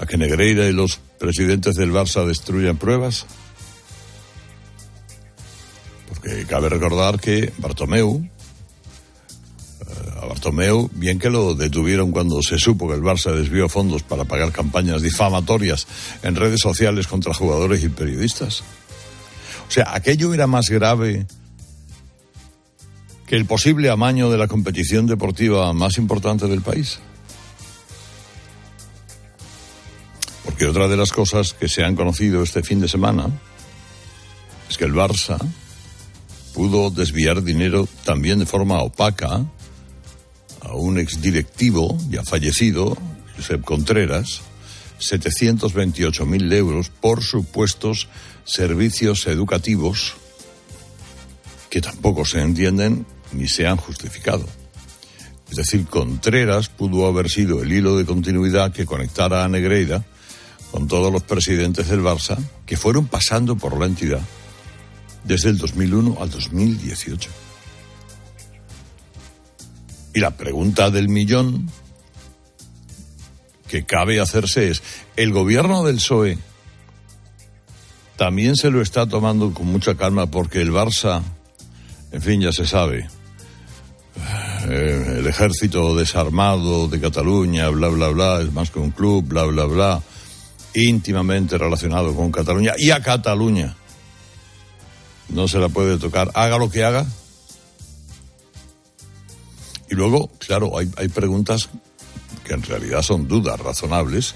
¿A 0.00 0.06
que 0.06 0.16
Negreira 0.16 0.66
y 0.66 0.72
los 0.72 0.98
presidentes 1.18 1.76
del 1.76 1.92
Barça 1.92 2.26
destruyan 2.26 2.76
pruebas? 2.76 3.26
Porque 6.08 6.44
cabe 6.46 6.68
recordar 6.68 7.20
que 7.20 7.52
Bartomeu, 7.58 8.20
eh, 9.80 10.20
a 10.20 10.26
Bartomeu, 10.26 10.90
bien 10.92 11.20
que 11.20 11.30
lo 11.30 11.54
detuvieron 11.54 12.10
cuando 12.10 12.42
se 12.42 12.58
supo 12.58 12.88
que 12.88 12.94
el 12.94 13.02
Barça 13.02 13.32
desvió 13.32 13.68
fondos 13.68 14.02
para 14.02 14.24
pagar 14.24 14.50
campañas 14.50 15.02
difamatorias 15.02 15.86
en 16.24 16.34
redes 16.34 16.60
sociales 16.60 17.06
contra 17.06 17.32
jugadores 17.32 17.84
y 17.84 17.88
periodistas. 17.88 18.64
O 19.68 19.70
sea, 19.70 19.94
aquello 19.94 20.34
era 20.34 20.48
más 20.48 20.68
grave 20.68 21.26
el 23.32 23.46
posible 23.46 23.88
amaño 23.88 24.28
de 24.28 24.36
la 24.36 24.46
competición 24.46 25.06
deportiva 25.06 25.72
más 25.72 25.96
importante 25.96 26.46
del 26.48 26.60
país. 26.60 26.98
Porque 30.44 30.66
otra 30.66 30.86
de 30.86 30.98
las 30.98 31.12
cosas 31.12 31.54
que 31.54 31.66
se 31.66 31.82
han 31.82 31.96
conocido 31.96 32.42
este 32.42 32.62
fin 32.62 32.78
de 32.80 32.88
semana 32.88 33.30
es 34.68 34.76
que 34.76 34.84
el 34.84 34.92
Barça 34.92 35.38
pudo 36.52 36.90
desviar 36.90 37.42
dinero 37.42 37.88
también 38.04 38.38
de 38.38 38.44
forma 38.44 38.82
opaca 38.82 39.46
a 40.60 40.74
un 40.74 40.98
exdirectivo 40.98 41.96
ya 42.10 42.22
fallecido, 42.24 42.98
Josep 43.34 43.64
Contreras, 43.64 44.42
728.000 45.00 46.52
euros 46.52 46.90
por 46.90 47.22
supuestos 47.22 48.08
servicios 48.44 49.26
educativos 49.26 50.16
que 51.70 51.80
tampoco 51.80 52.26
se 52.26 52.42
entienden 52.42 53.06
ni 53.32 53.48
se 53.48 53.66
han 53.66 53.76
justificado. 53.76 54.46
Es 55.50 55.56
decir, 55.56 55.86
Contreras 55.86 56.68
pudo 56.68 57.06
haber 57.06 57.28
sido 57.28 57.62
el 57.62 57.72
hilo 57.72 57.98
de 57.98 58.06
continuidad 58.06 58.72
que 58.72 58.86
conectara 58.86 59.44
a 59.44 59.48
Negreira 59.48 60.04
con 60.70 60.88
todos 60.88 61.12
los 61.12 61.22
presidentes 61.22 61.88
del 61.88 62.00
Barça 62.00 62.38
que 62.64 62.78
fueron 62.78 63.06
pasando 63.06 63.56
por 63.56 63.78
la 63.78 63.86
entidad 63.86 64.22
desde 65.24 65.50
el 65.50 65.58
2001 65.58 66.16
al 66.20 66.30
2018. 66.30 67.30
Y 70.14 70.20
la 70.20 70.30
pregunta 70.30 70.90
del 70.90 71.08
millón 71.08 71.70
que 73.68 73.84
cabe 73.84 74.20
hacerse 74.20 74.70
es, 74.70 74.82
¿el 75.16 75.32
gobierno 75.32 75.84
del 75.84 75.96
PSOE 75.96 76.38
también 78.16 78.56
se 78.56 78.70
lo 78.70 78.82
está 78.82 79.06
tomando 79.06 79.52
con 79.52 79.66
mucha 79.66 79.96
calma 79.96 80.26
porque 80.26 80.60
el 80.60 80.70
Barça, 80.70 81.22
en 82.10 82.22
fin, 82.22 82.40
ya 82.40 82.52
se 82.52 82.66
sabe, 82.66 83.08
eh, 84.68 85.16
el 85.18 85.26
ejército 85.26 85.96
desarmado 85.96 86.88
de 86.88 87.00
Cataluña, 87.00 87.68
bla, 87.68 87.88
bla, 87.88 88.08
bla, 88.08 88.40
es 88.40 88.52
más 88.52 88.70
que 88.70 88.78
un 88.78 88.90
club, 88.90 89.24
bla, 89.26 89.44
bla, 89.44 89.64
bla, 89.64 90.02
íntimamente 90.74 91.58
relacionado 91.58 92.14
con 92.14 92.30
Cataluña 92.30 92.74
y 92.76 92.90
a 92.90 93.02
Cataluña. 93.02 93.76
No 95.28 95.48
se 95.48 95.58
la 95.58 95.68
puede 95.68 95.98
tocar, 95.98 96.30
haga 96.34 96.58
lo 96.58 96.70
que 96.70 96.84
haga. 96.84 97.06
Y 99.90 99.94
luego, 99.94 100.30
claro, 100.38 100.72
hay, 100.78 101.08
preguntas 101.08 101.68
que 102.44 102.54
en 102.54 102.62
realidad 102.62 103.02
son 103.02 103.28
dudas 103.28 103.60
razonables, 103.60 104.34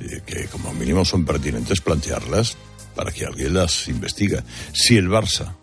eh, 0.00 0.22
que 0.24 0.46
como 0.46 0.72
mínimo 0.72 1.04
son 1.04 1.24
pertinentes 1.24 1.80
plantearlas 1.80 2.56
para 2.94 3.10
que 3.10 3.26
alguien 3.26 3.54
las 3.54 3.88
investigue. 3.88 4.42
Si 4.72 4.96
el 4.96 5.08
Barça, 5.08 5.54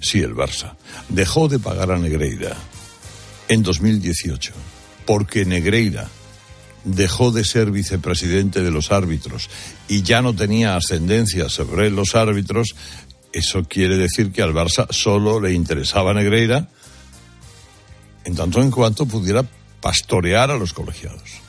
si 0.00 0.20
el 0.20 0.34
Barça 0.34 0.76
dejó 1.08 1.48
de 1.48 1.58
pagar 1.58 1.90
a 1.90 1.98
Negreira 1.98 2.56
en 3.48 3.62
2018 3.62 4.52
porque 5.06 5.44
Negreira 5.44 6.08
dejó 6.84 7.32
de 7.32 7.44
ser 7.44 7.70
vicepresidente 7.70 8.62
de 8.62 8.70
los 8.70 8.92
árbitros 8.92 9.48
y 9.88 10.02
ya 10.02 10.20
no 10.20 10.34
tenía 10.34 10.76
ascendencia 10.76 11.48
sobre 11.48 11.90
los 11.90 12.14
árbitros, 12.14 12.74
eso 13.32 13.64
quiere 13.64 13.96
decir 13.96 14.32
que 14.32 14.42
al 14.42 14.52
Barça 14.52 14.86
solo 14.90 15.40
le 15.40 15.52
interesaba 15.52 16.12
Negreira 16.12 16.68
en 18.24 18.34
tanto 18.34 18.60
en 18.60 18.70
cuanto 18.70 19.06
pudiera 19.06 19.44
pastorear 19.80 20.50
a 20.50 20.56
los 20.56 20.72
colegiados. 20.72 21.46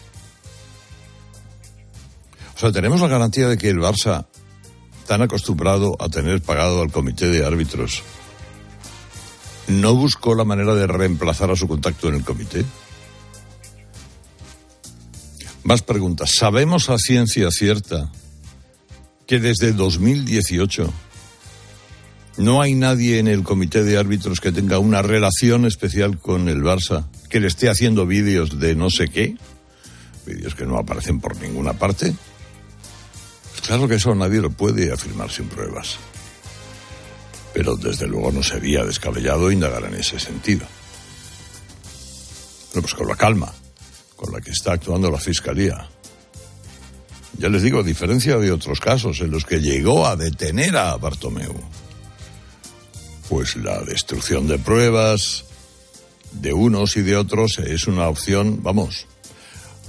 O 2.56 2.60
sea, 2.60 2.72
tenemos 2.72 3.02
la 3.02 3.08
garantía 3.08 3.48
de 3.48 3.58
que 3.58 3.70
el 3.70 3.78
Barça, 3.78 4.26
tan 5.08 5.22
acostumbrado 5.22 5.96
a 6.00 6.10
tener 6.10 6.42
pagado 6.42 6.82
al 6.82 6.92
comité 6.92 7.28
de 7.28 7.46
árbitros, 7.46 8.04
no 9.68 9.96
buscó 9.96 10.34
la 10.36 10.46
manera 10.46 10.74
de 10.76 10.88
reemplazar 10.88 11.52
a 11.52 11.56
su 11.56 11.68
contacto 11.68 12.08
en 12.10 12.16
el 12.16 12.24
comité. 12.24 12.66
Más 15.64 15.82
preguntas. 15.82 16.32
¿Sabemos 16.38 16.90
a 16.90 16.98
ciencia 16.98 17.52
cierta 17.52 18.10
que 19.26 19.40
desde 19.40 19.74
2018 19.74 20.94
no 22.38 22.62
hay 22.62 22.76
nadie 22.76 23.20
en 23.20 23.28
el 23.28 23.44
comité 23.44 23.84
de 23.84 23.98
árbitros 23.98 24.40
que 24.40 24.52
tenga 24.52 24.80
una 24.80 25.02
relación 25.02 25.66
especial 25.66 26.20
con 26.20 26.48
el 26.48 26.62
Barça, 26.62 27.08
que 27.30 27.40
le 27.40 27.48
esté 27.48 27.68
haciendo 27.68 28.06
vídeos 28.06 28.60
de 28.60 28.76
no 28.76 28.90
sé 28.90 29.10
qué? 29.10 29.36
Vídeos 30.26 30.56
que 30.56 30.66
no 30.66 30.78
aparecen 30.78 31.20
por 31.20 31.36
ninguna 31.42 31.74
parte. 31.74 32.14
Pues 33.52 33.62
claro 33.62 33.88
que 33.88 33.96
eso 33.96 34.16
nadie 34.16 34.40
lo 34.40 34.52
puede 34.52 34.94
afirmar 34.94 35.32
sin 35.32 35.48
pruebas. 35.48 35.98
Pero 37.54 37.76
desde 37.76 38.08
luego 38.08 38.32
no 38.32 38.44
sería 38.44 38.84
descabellado 38.84 39.52
indagar 39.52 39.86
en 39.86 39.96
ese 39.96 40.20
sentido. 40.20 40.66
Bueno, 42.68 42.82
pues 42.82 42.94
con 42.94 43.08
la 43.08 43.16
calma 43.16 43.54
con 44.18 44.34
la 44.34 44.42
que 44.42 44.52
está 44.52 44.74
actuando 44.74 45.10
la 45.10 45.20
Fiscalía. 45.20 45.88
Ya 47.38 47.50
les 47.50 47.62
digo, 47.62 47.80
a 47.80 47.84
diferencia 47.84 48.38
de 48.38 48.52
otros 48.52 48.80
casos 48.80 49.22
en 49.22 49.32
los 49.32 49.46
que 49.46 49.62
llegó 49.62 50.08
a 50.08 50.16
detener 50.16 50.76
a 50.76 50.98
Bartomeu, 50.98 51.54
pues 53.30 53.56
la 53.56 53.80
destrucción 53.84 54.48
de 54.48 54.58
pruebas 54.58 55.46
de 56.32 56.52
unos 56.52 56.98
y 56.98 57.04
de 57.04 57.16
otros 57.16 57.60
es 57.60 57.88
una 57.88 58.10
opción, 58.10 58.64
vamos, 58.64 59.06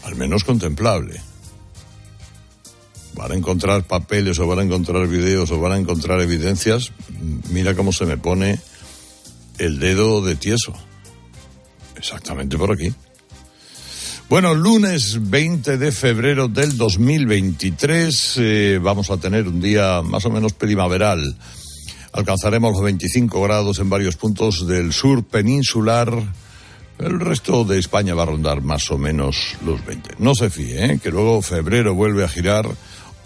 al 0.05 0.15
menos 0.17 0.45
contemplable. 0.45 1.21
Van 3.19 3.33
a 3.33 3.35
encontrar 3.35 3.83
papeles 3.83 4.39
o 4.39 4.47
van 4.47 4.61
a 4.61 4.63
encontrar 4.63 5.09
videos 5.09 5.51
o 5.51 5.59
van 5.59 5.73
a 5.73 5.77
encontrar 5.77 6.21
evidencias. 6.21 6.93
Mira 7.51 7.75
cómo 7.75 7.93
se 7.93 8.07
me 8.07 8.17
pone 8.17 8.61
el 9.59 9.81
dedo 9.81 10.23
de 10.23 10.37
tieso. 10.37 10.73
Exactamente 11.97 12.57
por 12.57 12.71
aquí. 12.71 12.95
Bueno, 14.29 14.55
lunes 14.55 15.19
20 15.21 15.79
de 15.79 15.91
febrero 15.91 16.47
del 16.47 16.77
2023 16.77 18.35
eh, 18.37 18.79
vamos 18.81 19.11
a 19.11 19.17
tener 19.17 19.49
un 19.49 19.61
día 19.61 20.01
más 20.03 20.25
o 20.25 20.31
menos 20.31 20.53
primaveral. 20.53 21.37
Alcanzaremos 22.13 22.71
los 22.71 22.83
25 22.83 23.43
grados 23.43 23.81
en 23.81 23.91
varios 23.91 24.15
puntos 24.15 24.65
del 24.65 24.93
sur 24.93 25.25
peninsular. 25.25 26.13
El 27.01 27.19
resto 27.19 27.65
de 27.65 27.81
España 27.81 28.15
va 28.15 28.23
a 28.23 28.27
rondar 28.27 28.63
más 28.63 28.89
o 28.93 28.99
menos 28.99 29.57
los 29.67 29.85
20. 29.85 30.17
No 30.21 30.37
se 30.37 30.51
fíe, 30.51 30.85
¿eh? 30.85 31.01
que 31.03 31.11
luego 31.11 31.43
febrero 31.43 31.97
vuelve 31.97 32.23
a 32.23 32.29
girar 32.29 32.69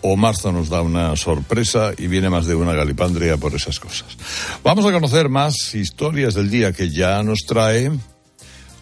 o 0.02 0.16
marzo 0.16 0.52
nos 0.52 0.68
da 0.68 0.82
una 0.82 1.16
sorpresa 1.16 1.92
y 1.96 2.06
viene 2.08 2.28
más 2.28 2.46
de 2.46 2.54
una 2.54 2.74
galipandria 2.74 3.36
por 3.36 3.54
esas 3.54 3.80
cosas. 3.80 4.16
Vamos 4.62 4.84
a 4.84 4.92
conocer 4.92 5.28
más 5.28 5.74
historias 5.74 6.34
del 6.34 6.50
día 6.50 6.72
que 6.72 6.90
ya 6.90 7.22
nos 7.22 7.40
trae 7.46 7.90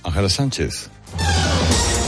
Ángela 0.03 0.29
Sánchez. 0.29 0.91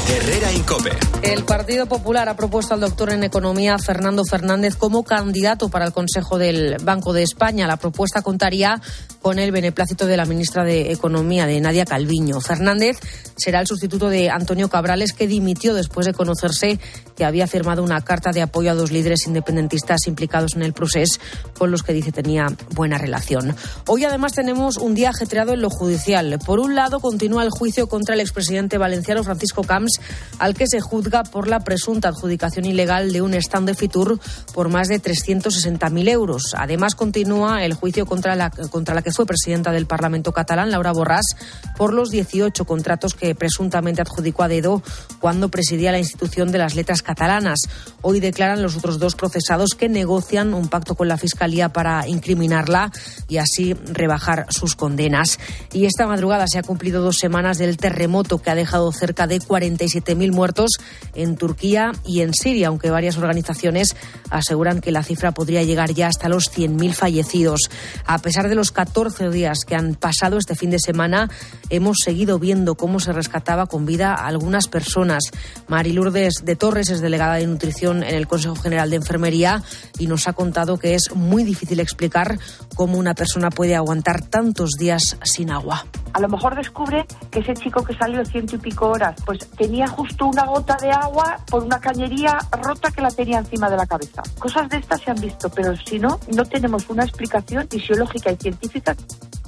Herrera 0.08 0.52
Incope. 0.52 0.90
El 1.22 1.44
Partido 1.44 1.86
Popular 1.86 2.28
ha 2.28 2.36
propuesto 2.36 2.74
al 2.74 2.80
doctor 2.80 3.12
en 3.12 3.24
Economía 3.24 3.78
Fernando 3.78 4.24
Fernández 4.24 4.76
como 4.76 5.04
candidato 5.04 5.68
para 5.68 5.86
el 5.86 5.92
Consejo 5.92 6.38
del 6.38 6.76
Banco 6.82 7.12
de 7.12 7.22
España. 7.22 7.66
La 7.66 7.76
propuesta 7.76 8.20
contaría 8.20 8.80
con 9.22 9.38
el 9.38 9.52
beneplácito 9.52 10.06
de 10.06 10.16
la 10.16 10.26
ministra 10.26 10.64
de 10.64 10.90
Economía, 10.90 11.46
de 11.46 11.60
Nadia 11.60 11.84
Calviño. 11.84 12.40
Fernández 12.40 12.98
será 13.36 13.60
el 13.60 13.66
sustituto 13.66 14.08
de 14.08 14.28
Antonio 14.30 14.68
Cabrales, 14.68 15.12
que 15.12 15.28
dimitió 15.28 15.74
después 15.74 16.06
de 16.06 16.12
conocerse 16.12 16.80
que 17.16 17.24
había 17.24 17.46
firmado 17.46 17.82
una 17.82 18.00
carta 18.02 18.32
de 18.32 18.42
apoyo 18.42 18.70
a 18.70 18.74
dos 18.74 18.90
líderes 18.90 19.26
independentistas 19.26 20.06
implicados 20.06 20.56
en 20.56 20.62
el 20.62 20.72
proceso, 20.72 21.20
con 21.56 21.70
los 21.70 21.82
que 21.82 21.92
dice 21.92 22.10
tenía 22.10 22.48
buena 22.74 22.98
relación. 22.98 23.54
Hoy 23.86 24.04
además 24.04 24.32
tenemos 24.32 24.76
un 24.76 24.94
día 24.94 25.10
ajetreado 25.10 25.52
en 25.52 25.62
lo 25.62 25.70
judicial. 25.70 26.38
Por 26.44 26.58
un 26.58 26.74
lado, 26.74 27.00
continúa 27.00 27.44
el 27.44 27.50
juicio 27.50 27.88
contra 27.88 28.14
el 28.14 28.20
expresidente 28.20 28.76
valenciano 28.76 29.22
Francisco 29.22 29.62
Camps 29.62 30.00
al 30.38 30.54
que 30.54 30.66
se 30.66 30.80
juzga 30.80 31.22
por 31.22 31.46
la 31.46 31.60
presunta 31.60 32.08
adjudicación 32.08 32.64
ilegal 32.64 33.12
de 33.12 33.22
un 33.22 33.34
stand 33.34 33.68
de 33.68 33.74
Fitur 33.74 34.18
por 34.52 34.68
más 34.68 34.88
de 34.88 35.00
360.000 35.00 36.08
euros. 36.08 36.54
Además, 36.58 36.96
continúa 36.96 37.64
el 37.64 37.74
juicio 37.74 38.04
contra 38.04 38.34
la, 38.34 38.50
contra 38.50 38.94
la 38.94 39.02
que 39.02 39.11
fue 39.12 39.26
presidenta 39.26 39.72
del 39.72 39.86
Parlamento 39.86 40.32
catalán, 40.32 40.70
Laura 40.70 40.92
Borràs, 40.92 41.36
por 41.76 41.92
los 41.92 42.10
18 42.10 42.64
contratos 42.64 43.14
que 43.14 43.34
presuntamente 43.34 44.02
adjudicó 44.02 44.42
a 44.42 44.48
dedo 44.48 44.82
cuando 45.20 45.48
presidía 45.48 45.92
la 45.92 45.98
institución 45.98 46.52
de 46.52 46.58
las 46.58 46.74
letras 46.74 47.02
catalanas. 47.02 47.60
Hoy 48.00 48.20
declaran 48.20 48.62
los 48.62 48.76
otros 48.76 48.98
dos 48.98 49.14
procesados 49.14 49.74
que 49.74 49.88
negocian 49.88 50.54
un 50.54 50.68
pacto 50.68 50.94
con 50.94 51.08
la 51.08 51.18
Fiscalía 51.18 51.70
para 51.70 52.06
incriminarla 52.08 52.90
y 53.28 53.38
así 53.38 53.74
rebajar 53.74 54.46
sus 54.50 54.74
condenas. 54.76 55.38
Y 55.72 55.86
esta 55.86 56.06
madrugada 56.06 56.46
se 56.46 56.58
ha 56.58 56.62
cumplido 56.62 57.02
dos 57.02 57.18
semanas 57.18 57.58
del 57.58 57.76
terremoto 57.76 58.38
que 58.38 58.50
ha 58.50 58.54
dejado 58.54 58.90
cerca 58.92 59.26
de 59.26 59.40
47.000 59.40 60.32
muertos 60.32 60.70
en 61.14 61.36
Turquía 61.36 61.92
y 62.04 62.20
en 62.20 62.34
Siria, 62.34 62.68
aunque 62.68 62.90
varias 62.90 63.16
organizaciones 63.16 63.96
aseguran 64.30 64.80
que 64.80 64.92
la 64.92 65.02
cifra 65.02 65.32
podría 65.32 65.62
llegar 65.62 65.92
ya 65.94 66.08
hasta 66.08 66.28
los 66.28 66.50
100.000 66.52 66.92
fallecidos. 66.94 67.60
A 68.06 68.18
pesar 68.18 68.48
de 68.48 68.54
los 68.54 68.72
14 68.72 69.01
días 69.10 69.64
que 69.66 69.74
han 69.74 69.94
pasado 69.94 70.38
este 70.38 70.54
fin 70.54 70.70
de 70.70 70.78
semana, 70.78 71.28
hemos 71.70 71.98
seguido 72.04 72.38
viendo 72.38 72.76
cómo 72.76 73.00
se 73.00 73.12
rescataba 73.12 73.66
con 73.66 73.84
vida 73.84 74.14
a 74.14 74.26
algunas 74.26 74.68
personas. 74.68 75.24
Mari 75.66 75.92
Lourdes 75.92 76.42
de 76.44 76.54
Torres 76.54 76.90
es 76.90 77.00
delegada 77.00 77.34
de 77.34 77.46
nutrición 77.46 78.04
en 78.04 78.14
el 78.14 78.28
Consejo 78.28 78.54
General 78.54 78.90
de 78.90 78.96
Enfermería 78.96 79.62
y 79.98 80.06
nos 80.06 80.28
ha 80.28 80.34
contado 80.34 80.78
que 80.78 80.94
es 80.94 81.14
muy 81.14 81.42
difícil 81.42 81.80
explicar 81.80 82.38
cómo 82.76 82.96
una 82.96 83.14
persona 83.14 83.50
puede 83.50 83.74
aguantar 83.74 84.22
tantos 84.22 84.72
días 84.78 85.16
sin 85.24 85.50
agua. 85.50 85.84
A 86.12 86.20
lo 86.20 86.28
mejor 86.28 86.54
descubre 86.54 87.06
que 87.30 87.40
ese 87.40 87.54
chico 87.54 87.82
que 87.82 87.94
salió 87.94 88.22
ciento 88.24 88.56
y 88.56 88.58
pico 88.58 88.90
horas, 88.90 89.16
pues 89.24 89.38
tenía 89.56 89.88
justo 89.88 90.26
una 90.26 90.44
gota 90.44 90.76
de 90.80 90.90
agua 90.90 91.38
por 91.50 91.64
una 91.64 91.80
cañería 91.80 92.38
rota 92.62 92.90
que 92.90 93.00
la 93.00 93.10
tenía 93.10 93.38
encima 93.38 93.70
de 93.70 93.78
la 93.78 93.86
cabeza. 93.86 94.22
Cosas 94.38 94.68
de 94.68 94.76
estas 94.76 95.00
se 95.00 95.10
han 95.10 95.20
visto, 95.20 95.48
pero 95.48 95.74
si 95.76 95.98
no, 95.98 96.20
no 96.34 96.44
tenemos 96.44 96.88
una 96.90 97.04
explicación 97.04 97.66
fisiológica 97.66 98.30
y 98.30 98.36
científica 98.36 98.91
तक 98.92 99.41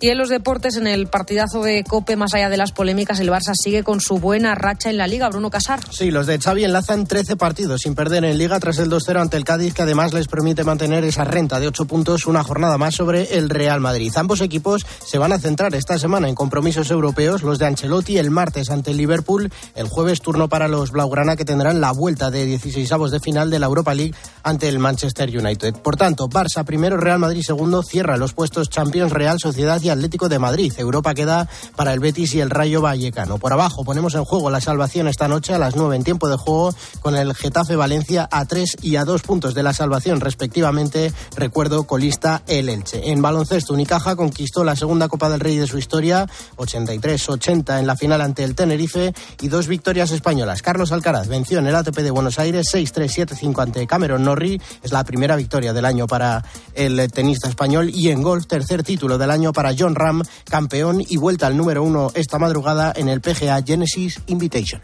y 0.00 0.08
en 0.08 0.18
los 0.18 0.28
deportes, 0.28 0.76
en 0.76 0.86
el 0.86 1.08
partidazo 1.08 1.62
de 1.62 1.82
Cope, 1.84 2.16
más 2.16 2.34
allá 2.34 2.48
de 2.48 2.56
las 2.56 2.72
polémicas, 2.72 3.20
el 3.20 3.30
Barça 3.30 3.52
sigue 3.54 3.82
con 3.82 4.00
su 4.00 4.18
buena 4.18 4.54
racha 4.54 4.90
en 4.90 4.96
la 4.96 5.06
Liga. 5.06 5.28
Bruno 5.28 5.50
Casar. 5.50 5.80
Sí, 5.90 6.10
los 6.10 6.26
de 6.26 6.38
Xavi 6.38 6.64
enlazan 6.64 7.06
13 7.06 7.36
partidos 7.36 7.82
sin 7.82 7.94
perder 7.94 8.24
en 8.24 8.38
Liga 8.38 8.60
tras 8.60 8.78
el 8.78 8.90
2-0 8.90 9.20
ante 9.20 9.36
el 9.36 9.44
Cádiz, 9.44 9.74
que 9.74 9.82
además 9.82 10.12
les 10.12 10.28
permite 10.28 10.64
mantener 10.64 11.04
esa 11.04 11.24
renta 11.24 11.58
de 11.60 11.68
8 11.68 11.86
puntos 11.86 12.26
una 12.26 12.44
jornada 12.44 12.78
más 12.78 12.94
sobre 12.94 13.36
el 13.38 13.50
Real 13.50 13.80
Madrid. 13.80 14.12
Ambos 14.16 14.40
equipos 14.40 14.86
se 15.04 15.18
van 15.18 15.32
a 15.32 15.38
centrar 15.38 15.74
esta 15.74 15.98
semana 15.98 16.28
en 16.28 16.34
compromisos 16.34 16.90
europeos, 16.90 17.42
los 17.42 17.58
de 17.58 17.66
Ancelotti 17.66 18.18
el 18.18 18.30
martes 18.30 18.70
ante 18.70 18.92
el 18.92 18.96
Liverpool, 18.96 19.50
el 19.74 19.88
jueves 19.88 20.20
turno 20.20 20.48
para 20.48 20.68
los 20.68 20.92
Blaugrana 20.92 21.36
que 21.36 21.44
tendrán 21.44 21.80
la 21.80 21.92
vuelta 21.92 22.30
de 22.30 22.44
16 22.44 22.90
avos 22.92 23.10
de 23.10 23.20
final 23.20 23.50
de 23.50 23.58
la 23.58 23.66
Europa 23.66 23.94
League 23.94 24.14
ante 24.42 24.68
el 24.68 24.78
Manchester 24.78 25.28
United. 25.28 25.74
Por 25.74 25.96
tanto, 25.96 26.28
Barça 26.28 26.64
primero, 26.64 26.96
Real 26.96 27.18
Madrid 27.18 27.42
segundo, 27.42 27.82
cierra 27.82 28.16
los 28.16 28.32
puestos 28.32 28.70
Champions, 28.70 29.12
Real 29.12 29.38
Sociedad 29.40 29.80
y 29.82 29.87
Atlético 29.90 30.28
de 30.28 30.38
Madrid. 30.38 30.72
Europa 30.76 31.14
queda 31.14 31.48
para 31.76 31.92
el 31.92 32.00
Betis 32.00 32.34
y 32.34 32.40
el 32.40 32.50
Rayo 32.50 32.80
Vallecano. 32.80 33.38
Por 33.38 33.52
abajo 33.52 33.84
ponemos 33.84 34.14
en 34.14 34.24
juego 34.24 34.50
la 34.50 34.60
salvación 34.60 35.08
esta 35.08 35.28
noche 35.28 35.54
a 35.54 35.58
las 35.58 35.76
9 35.76 35.96
en 35.96 36.04
tiempo 36.04 36.28
de 36.28 36.36
juego 36.36 36.74
con 37.00 37.16
el 37.16 37.34
Getafe 37.34 37.76
Valencia 37.76 38.28
a 38.30 38.44
3 38.44 38.78
y 38.82 38.96
a 38.96 39.04
2 39.04 39.22
puntos 39.22 39.54
de 39.54 39.62
la 39.62 39.72
salvación 39.72 40.20
respectivamente. 40.20 41.12
Recuerdo 41.36 41.84
colista 41.84 42.42
el 42.46 42.68
Elche. 42.68 43.10
En 43.10 43.22
baloncesto 43.22 43.74
Unicaja 43.74 44.16
conquistó 44.16 44.64
la 44.64 44.76
segunda 44.76 45.08
Copa 45.08 45.28
del 45.28 45.40
Rey 45.40 45.56
de 45.56 45.66
su 45.66 45.78
historia, 45.78 46.28
83-80 46.56 47.78
en 47.78 47.86
la 47.86 47.96
final 47.96 48.20
ante 48.20 48.44
el 48.44 48.54
Tenerife 48.54 49.14
y 49.40 49.48
dos 49.48 49.66
victorias 49.66 50.10
españolas. 50.10 50.62
Carlos 50.62 50.92
Alcaraz 50.92 51.28
venció 51.28 51.58
en 51.58 51.66
el 51.66 51.76
ATP 51.76 51.98
de 51.98 52.10
Buenos 52.10 52.38
Aires 52.38 52.72
6-3-7-5 52.72 53.62
ante 53.62 53.86
Cameron 53.86 54.24
Norrie. 54.24 54.60
Es 54.82 54.92
la 54.92 55.04
primera 55.04 55.36
victoria 55.36 55.72
del 55.72 55.84
año 55.84 56.06
para 56.06 56.44
el 56.74 57.10
tenista 57.12 57.48
español 57.48 57.90
y 57.92 58.10
en 58.10 58.22
golf 58.22 58.46
tercer 58.46 58.82
título 58.82 59.18
del 59.18 59.30
año 59.30 59.52
para 59.52 59.72
John 59.78 59.94
Ram 59.94 60.22
campeón 60.48 61.02
y 61.06 61.16
vuelta 61.16 61.46
al 61.46 61.56
número 61.56 61.82
uno 61.82 62.10
esta 62.14 62.38
madrugada 62.38 62.92
en 62.96 63.08
el 63.08 63.20
PGA 63.20 63.62
Genesis 63.62 64.20
Invitation. 64.26 64.80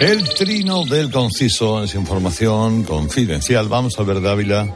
El 0.00 0.28
trino 0.28 0.84
del 0.84 1.10
conciso 1.10 1.82
es 1.82 1.96
información 1.96 2.84
confidencial. 2.84 3.68
Vamos 3.68 3.98
a 3.98 4.04
ver, 4.04 4.20
Dávila. 4.20 4.72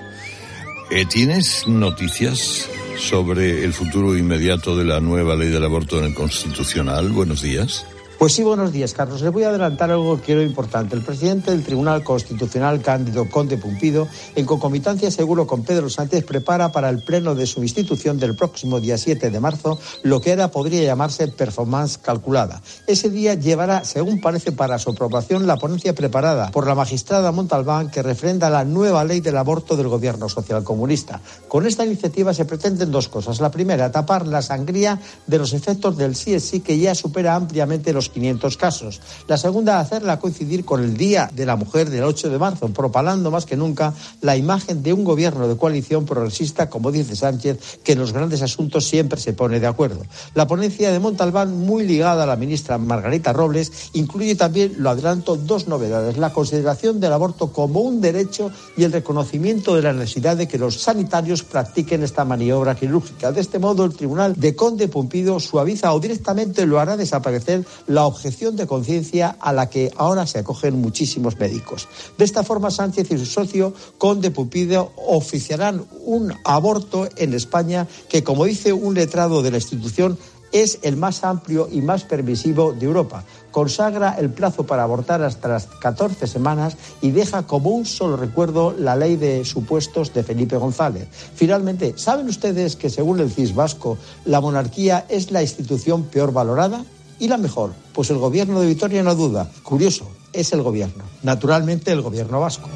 Eh, 0.90 1.06
¿Tienes 1.06 1.68
noticias 1.68 2.68
sobre 2.98 3.64
el 3.64 3.72
futuro 3.72 4.18
inmediato 4.18 4.76
de 4.76 4.84
la 4.84 4.98
nueva 4.98 5.36
ley 5.36 5.48
del 5.48 5.64
aborto 5.64 5.98
en 5.98 6.06
el 6.06 6.14
Constitucional? 6.14 7.10
Buenos 7.10 7.40
días. 7.40 7.86
Pues 8.22 8.34
sí, 8.34 8.44
buenos 8.44 8.70
días, 8.70 8.94
Carlos. 8.94 9.20
Le 9.20 9.30
voy 9.30 9.42
a 9.42 9.48
adelantar 9.48 9.90
algo 9.90 10.16
que 10.16 10.26
quiero 10.26 10.42
importante. 10.42 10.94
El 10.94 11.02
presidente 11.02 11.50
del 11.50 11.64
Tribunal 11.64 12.04
Constitucional, 12.04 12.80
Cándido 12.80 13.28
Conde 13.28 13.56
Pumpido, 13.56 14.06
en 14.36 14.46
concomitancia 14.46 15.10
seguro 15.10 15.44
con 15.48 15.64
Pedro 15.64 15.90
Sánchez, 15.90 16.24
prepara 16.24 16.70
para 16.70 16.88
el 16.88 17.02
pleno 17.02 17.34
de 17.34 17.48
su 17.48 17.64
institución 17.64 18.20
del 18.20 18.36
próximo 18.36 18.78
día 18.78 18.96
7 18.96 19.28
de 19.28 19.40
marzo 19.40 19.76
lo 20.04 20.20
que 20.20 20.30
ahora 20.30 20.52
podría 20.52 20.84
llamarse 20.84 21.26
performance 21.26 21.98
calculada. 21.98 22.62
Ese 22.86 23.10
día 23.10 23.34
llevará, 23.34 23.82
según 23.82 24.20
parece, 24.20 24.52
para 24.52 24.78
su 24.78 24.90
aprobación 24.90 25.48
la 25.48 25.56
ponencia 25.56 25.92
preparada 25.92 26.52
por 26.52 26.68
la 26.68 26.76
magistrada 26.76 27.32
Montalbán 27.32 27.90
que 27.90 28.04
refrenda 28.04 28.50
la 28.50 28.64
nueva 28.64 29.02
ley 29.02 29.18
del 29.18 29.36
aborto 29.36 29.76
del 29.76 29.88
gobierno 29.88 30.28
socialcomunista. 30.28 31.20
Con 31.48 31.66
esta 31.66 31.84
iniciativa 31.84 32.32
se 32.32 32.44
pretenden 32.44 32.92
dos 32.92 33.08
cosas. 33.08 33.40
La 33.40 33.50
primera, 33.50 33.90
tapar 33.90 34.28
la 34.28 34.42
sangría 34.42 35.00
de 35.26 35.38
los 35.38 35.52
efectos 35.54 35.96
del 35.96 36.14
sí 36.14 36.34
es 36.34 36.44
sí 36.44 36.60
que 36.60 36.78
ya 36.78 36.94
supera 36.94 37.34
ampliamente 37.34 37.92
los 37.92 38.11
500 38.12 38.56
casos. 38.56 39.00
La 39.26 39.36
segunda, 39.36 39.80
hacerla 39.80 40.18
coincidir 40.18 40.64
con 40.64 40.82
el 40.82 40.96
Día 40.96 41.30
de 41.34 41.46
la 41.46 41.56
Mujer 41.56 41.90
del 41.90 42.04
8 42.04 42.30
de 42.30 42.38
marzo, 42.38 42.68
propalando 42.68 43.30
más 43.30 43.46
que 43.46 43.56
nunca 43.56 43.94
la 44.20 44.36
imagen 44.36 44.82
de 44.82 44.92
un 44.92 45.04
gobierno 45.04 45.48
de 45.48 45.56
coalición 45.56 46.04
progresista, 46.04 46.70
como 46.70 46.92
dice 46.92 47.16
Sánchez, 47.16 47.80
que 47.82 47.92
en 47.92 47.98
los 47.98 48.12
grandes 48.12 48.42
asuntos 48.42 48.86
siempre 48.86 49.20
se 49.20 49.32
pone 49.32 49.60
de 49.60 49.66
acuerdo. 49.66 50.02
La 50.34 50.46
ponencia 50.46 50.92
de 50.92 50.98
Montalbán, 50.98 51.58
muy 51.58 51.86
ligada 51.86 52.22
a 52.24 52.26
la 52.26 52.36
ministra 52.36 52.78
Margarita 52.78 53.32
Robles, 53.32 53.90
incluye 53.94 54.34
también, 54.34 54.74
lo 54.78 54.90
adelanto, 54.90 55.36
dos 55.36 55.68
novedades. 55.68 56.18
La 56.18 56.32
consideración 56.32 57.00
del 57.00 57.12
aborto 57.12 57.52
como 57.52 57.80
un 57.80 58.00
derecho 58.00 58.50
y 58.76 58.84
el 58.84 58.92
reconocimiento 58.92 59.74
de 59.74 59.82
la 59.82 59.92
necesidad 59.92 60.36
de 60.36 60.48
que 60.48 60.58
los 60.58 60.80
sanitarios 60.80 61.42
practiquen 61.42 62.02
esta 62.02 62.24
maniobra 62.24 62.74
quirúrgica. 62.74 63.32
De 63.32 63.40
este 63.40 63.58
modo, 63.58 63.84
el 63.84 63.94
Tribunal 63.94 64.34
de 64.36 64.54
Conde 64.54 64.88
Pumpido 64.88 65.40
suaviza 65.40 65.92
o 65.92 66.00
directamente 66.00 66.66
lo 66.66 66.80
hará 66.80 66.96
desaparecer 66.96 67.64
la 68.02 68.08
objeción 68.08 68.56
de 68.56 68.66
conciencia 68.66 69.36
a 69.38 69.52
la 69.52 69.70
que 69.70 69.92
ahora 69.96 70.26
se 70.26 70.40
acogen 70.40 70.80
muchísimos 70.80 71.38
médicos. 71.38 71.86
De 72.18 72.24
esta 72.24 72.42
forma, 72.42 72.72
Sánchez 72.72 73.12
y 73.12 73.18
su 73.18 73.26
socio 73.26 73.74
Conde 73.96 74.32
Pupido 74.32 74.90
oficiarán 74.96 75.86
un 76.04 76.34
aborto 76.42 77.08
en 77.14 77.32
España 77.32 77.86
que, 78.08 78.24
como 78.24 78.44
dice 78.44 78.72
un 78.72 78.94
letrado 78.94 79.40
de 79.40 79.52
la 79.52 79.58
institución, 79.58 80.18
Es 80.52 80.80
el 80.82 80.98
más 80.98 81.24
amplio 81.24 81.66
y 81.72 81.80
más 81.80 82.04
permisivo 82.04 82.74
de 82.74 82.84
Europa. 82.84 83.24
Consagra 83.50 84.16
el 84.18 84.28
plazo 84.28 84.66
para 84.66 84.82
abortar 84.82 85.22
hasta 85.22 85.48
las 85.48 85.64
14 85.66 86.26
semanas 86.26 86.76
y 87.00 87.10
deja 87.10 87.46
como 87.46 87.70
un 87.70 87.86
solo 87.86 88.18
recuerdo 88.18 88.74
la 88.78 88.94
ley 88.94 89.16
de 89.16 89.46
supuestos 89.46 90.12
de 90.12 90.22
Felipe 90.22 90.58
González. 90.58 91.08
Finalmente, 91.34 91.94
¿saben 91.96 92.28
ustedes 92.28 92.76
que 92.76 92.90
según 92.90 93.20
el 93.20 93.30
CIS 93.30 93.54
vasco 93.54 93.96
la 94.26 94.42
monarquía 94.42 95.06
es 95.08 95.30
la 95.30 95.40
institución 95.40 96.02
peor 96.04 96.34
valorada? 96.34 96.84
¿Y 97.22 97.28
la 97.28 97.36
mejor? 97.36 97.72
Pues 97.92 98.10
el 98.10 98.18
gobierno 98.18 98.60
de 98.60 98.66
Vitoria 98.66 99.00
no 99.04 99.14
duda. 99.14 99.48
Curioso, 99.62 100.10
es 100.32 100.52
el 100.52 100.62
gobierno. 100.62 101.04
Naturalmente 101.22 101.92
el 101.92 102.00
gobierno 102.00 102.40
vasco. 102.40 102.68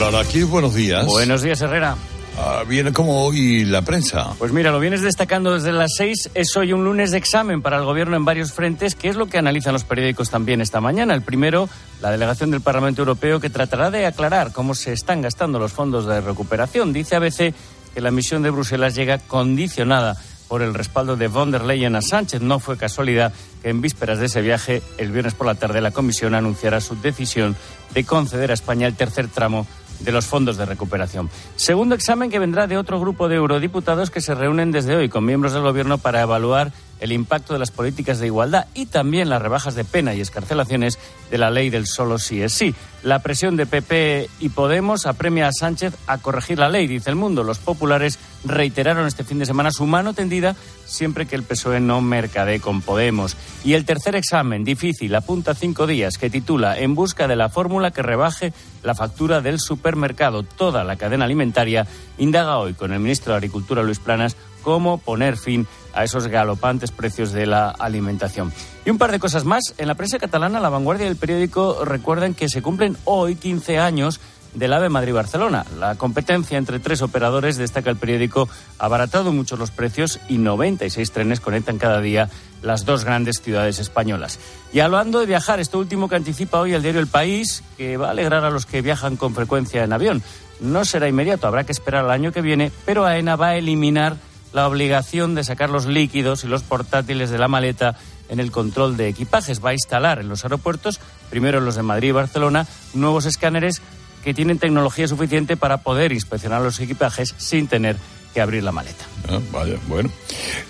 Hola, 0.00 0.20
aquí 0.20 0.44
buenos 0.44 0.72
días. 0.72 1.04
Buenos 1.04 1.42
días, 1.42 1.60
Herrera. 1.62 1.96
Ah, 2.40 2.62
viene 2.68 2.92
como 2.92 3.24
hoy 3.24 3.64
la 3.64 3.82
prensa. 3.82 4.32
Pues 4.38 4.52
mira, 4.52 4.70
lo 4.70 4.78
vienes 4.78 5.02
destacando 5.02 5.54
desde 5.54 5.72
las 5.72 5.94
seis. 5.96 6.30
Es 6.34 6.56
hoy 6.56 6.72
un 6.72 6.84
lunes 6.84 7.10
de 7.10 7.18
examen 7.18 7.60
para 7.60 7.78
el 7.78 7.84
gobierno 7.84 8.16
en 8.16 8.24
varios 8.24 8.52
frentes, 8.52 8.94
que 8.94 9.08
es 9.08 9.16
lo 9.16 9.26
que 9.26 9.38
analizan 9.38 9.72
los 9.72 9.82
periódicos 9.82 10.30
también 10.30 10.60
esta 10.60 10.80
mañana. 10.80 11.12
El 11.14 11.22
primero, 11.22 11.68
la 12.00 12.12
delegación 12.12 12.52
del 12.52 12.60
Parlamento 12.60 13.02
Europeo, 13.02 13.40
que 13.40 13.50
tratará 13.50 13.90
de 13.90 14.06
aclarar 14.06 14.52
cómo 14.52 14.76
se 14.76 14.92
están 14.92 15.22
gastando 15.22 15.58
los 15.58 15.72
fondos 15.72 16.06
de 16.06 16.20
recuperación. 16.20 16.92
Dice 16.92 17.16
ABC 17.16 17.52
que 17.94 18.00
la 18.00 18.10
misión 18.10 18.42
de 18.42 18.50
Bruselas 18.50 18.94
llega 18.94 19.18
condicionada 19.18 20.16
por 20.48 20.62
el 20.62 20.74
respaldo 20.74 21.16
de 21.16 21.28
von 21.28 21.50
der 21.50 21.64
Leyen 21.64 21.94
a 21.94 22.02
Sánchez. 22.02 22.40
No 22.40 22.58
fue 22.58 22.76
casualidad 22.76 23.32
que 23.62 23.68
en 23.68 23.80
vísperas 23.80 24.18
de 24.18 24.26
ese 24.26 24.40
viaje, 24.40 24.82
el 24.96 25.12
viernes 25.12 25.34
por 25.34 25.46
la 25.46 25.54
tarde, 25.54 25.80
la 25.80 25.90
Comisión 25.90 26.34
anunciara 26.34 26.80
su 26.80 26.96
decisión 27.00 27.56
de 27.94 28.04
conceder 28.04 28.50
a 28.50 28.54
España 28.54 28.86
el 28.86 28.96
tercer 28.96 29.28
tramo 29.28 29.66
de 30.00 30.12
los 30.12 30.26
fondos 30.26 30.56
de 30.56 30.64
recuperación. 30.64 31.28
Segundo 31.56 31.94
examen 31.94 32.30
que 32.30 32.38
vendrá 32.38 32.66
de 32.66 32.78
otro 32.78 33.00
grupo 33.00 33.28
de 33.28 33.36
eurodiputados 33.36 34.10
que 34.10 34.20
se 34.20 34.34
reúnen 34.34 34.70
desde 34.70 34.96
hoy 34.96 35.08
con 35.08 35.24
miembros 35.24 35.52
del 35.52 35.62
Gobierno 35.62 35.98
para 35.98 36.22
evaluar 36.22 36.72
el 37.00 37.12
impacto 37.12 37.52
de 37.52 37.58
las 37.58 37.70
políticas 37.70 38.18
de 38.18 38.26
igualdad 38.26 38.66
y 38.74 38.86
también 38.86 39.28
las 39.28 39.42
rebajas 39.42 39.74
de 39.74 39.84
pena 39.84 40.14
y 40.14 40.20
escarcelaciones 40.20 40.98
de 41.30 41.38
la 41.38 41.50
ley 41.50 41.70
del 41.70 41.86
solo 41.86 42.18
sí 42.18 42.42
es 42.42 42.52
sí. 42.52 42.74
La 43.04 43.20
presión 43.20 43.56
de 43.56 43.64
PP 43.64 44.28
y 44.40 44.48
Podemos 44.48 45.06
apremia 45.06 45.46
a 45.46 45.52
Sánchez 45.52 45.94
a 46.08 46.18
corregir 46.18 46.58
la 46.58 46.68
ley, 46.68 46.88
dice 46.88 47.10
el 47.10 47.16
mundo. 47.16 47.44
Los 47.44 47.58
populares 47.58 48.18
reiteraron 48.44 49.06
este 49.06 49.22
fin 49.22 49.38
de 49.38 49.46
semana 49.46 49.70
su 49.70 49.86
mano 49.86 50.14
tendida 50.14 50.56
siempre 50.84 51.26
que 51.26 51.36
el 51.36 51.44
PSOE 51.44 51.78
no 51.78 52.00
mercadee 52.00 52.60
con 52.60 52.82
Podemos. 52.82 53.36
Y 53.64 53.74
el 53.74 53.84
tercer 53.84 54.16
examen, 54.16 54.64
difícil, 54.64 55.14
apunta 55.14 55.54
cinco 55.54 55.86
días, 55.86 56.18
que 56.18 56.28
titula 56.28 56.76
En 56.76 56.96
busca 56.96 57.28
de 57.28 57.36
la 57.36 57.48
fórmula 57.48 57.92
que 57.92 58.02
rebaje 58.02 58.52
la 58.82 58.96
factura 58.96 59.40
del 59.40 59.60
supermercado. 59.60 60.42
Toda 60.42 60.82
la 60.82 60.96
cadena 60.96 61.24
alimentaria 61.24 61.86
indaga 62.18 62.58
hoy 62.58 62.74
con 62.74 62.92
el 62.92 62.98
ministro 62.98 63.32
de 63.32 63.36
Agricultura, 63.36 63.84
Luis 63.84 64.00
Planas, 64.00 64.36
cómo 64.62 64.98
poner 64.98 65.36
fin 65.36 65.66
a 65.94 66.04
esos 66.04 66.26
galopantes 66.26 66.90
precios 66.90 67.32
de 67.32 67.46
la 67.46 67.70
alimentación. 67.70 68.52
Y 68.88 68.90
un 68.90 68.96
par 68.96 69.12
de 69.12 69.18
cosas 69.18 69.44
más. 69.44 69.74
En 69.76 69.86
la 69.86 69.96
prensa 69.96 70.18
catalana, 70.18 70.60
La 70.60 70.70
Vanguardia 70.70 71.04
y 71.04 71.10
el 71.10 71.16
periódico 71.16 71.84
recuerdan 71.84 72.32
que 72.32 72.48
se 72.48 72.62
cumplen 72.62 72.96
hoy 73.04 73.36
15 73.36 73.78
años 73.78 74.18
del 74.54 74.72
AVE 74.72 74.88
Madrid-Barcelona. 74.88 75.66
La 75.78 75.96
competencia 75.96 76.56
entre 76.56 76.78
tres 76.78 77.02
operadores, 77.02 77.58
destaca 77.58 77.90
el 77.90 77.98
periódico, 77.98 78.48
ha 78.78 78.86
abaratado 78.86 79.30
mucho 79.30 79.58
los 79.58 79.70
precios 79.70 80.20
y 80.30 80.38
96 80.38 81.10
trenes 81.10 81.40
conectan 81.40 81.76
cada 81.76 82.00
día 82.00 82.30
las 82.62 82.86
dos 82.86 83.04
grandes 83.04 83.42
ciudades 83.42 83.78
españolas. 83.78 84.38
Y 84.72 84.80
hablando 84.80 85.20
de 85.20 85.26
viajar, 85.26 85.60
esto 85.60 85.78
último 85.78 86.08
que 86.08 86.16
anticipa 86.16 86.58
hoy 86.58 86.72
el 86.72 86.80
diario 86.80 87.02
El 87.02 87.08
País, 87.08 87.62
que 87.76 87.98
va 87.98 88.08
a 88.08 88.12
alegrar 88.12 88.46
a 88.46 88.50
los 88.50 88.64
que 88.64 88.80
viajan 88.80 89.16
con 89.18 89.34
frecuencia 89.34 89.84
en 89.84 89.92
avión. 89.92 90.22
No 90.60 90.86
será 90.86 91.08
inmediato, 91.08 91.46
habrá 91.46 91.64
que 91.64 91.72
esperar 91.72 92.06
al 92.06 92.10
año 92.10 92.32
que 92.32 92.40
viene, 92.40 92.72
pero 92.86 93.04
AENA 93.04 93.36
va 93.36 93.48
a 93.48 93.56
eliminar 93.56 94.16
la 94.54 94.66
obligación 94.66 95.34
de 95.34 95.44
sacar 95.44 95.68
los 95.68 95.84
líquidos 95.84 96.42
y 96.44 96.48
los 96.48 96.62
portátiles 96.62 97.28
de 97.28 97.36
la 97.36 97.48
maleta 97.48 97.96
en 98.28 98.40
el 98.40 98.50
control 98.50 98.96
de 98.96 99.08
equipajes. 99.08 99.64
Va 99.64 99.70
a 99.70 99.74
instalar 99.74 100.18
en 100.18 100.28
los 100.28 100.44
aeropuertos, 100.44 101.00
primero 101.30 101.58
en 101.58 101.64
los 101.64 101.76
de 101.76 101.82
Madrid 101.82 102.08
y 102.08 102.12
Barcelona, 102.12 102.66
nuevos 102.94 103.26
escáneres 103.26 103.82
que 104.24 104.34
tienen 104.34 104.58
tecnología 104.58 105.08
suficiente 105.08 105.56
para 105.56 105.78
poder 105.78 106.12
inspeccionar 106.12 106.62
los 106.62 106.80
equipajes 106.80 107.34
sin 107.38 107.68
tener 107.68 107.96
que 108.32 108.40
abrir 108.40 108.62
la 108.62 108.72
maleta. 108.72 109.04
Ah, 109.28 109.40
vaya, 109.52 109.76
bueno. 109.88 110.10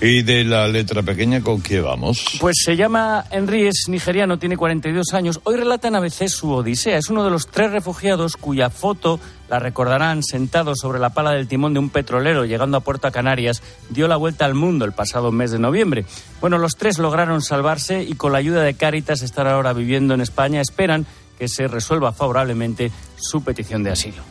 ¿Y 0.00 0.22
de 0.22 0.44
la 0.44 0.68
letra 0.68 1.02
pequeña 1.02 1.40
con 1.42 1.60
qué 1.60 1.80
vamos? 1.80 2.24
Pues 2.40 2.56
se 2.64 2.76
llama 2.76 3.24
Henry, 3.30 3.66
es 3.66 3.84
nigeriano, 3.88 4.38
tiene 4.38 4.56
42 4.56 5.14
años. 5.14 5.40
Hoy 5.44 5.56
relata 5.56 5.88
en 5.88 5.96
ABC 5.96 6.28
su 6.28 6.50
odisea. 6.52 6.96
Es 6.96 7.08
uno 7.08 7.24
de 7.24 7.30
los 7.30 7.48
tres 7.48 7.70
refugiados 7.70 8.36
cuya 8.36 8.70
foto 8.70 9.20
la 9.48 9.58
recordarán 9.58 10.22
sentado 10.22 10.74
sobre 10.74 10.98
la 10.98 11.10
pala 11.10 11.32
del 11.32 11.48
timón 11.48 11.72
de 11.72 11.80
un 11.80 11.90
petrolero 11.90 12.44
llegando 12.44 12.76
a 12.76 12.80
Puerto 12.80 13.10
Canarias, 13.10 13.62
dio 13.90 14.08
la 14.08 14.16
vuelta 14.16 14.44
al 14.44 14.54
mundo 14.54 14.84
el 14.84 14.92
pasado 14.92 15.32
mes 15.32 15.50
de 15.50 15.58
noviembre. 15.58 16.04
Bueno, 16.40 16.58
los 16.58 16.76
tres 16.76 16.98
lograron 16.98 17.42
salvarse 17.42 18.02
y 18.02 18.14
con 18.14 18.32
la 18.32 18.38
ayuda 18.38 18.62
de 18.62 18.74
Cáritas 18.74 19.22
estar 19.22 19.46
ahora 19.46 19.72
viviendo 19.72 20.14
en 20.14 20.20
España. 20.20 20.60
Esperan 20.60 21.06
que 21.38 21.48
se 21.48 21.68
resuelva 21.68 22.12
favorablemente 22.12 22.90
su 23.16 23.42
petición 23.42 23.82
de 23.84 23.92
asilo. 23.92 24.22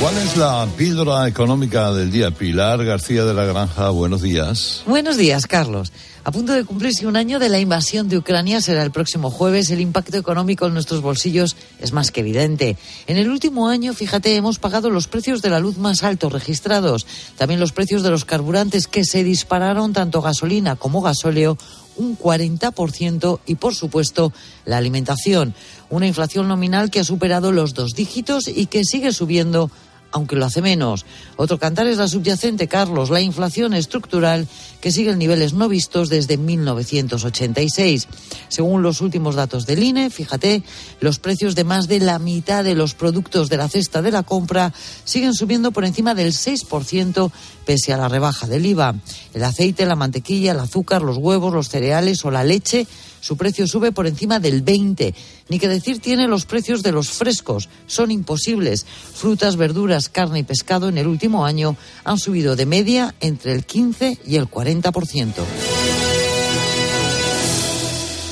¿Cuál 0.00 0.16
es 0.18 0.36
la 0.36 0.64
píldora 0.76 1.26
económica 1.26 1.92
del 1.92 2.12
día? 2.12 2.30
Pilar 2.30 2.84
García 2.84 3.24
de 3.24 3.34
la 3.34 3.44
Granja, 3.44 3.90
buenos 3.90 4.22
días. 4.22 4.84
Buenos 4.86 5.16
días, 5.16 5.48
Carlos. 5.48 5.92
A 6.22 6.30
punto 6.30 6.52
de 6.52 6.64
cumplirse 6.64 7.08
un 7.08 7.16
año 7.16 7.40
de 7.40 7.48
la 7.48 7.58
invasión 7.58 8.08
de 8.08 8.16
Ucrania, 8.16 8.60
será 8.60 8.84
el 8.84 8.92
próximo 8.92 9.28
jueves. 9.28 9.70
El 9.70 9.80
impacto 9.80 10.16
económico 10.16 10.66
en 10.66 10.74
nuestros 10.74 11.00
bolsillos 11.00 11.56
es 11.80 11.92
más 11.92 12.12
que 12.12 12.20
evidente. 12.20 12.76
En 13.08 13.16
el 13.16 13.28
último 13.28 13.68
año, 13.68 13.92
fíjate, 13.92 14.36
hemos 14.36 14.60
pagado 14.60 14.88
los 14.88 15.08
precios 15.08 15.42
de 15.42 15.50
la 15.50 15.58
luz 15.58 15.78
más 15.78 16.04
altos 16.04 16.32
registrados. 16.32 17.04
También 17.36 17.58
los 17.58 17.72
precios 17.72 18.04
de 18.04 18.10
los 18.10 18.24
carburantes 18.24 18.86
que 18.86 19.04
se 19.04 19.24
dispararon, 19.24 19.92
tanto 19.94 20.22
gasolina 20.22 20.76
como 20.76 21.02
gasóleo, 21.02 21.58
un 21.96 22.16
40% 22.16 23.40
y, 23.46 23.56
por 23.56 23.74
supuesto, 23.74 24.32
la 24.64 24.76
alimentación. 24.76 25.54
Una 25.90 26.06
inflación 26.06 26.46
nominal 26.46 26.90
que 26.90 27.00
ha 27.00 27.04
superado 27.04 27.50
los 27.50 27.74
dos 27.74 27.94
dígitos 27.94 28.46
y 28.46 28.66
que 28.66 28.84
sigue 28.84 29.12
subiendo 29.12 29.72
aunque 30.12 30.36
lo 30.36 30.46
hace 30.46 30.62
menos. 30.62 31.04
Otro 31.36 31.58
cantar 31.58 31.86
es 31.86 31.98
la 31.98 32.08
subyacente, 32.08 32.68
Carlos, 32.68 33.10
la 33.10 33.20
inflación 33.20 33.74
estructural 33.74 34.46
que 34.80 34.92
sigue 34.92 35.10
en 35.10 35.18
niveles 35.18 35.52
no 35.52 35.68
vistos 35.68 36.08
desde 36.08 36.36
1986. 36.36 38.08
Según 38.48 38.82
los 38.82 39.00
últimos 39.00 39.34
datos 39.34 39.66
del 39.66 39.82
INE, 39.82 40.10
fíjate, 40.10 40.62
los 41.00 41.18
precios 41.18 41.54
de 41.54 41.64
más 41.64 41.88
de 41.88 42.00
la 42.00 42.18
mitad 42.18 42.64
de 42.64 42.74
los 42.74 42.94
productos 42.94 43.48
de 43.48 43.56
la 43.56 43.68
cesta 43.68 44.02
de 44.02 44.12
la 44.12 44.22
compra 44.22 44.72
siguen 45.04 45.34
subiendo 45.34 45.72
por 45.72 45.84
encima 45.84 46.14
del 46.14 46.32
6% 46.32 47.30
pese 47.64 47.92
a 47.92 47.98
la 47.98 48.08
rebaja 48.08 48.46
del 48.46 48.66
IVA. 48.66 48.94
El 49.34 49.44
aceite, 49.44 49.84
la 49.84 49.96
mantequilla, 49.96 50.52
el 50.52 50.60
azúcar, 50.60 51.02
los 51.02 51.18
huevos, 51.18 51.52
los 51.52 51.68
cereales 51.68 52.24
o 52.24 52.30
la 52.30 52.44
leche 52.44 52.86
su 53.20 53.36
precio 53.36 53.66
sube 53.66 53.92
por 53.92 54.06
encima 54.06 54.40
del 54.40 54.62
20. 54.62 55.14
Ni 55.48 55.58
que 55.58 55.68
decir 55.68 56.00
tiene 56.00 56.28
los 56.28 56.46
precios 56.46 56.82
de 56.82 56.92
los 56.92 57.10
frescos. 57.10 57.68
Son 57.86 58.10
imposibles. 58.10 58.84
Frutas, 59.14 59.56
verduras, 59.56 60.08
carne 60.08 60.40
y 60.40 60.42
pescado 60.42 60.88
en 60.88 60.98
el 60.98 61.06
último 61.06 61.44
año 61.44 61.76
han 62.04 62.18
subido 62.18 62.56
de 62.56 62.66
media 62.66 63.14
entre 63.20 63.52
el 63.52 63.64
15 63.64 64.18
y 64.26 64.36
el 64.36 64.48
40%. 64.48 65.32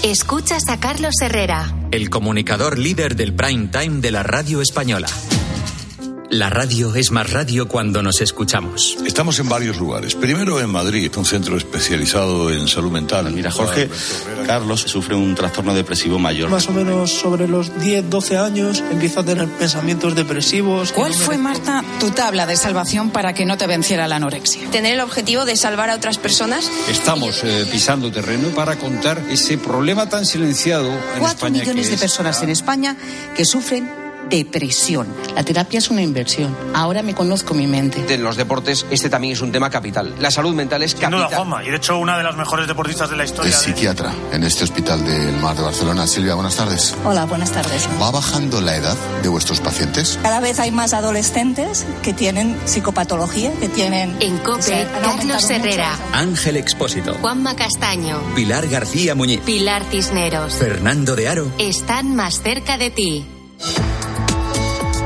Escuchas 0.02 0.68
a 0.68 0.78
Carlos 0.78 1.14
Herrera, 1.20 1.74
el 1.90 2.10
comunicador 2.10 2.78
líder 2.78 3.16
del 3.16 3.34
prime 3.34 3.68
time 3.68 4.00
de 4.00 4.12
la 4.12 4.22
radio 4.22 4.60
española. 4.60 5.08
La 6.30 6.50
radio 6.50 6.92
es 6.96 7.12
más 7.12 7.30
radio 7.30 7.68
cuando 7.68 8.02
nos 8.02 8.20
escuchamos. 8.20 8.98
Estamos 9.06 9.38
en 9.38 9.48
varios 9.48 9.78
lugares. 9.78 10.16
Primero 10.16 10.60
en 10.60 10.68
Madrid, 10.68 11.10
un 11.16 11.24
centro 11.24 11.56
especializado 11.56 12.50
en 12.50 12.66
salud 12.66 12.90
mental. 12.90 13.30
Mira, 13.32 13.52
Jorge, 13.52 13.88
Carlos 14.44 14.80
sufre 14.80 15.14
un 15.14 15.36
trastorno 15.36 15.72
depresivo 15.72 16.18
mayor. 16.18 16.50
Más 16.50 16.68
o 16.68 16.72
menos 16.72 17.12
sobre 17.12 17.46
los 17.46 17.78
10, 17.80 18.10
12 18.10 18.38
años 18.38 18.82
empieza 18.90 19.20
a 19.20 19.24
tener 19.24 19.48
pensamientos 19.50 20.16
depresivos. 20.16 20.90
¿Cuál 20.90 21.14
fue, 21.14 21.38
Marta, 21.38 21.84
tu 22.00 22.10
tabla 22.10 22.44
de 22.46 22.56
salvación 22.56 23.10
para 23.10 23.32
que 23.32 23.46
no 23.46 23.56
te 23.56 23.68
venciera 23.68 24.08
la 24.08 24.16
anorexia? 24.16 24.68
Tener 24.70 24.94
el 24.94 25.00
objetivo 25.02 25.44
de 25.44 25.56
salvar 25.56 25.90
a 25.90 25.94
otras 25.94 26.18
personas. 26.18 26.68
Estamos 26.90 27.44
eh, 27.44 27.66
pisando 27.70 28.10
terreno 28.10 28.48
para 28.48 28.76
contar 28.76 29.22
ese 29.30 29.58
problema 29.58 30.08
tan 30.08 30.26
silenciado 30.26 30.88
en 30.88 31.20
Cuatro 31.20 31.46
España. 31.46 31.60
millones 31.60 31.86
que 31.86 31.92
de 31.92 31.98
personas 31.98 32.42
en 32.42 32.50
España 32.50 32.96
que 33.36 33.44
sufren 33.44 34.05
depresión. 34.28 35.06
La 35.34 35.42
terapia 35.44 35.78
es 35.78 35.90
una 35.90 36.02
inversión. 36.02 36.56
Ahora 36.74 37.02
me 37.02 37.14
conozco 37.14 37.54
mi 37.54 37.66
mente. 37.66 38.04
En 38.12 38.22
los 38.22 38.36
deportes 38.36 38.86
este 38.90 39.08
también 39.08 39.32
es 39.34 39.40
un 39.40 39.52
tema 39.52 39.70
capital. 39.70 40.14
La 40.20 40.30
salud 40.30 40.54
mental 40.54 40.82
es 40.82 40.92
Sin 40.92 41.00
capital. 41.00 41.26
duda, 41.28 41.36
Juanma. 41.36 41.64
Y 41.64 41.70
de 41.70 41.76
hecho, 41.76 41.98
una 41.98 42.16
de 42.18 42.24
las 42.24 42.36
mejores 42.36 42.66
deportistas 42.66 43.10
de 43.10 43.16
la 43.16 43.24
historia. 43.24 43.50
Es 43.50 43.56
psiquiatra 43.58 44.12
en 44.32 44.44
este 44.44 44.64
hospital 44.64 45.04
del 45.04 45.36
Mar 45.36 45.56
de 45.56 45.62
Barcelona. 45.62 46.06
Silvia, 46.06 46.34
buenas 46.34 46.56
tardes. 46.56 46.94
Hola, 47.04 47.24
buenas 47.26 47.52
tardes. 47.52 47.88
¿Va 48.00 48.10
bajando 48.10 48.60
la 48.60 48.76
edad 48.76 48.96
de 49.22 49.28
vuestros 49.28 49.60
pacientes? 49.60 50.18
Cada 50.22 50.40
vez 50.40 50.58
hay 50.60 50.70
más 50.70 50.92
adolescentes 50.92 51.86
que 52.02 52.12
tienen 52.12 52.56
psicopatología, 52.64 53.52
que 53.60 53.68
tienen... 53.68 54.16
En 54.20 54.38
COPE, 54.38 54.86
Carlos 55.02 55.50
Herrera, 55.50 55.90
Ángel 56.12 56.56
Expósito. 56.56 57.14
Juanma 57.20 57.54
Castaño, 57.56 58.20
Pilar 58.34 58.66
García 58.68 59.14
Muñiz. 59.14 59.40
Pilar 59.40 59.82
Cisneros. 59.90 60.54
Fernando 60.54 61.14
de 61.16 61.28
Aro. 61.28 61.52
Están 61.58 62.14
más 62.16 62.42
cerca 62.42 62.78
de 62.78 62.90
ti. 62.90 63.26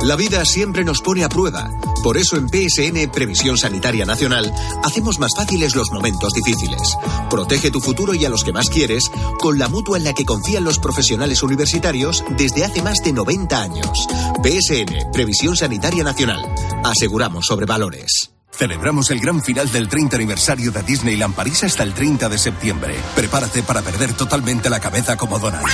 La 0.03 0.17
vida 0.17 0.47
siempre 0.47 0.83
nos 0.83 1.03
pone 1.03 1.25
a 1.25 1.29
prueba. 1.29 1.71
Por 2.03 2.17
eso 2.17 2.37
en 2.37 2.49
PSN 2.49 3.11
Previsión 3.13 3.59
Sanitaria 3.59 4.07
Nacional 4.07 4.51
hacemos 4.83 5.19
más 5.19 5.33
fáciles 5.37 5.77
los 5.77 5.91
momentos 5.91 6.33
difíciles. 6.33 6.97
Protege 7.29 7.71
tu 7.71 7.81
futuro 7.81 8.15
y 8.15 8.25
a 8.25 8.31
los 8.31 8.43
que 8.43 8.53
más 8.53 8.71
quieres 8.71 9.11
con 9.39 9.59
la 9.59 9.69
mutua 9.69 9.99
en 9.99 10.05
la 10.05 10.15
que 10.15 10.25
confían 10.25 10.65
los 10.65 10.79
profesionales 10.79 11.43
universitarios 11.43 12.25
desde 12.31 12.65
hace 12.65 12.83
más 12.83 13.03
de 13.05 13.13
90 13.13 13.61
años. 13.61 14.07
PSN 14.43 15.13
Previsión 15.13 15.55
Sanitaria 15.55 16.03
Nacional. 16.03 16.41
Aseguramos 16.83 17.45
sobre 17.45 17.67
valores. 17.67 18.31
Celebramos 18.53 19.11
el 19.11 19.21
gran 19.21 19.43
final 19.43 19.71
del 19.71 19.89
30 19.89 20.17
aniversario 20.17 20.73
de 20.73 20.83
Disneyland 20.83 21.35
París 21.35 21.63
hasta 21.63 21.83
el 21.83 21.93
30 21.93 22.31
de 22.31 22.39
septiembre. 22.39 22.99
Prepárate 23.15 23.63
para 23.63 23.83
perder 23.83 24.15
totalmente 24.15 24.71
la 24.71 24.81
cabeza 24.81 25.17
como 25.19 25.39
Donald. 25.39 25.67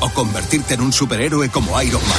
O 0.00 0.10
convertirte 0.10 0.74
en 0.74 0.80
un 0.80 0.92
superhéroe 0.92 1.48
como 1.50 1.80
Iron 1.80 2.02
Man. 2.02 2.18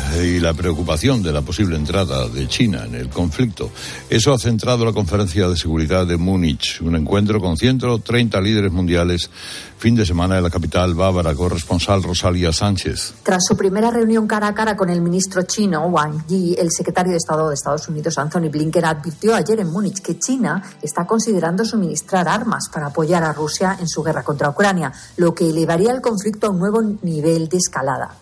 y 0.19 0.39
la 0.39 0.53
preocupación 0.53 1.23
de 1.23 1.31
la 1.31 1.41
posible 1.41 1.75
entrada 1.75 2.27
de 2.27 2.47
China 2.47 2.83
en 2.85 2.95
el 2.95 3.09
conflicto. 3.09 3.69
Eso 4.09 4.33
ha 4.33 4.37
centrado 4.37 4.83
la 4.83 4.91
conferencia 4.91 5.47
de 5.47 5.55
seguridad 5.55 6.05
de 6.05 6.17
Múnich, 6.17 6.81
un 6.81 6.95
encuentro 6.95 7.39
con 7.39 7.55
130 7.55 8.41
líderes 8.41 8.71
mundiales, 8.71 9.29
fin 9.77 9.95
de 9.95 10.05
semana 10.05 10.37
en 10.37 10.43
la 10.43 10.49
capital 10.49 10.93
bávara, 10.93 11.33
corresponsal 11.33 12.03
Rosalía 12.03 12.51
Sánchez. 12.51 13.13
Tras 13.23 13.45
su 13.45 13.55
primera 13.55 13.89
reunión 13.89 14.27
cara 14.27 14.47
a 14.47 14.53
cara 14.53 14.75
con 14.75 14.89
el 14.89 15.01
ministro 15.01 15.43
chino 15.43 15.87
Wang 15.87 16.25
Yi, 16.27 16.55
el 16.59 16.71
secretario 16.71 17.11
de 17.11 17.17
Estado 17.17 17.47
de 17.47 17.55
Estados 17.55 17.87
Unidos 17.87 18.17
Anthony 18.17 18.49
Blinken 18.49 18.85
advirtió 18.85 19.33
ayer 19.33 19.59
en 19.59 19.71
Múnich 19.71 20.01
que 20.01 20.19
China 20.19 20.61
está 20.81 21.05
considerando 21.05 21.65
suministrar 21.65 22.27
armas 22.27 22.69
para 22.71 22.87
apoyar 22.87 23.23
a 23.23 23.33
Rusia 23.33 23.77
en 23.79 23.87
su 23.87 24.03
guerra 24.03 24.23
contra 24.23 24.49
Ucrania, 24.49 24.91
lo 25.17 25.33
que 25.33 25.49
elevaría 25.49 25.91
el 25.91 26.01
conflicto 26.01 26.47
a 26.47 26.49
un 26.49 26.59
nuevo 26.59 26.81
nivel 27.01 27.47
de 27.47 27.57
escalada. 27.57 28.15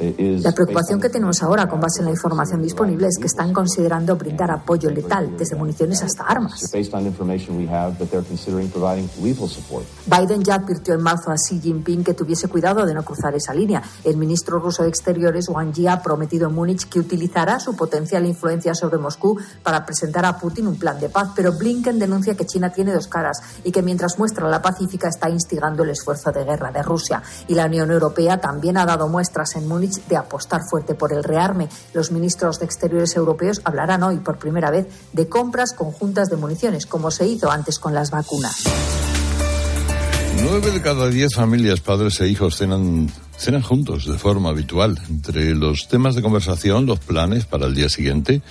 La 0.00 0.52
preocupación 0.52 1.00
que 1.00 1.10
tenemos 1.10 1.42
ahora, 1.42 1.68
con 1.68 1.80
base 1.80 2.00
en 2.00 2.06
la 2.06 2.10
información 2.12 2.62
disponible, 2.62 3.06
es 3.08 3.18
que 3.18 3.26
están 3.26 3.52
considerando 3.52 4.16
brindar 4.16 4.50
apoyo 4.50 4.90
letal, 4.90 5.36
desde 5.36 5.56
municiones 5.56 6.02
hasta 6.02 6.24
armas. 6.24 6.70
Biden 10.06 10.42
ya 10.42 10.54
advirtió 10.54 10.94
en 10.94 11.02
marzo 11.02 11.30
a 11.30 11.34
Xi 11.34 11.60
Jinping 11.60 12.02
que 12.02 12.14
tuviese 12.14 12.48
cuidado 12.48 12.86
de 12.86 12.94
no 12.94 13.04
cruzar 13.04 13.34
esa 13.34 13.52
línea. 13.52 13.82
El 14.04 14.16
ministro 14.16 14.58
ruso 14.58 14.82
de 14.82 14.88
Exteriores, 14.88 15.48
Wang 15.48 15.72
Yi, 15.72 15.86
ha 15.86 16.02
prometido 16.02 16.48
en 16.48 16.54
Múnich 16.54 16.88
que 16.88 17.00
utilizará 17.00 17.60
su 17.60 17.76
potencial 17.76 18.24
influencia 18.24 18.74
sobre 18.74 18.98
Moscú 18.98 19.38
para 19.62 19.84
presentar 19.84 20.24
a 20.24 20.38
Putin 20.38 20.66
un 20.66 20.78
plan 20.78 20.98
de 20.98 21.08
paz. 21.08 21.30
Pero 21.36 21.52
Blinken 21.52 21.98
denuncia 21.98 22.34
que 22.34 22.46
China 22.46 22.72
tiene 22.72 22.92
dos 22.92 23.06
caras 23.06 23.42
y 23.64 23.70
que 23.70 23.82
mientras 23.82 24.18
muestra 24.18 24.48
la 24.48 24.62
pacífica 24.62 25.08
está 25.08 25.28
instigando 25.28 25.82
el 25.82 25.90
esfuerzo 25.90 26.32
de 26.32 26.44
guerra 26.44 26.72
de 26.72 26.82
Rusia. 26.82 27.22
Y 27.48 27.54
la 27.54 27.66
Unión 27.66 27.90
Europea 27.90 28.40
también 28.40 28.76
ha 28.76 28.86
dado 28.86 29.08
muestras 29.08 29.56
en 29.56 29.68
Múnich 29.68 29.89
de 30.08 30.16
apostar 30.16 30.60
fuerte 30.68 30.94
por 30.94 31.12
el 31.12 31.24
rearme. 31.24 31.68
Los 31.94 32.10
ministros 32.10 32.58
de 32.58 32.66
Exteriores 32.66 33.16
europeos 33.16 33.60
hablarán 33.64 34.02
hoy 34.02 34.18
por 34.18 34.38
primera 34.38 34.70
vez 34.70 34.86
de 35.12 35.28
compras 35.28 35.72
conjuntas 35.72 36.28
de 36.28 36.36
municiones, 36.36 36.86
como 36.86 37.10
se 37.10 37.26
hizo 37.26 37.50
antes 37.50 37.78
con 37.78 37.94
las 37.94 38.10
vacunas. 38.10 38.64
Nueve 40.42 40.70
de 40.70 40.80
cada 40.80 41.08
diez 41.08 41.34
familias, 41.34 41.80
padres 41.80 42.20
e 42.20 42.28
hijos 42.28 42.56
cenan, 42.56 43.10
cenan 43.40 43.62
juntos 43.62 44.04
de 44.04 44.18
forma 44.18 44.50
habitual. 44.50 45.00
Entre 45.08 45.54
los 45.54 45.88
temas 45.88 46.14
de 46.14 46.22
conversación, 46.22 46.84
los 46.84 47.00
planes 47.00 47.46
para 47.46 47.66
el 47.66 47.74
día 47.74 47.88
siguiente, 47.88 48.42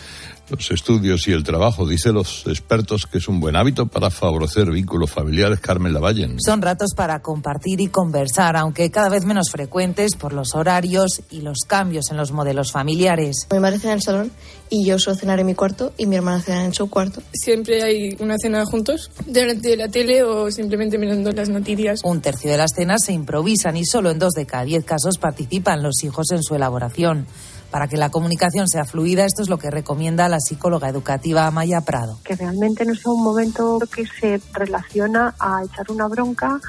los 0.50 0.72
estudios 0.72 1.28
y 1.28 1.32
el 1.32 1.44
trabajo. 1.44 1.88
Dice 1.88 2.12
los 2.12 2.48
expertos 2.48 3.06
que 3.06 3.20
es 3.20 3.28
un 3.28 3.40
buen 3.40 3.56
hábito 3.56 3.86
para 3.86 4.10
favorecer 4.10 4.72
vínculos 4.72 5.12
familiares. 5.12 5.60
Carmen 5.60 5.94
Lavallen. 5.94 6.38
Son 6.44 6.62
ratos 6.62 6.94
para 6.96 7.22
compartir 7.22 7.82
y 7.82 7.88
conversar, 7.88 8.58
aunque 8.58 8.90
cada 8.90 9.10
vez 9.10 9.26
menos 9.26 9.52
frecuentes 9.52 10.16
por 10.16 10.34
los 10.34 10.56
horarios 10.56 11.22
y 11.30 11.42
los 11.42 11.60
cambios 11.68 12.10
en 12.10 12.18
los 12.18 12.32
modelos 12.32 12.72
familiares. 12.72 13.48
Mi 13.52 13.60
madre 13.60 13.80
cena 13.80 13.94
en 13.94 13.98
el 13.98 14.04
salón 14.04 14.32
y 14.70 14.86
yo 14.86 15.00
suelo 15.00 15.20
cenar 15.20 15.40
en 15.40 15.46
mi 15.46 15.56
cuarto 15.56 15.94
y 15.98 16.06
mi 16.06 16.16
hermana 16.16 16.42
cena 16.42 16.66
en 16.66 16.74
su 16.74 16.90
cuarto. 16.90 17.22
Siempre 17.34 17.84
hay 17.84 18.16
una 18.20 18.36
cena 18.38 18.66
juntos, 18.66 19.12
delante 19.26 19.70
de 19.70 19.78
la 19.78 19.90
tele 19.90 20.24
o 20.24 20.52
simplemente 20.52 20.98
mirando 20.98 21.32
las 21.32 21.50
noticias. 21.50 22.02
Un 22.04 22.22
tercio 22.22 22.52
de 22.52 22.58
las 22.58 22.72
cenas 22.76 23.04
se 23.06 23.14
improvisan 23.14 23.78
y 23.78 23.86
solo 23.86 24.12
en 24.12 24.20
dos 24.20 24.34
de 24.34 24.46
cada 24.46 24.64
diez 24.64 24.79
casos 24.86 25.18
participan 25.18 25.84
los 25.84 26.04
hijos 26.04 26.32
en 26.32 26.44
su 26.44 26.56
elaboración. 26.56 27.28
Para 27.72 27.88
que 27.88 27.98
la 27.98 28.10
comunicación 28.10 28.68
sea 28.68 28.84
fluida, 28.84 29.26
esto 29.26 29.44
es 29.44 29.50
lo 29.50 29.60
que 29.60 29.70
recomienda 29.70 30.28
la 30.28 30.40
psicóloga 30.40 30.90
educativa 30.90 31.46
Amaya 31.46 31.82
Prado. 31.82 32.18
Que 32.24 32.36
realmente 32.36 32.84
no 32.84 32.96
sea 32.96 33.12
un 33.12 33.24
momento 33.24 33.80
que 33.94 34.06
se 34.08 34.42
relaciona 34.54 35.36
a 35.40 35.64
echar 35.64 35.92
una 35.92 36.08
bronca 36.08 36.60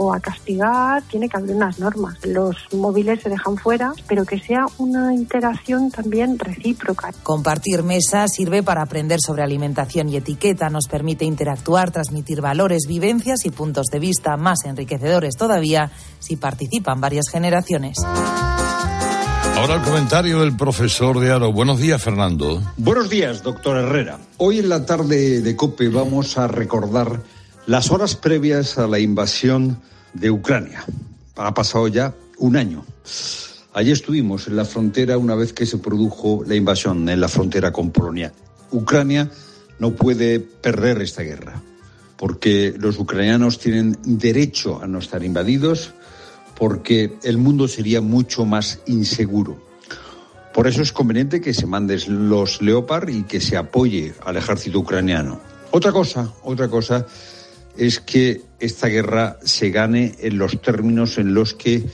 o 0.00 0.14
a 0.14 0.20
castigar, 0.20 1.02
tiene 1.10 1.28
que 1.28 1.36
haber 1.36 1.56
unas 1.56 1.80
normas. 1.80 2.24
Los 2.24 2.56
móviles 2.72 3.20
se 3.20 3.28
dejan 3.28 3.56
fuera, 3.56 3.92
pero 4.06 4.24
que 4.24 4.38
sea 4.38 4.64
una 4.78 5.12
interacción 5.12 5.90
también 5.90 6.38
recíproca. 6.38 7.12
Compartir 7.24 7.82
mesa 7.82 8.28
sirve 8.28 8.62
para 8.62 8.82
aprender 8.82 9.18
sobre 9.20 9.42
alimentación 9.42 10.08
y 10.08 10.16
etiqueta, 10.16 10.70
nos 10.70 10.86
permite 10.86 11.24
interactuar, 11.24 11.90
transmitir 11.90 12.40
valores, 12.40 12.82
vivencias 12.86 13.44
y 13.44 13.50
puntos 13.50 13.86
de 13.86 13.98
vista 13.98 14.36
más 14.36 14.64
enriquecedores 14.64 15.34
todavía 15.36 15.90
si 16.20 16.36
participan 16.36 17.00
varias 17.00 17.28
generaciones. 17.28 17.96
Ahora 19.56 19.74
el 19.74 19.82
comentario 19.82 20.40
del 20.40 20.56
profesor 20.56 21.18
de 21.18 21.32
Aro. 21.32 21.52
Buenos 21.52 21.80
días, 21.80 22.00
Fernando. 22.00 22.62
Buenos 22.76 23.10
días, 23.10 23.42
doctor 23.42 23.76
Herrera. 23.76 24.20
Hoy 24.36 24.60
en 24.60 24.68
la 24.68 24.86
tarde 24.86 25.40
de 25.40 25.56
COPE 25.56 25.88
vamos 25.88 26.38
a 26.38 26.46
recordar 26.46 27.20
las 27.68 27.90
horas 27.90 28.16
previas 28.16 28.78
a 28.78 28.86
la 28.86 28.98
invasión 28.98 29.78
de 30.14 30.30
Ucrania. 30.30 30.86
Ha 31.36 31.52
pasado 31.52 31.86
ya 31.86 32.14
un 32.38 32.56
año. 32.56 32.86
Allí 33.74 33.92
estuvimos 33.92 34.48
en 34.48 34.56
la 34.56 34.64
frontera 34.64 35.18
una 35.18 35.34
vez 35.34 35.52
que 35.52 35.66
se 35.66 35.76
produjo 35.76 36.42
la 36.46 36.54
invasión 36.54 37.06
en 37.10 37.20
la 37.20 37.28
frontera 37.28 37.70
con 37.70 37.90
Polonia. 37.90 38.32
Ucrania 38.70 39.30
no 39.78 39.90
puede 39.90 40.40
perder 40.40 41.02
esta 41.02 41.22
guerra 41.22 41.60
porque 42.16 42.74
los 42.78 42.98
ucranianos 42.98 43.58
tienen 43.58 43.98
derecho 44.02 44.82
a 44.82 44.86
no 44.86 44.98
estar 44.98 45.22
invadidos 45.22 45.92
porque 46.56 47.18
el 47.22 47.36
mundo 47.36 47.68
sería 47.68 48.00
mucho 48.00 48.46
más 48.46 48.80
inseguro. 48.86 49.62
Por 50.54 50.68
eso 50.68 50.80
es 50.80 50.90
conveniente 50.90 51.42
que 51.42 51.52
se 51.52 51.66
manden 51.66 52.30
los 52.30 52.62
Leopard 52.62 53.10
y 53.10 53.24
que 53.24 53.42
se 53.42 53.58
apoye 53.58 54.14
al 54.24 54.38
ejército 54.38 54.78
ucraniano. 54.78 55.38
Otra 55.70 55.92
cosa, 55.92 56.32
otra 56.42 56.68
cosa 56.68 57.06
es 57.78 58.00
que 58.00 58.42
esta 58.58 58.88
guerra 58.88 59.38
se 59.44 59.70
gane 59.70 60.16
en 60.18 60.36
los 60.36 60.60
términos 60.60 61.16
en 61.18 61.32
los 61.32 61.54
que 61.54 61.84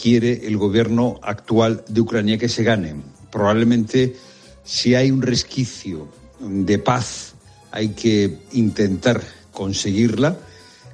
quiere 0.00 0.46
el 0.46 0.56
gobierno 0.58 1.18
actual 1.22 1.84
de 1.88 2.00
Ucrania 2.00 2.38
que 2.38 2.48
se 2.48 2.62
gane. 2.62 2.94
Probablemente 3.30 4.14
si 4.62 4.94
hay 4.94 5.10
un 5.10 5.22
resquicio 5.22 6.08
de 6.38 6.78
paz 6.78 7.34
hay 7.70 7.88
que 7.88 8.38
intentar 8.52 9.22
conseguirla 9.52 10.36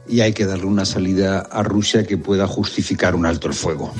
y 0.09 0.20
hay 0.20 0.32
que 0.32 0.47
darle 0.47 0.66
una 0.66 0.84
salida 0.84 1.41
a 1.41 1.62
Rusia 1.62 2.07
que 2.07 2.16
pueda 2.16 2.47
justificar 2.47 3.14
un 3.14 3.26
alto 3.26 3.49
el 3.49 3.55
fuego. 3.55 3.93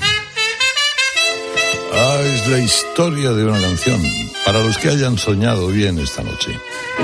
Ah, 1.93 2.21
es 2.23 2.47
la 2.47 2.59
historia 2.59 3.31
de 3.31 3.43
una 3.43 3.59
canción. 3.59 4.01
Para 4.45 4.63
los 4.63 4.77
que 4.77 4.89
hayan 4.89 5.17
soñado 5.17 5.67
bien 5.67 5.99
esta 5.99 6.23
noche. 6.23 6.57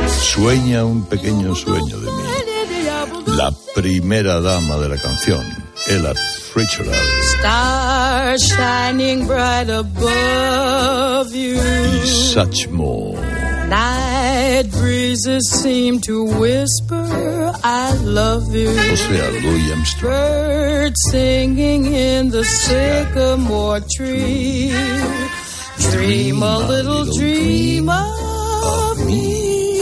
Sueña 0.07 0.85
un 0.85 1.05
pequeño 1.05 1.53
sueño 1.53 1.99
de 1.99 2.11
mí. 2.11 2.34
La 3.25 3.51
primera 3.73 4.39
dama 4.39 4.77
de 4.77 4.89
la 4.89 4.97
canción, 4.97 5.43
Ella 5.87 6.13
Fitzgerald. 6.53 6.95
Stars 7.39 8.43
shining 8.47 9.25
bright 9.25 9.69
above 9.69 11.33
you. 11.33 11.55
Y 11.55 12.05
such 12.05 12.69
more. 12.69 13.19
Night 13.67 14.69
breezes 14.71 15.49
seem 15.51 15.99
to 16.01 16.23
whisper, 16.23 17.51
I 17.63 17.93
love 18.03 18.53
you. 18.55 18.69
O 18.69 18.95
sea, 18.95 19.31
Louis 19.41 19.71
Armstrong. 19.71 20.11
Birds 20.11 21.01
singing 21.09 21.85
in 21.85 22.29
the 22.29 22.43
sycamore 22.43 23.81
tree. 23.97 24.71
Dream 25.91 26.43
a 26.43 26.59
little 26.59 27.05
dream 27.17 27.89
of 27.89 29.05
me. 29.05 29.81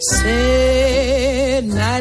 Say 0.00 0.71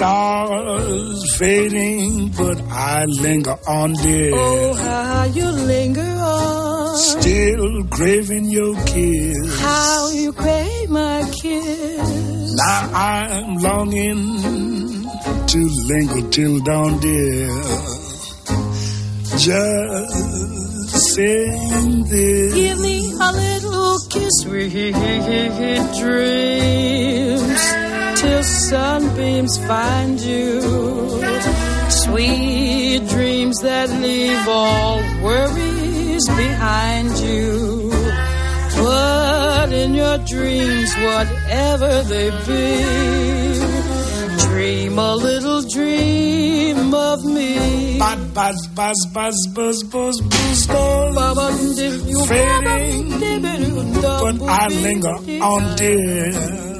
Stars 0.00 1.36
fading, 1.36 2.32
but 2.34 2.58
I 2.70 3.04
linger 3.04 3.58
on, 3.68 3.92
dear. 3.92 4.32
Oh, 4.34 4.72
how 4.72 5.24
you 5.24 5.44
linger 5.44 6.00
on. 6.00 6.96
Still 6.96 7.84
craving 7.90 8.46
your 8.46 8.74
kiss. 8.86 9.60
How 9.60 10.08
you 10.08 10.32
crave 10.32 10.88
my 10.88 11.30
kiss. 11.42 12.54
Now 12.56 12.90
I'm 12.94 13.56
longing 13.58 14.40
to 15.48 15.68
linger 15.90 16.30
till 16.30 16.60
dawn, 16.60 16.98
dear. 17.00 17.50
Just 19.36 21.14
saying 21.14 22.04
this. 22.04 22.54
Give 22.54 22.80
me 22.80 23.12
a 23.20 23.32
little 23.32 23.98
kiss, 24.08 24.32
sweet 24.40 24.94
dreams, 26.00 27.52
till 28.20 28.42
sunbeams 28.42 29.56
find 29.66 30.20
you. 30.20 30.60
Sweet 32.04 33.00
dreams 33.08 33.56
that 33.62 33.88
leave 33.90 34.46
all 34.46 34.98
worries 35.22 36.26
behind 36.28 37.10
you. 37.18 37.90
Put 38.76 39.72
in 39.72 39.94
your 39.94 40.18
dreams, 40.18 40.90
whatever 41.06 42.02
they 42.12 42.30
be. 42.48 42.70
Dream 44.46 44.98
a 44.98 45.14
little 45.16 45.62
dream 45.62 46.94
of 46.94 47.24
me. 47.24 47.98
Buzz, 47.98 48.20
buzz, 48.34 48.68
buzz, 48.74 48.98
buzz, 49.14 49.46
buzz, 49.54 49.82
buzz, 49.92 50.20
buzz, 50.28 51.36
buzz. 51.36 52.28
Fading, 52.28 53.08
but 53.94 54.42
I 54.42 54.68
linger 54.68 55.16
on, 55.42 55.76
dear. 55.76 56.79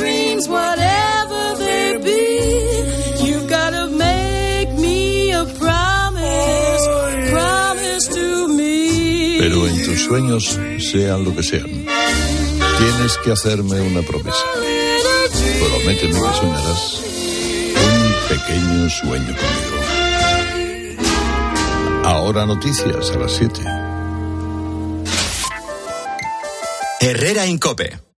Dreams, 0.00 0.48
whatever 0.48 1.42
they 1.62 1.98
be, 2.08 2.24
you 3.26 3.36
gotta 3.46 3.86
make 3.88 4.70
me 4.84 5.32
a 5.32 5.44
promise. 5.44 6.84
Promise 7.30 8.04
to 8.16 8.48
me. 8.48 9.38
Pero 9.38 9.66
en 9.68 9.76
tus 9.84 10.00
sueños, 10.08 10.58
sean 10.90 11.24
lo 11.24 11.34
que 11.36 11.42
sean, 11.42 11.70
tienes 12.78 13.12
que 13.22 13.30
hacerme 13.32 13.80
una 13.80 14.02
promesa. 14.02 14.46
Prométeme 15.60 16.18
que 16.24 16.32
soñarás 16.40 16.82
un 17.88 18.04
pequeño 18.32 18.90
sueño 18.90 19.32
conmigo. 19.40 19.78
Ahora 22.04 22.46
noticias 22.46 23.10
a 23.10 23.18
las 23.18 23.32
7. 23.32 23.60
Herrera 27.00 27.46
Incope. 27.46 28.09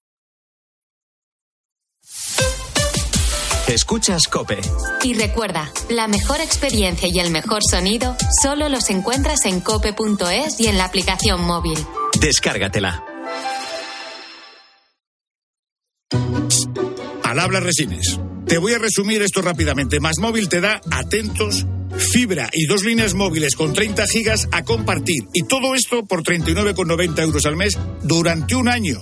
Escuchas 3.71 4.27
Cope. 4.27 4.59
Y 5.01 5.13
recuerda, 5.13 5.71
la 5.89 6.09
mejor 6.09 6.41
experiencia 6.41 7.07
y 7.07 7.19
el 7.19 7.31
mejor 7.31 7.61
sonido 7.63 8.17
solo 8.41 8.67
los 8.67 8.89
encuentras 8.89 9.45
en 9.45 9.61
cope.es 9.61 10.59
y 10.59 10.67
en 10.67 10.77
la 10.77 10.83
aplicación 10.83 11.41
móvil. 11.45 11.77
Descárgatela. 12.19 13.01
Al 17.23 17.39
habla 17.39 17.61
Resines. 17.61 18.19
Te 18.45 18.57
voy 18.57 18.73
a 18.73 18.77
resumir 18.77 19.21
esto 19.21 19.41
rápidamente. 19.41 20.01
Más 20.01 20.19
móvil 20.19 20.49
te 20.49 20.59
da 20.59 20.81
atentos, 20.91 21.65
fibra 21.97 22.49
y 22.51 22.65
dos 22.65 22.83
líneas 22.83 23.13
móviles 23.13 23.55
con 23.55 23.71
30 23.71 24.05
gigas 24.05 24.49
a 24.51 24.63
compartir. 24.63 25.23
Y 25.33 25.43
todo 25.43 25.75
esto 25.75 26.05
por 26.05 26.23
39,90 26.23 27.21
euros 27.21 27.45
al 27.45 27.55
mes 27.55 27.79
durante 28.03 28.53
un 28.53 28.67
año. 28.67 28.99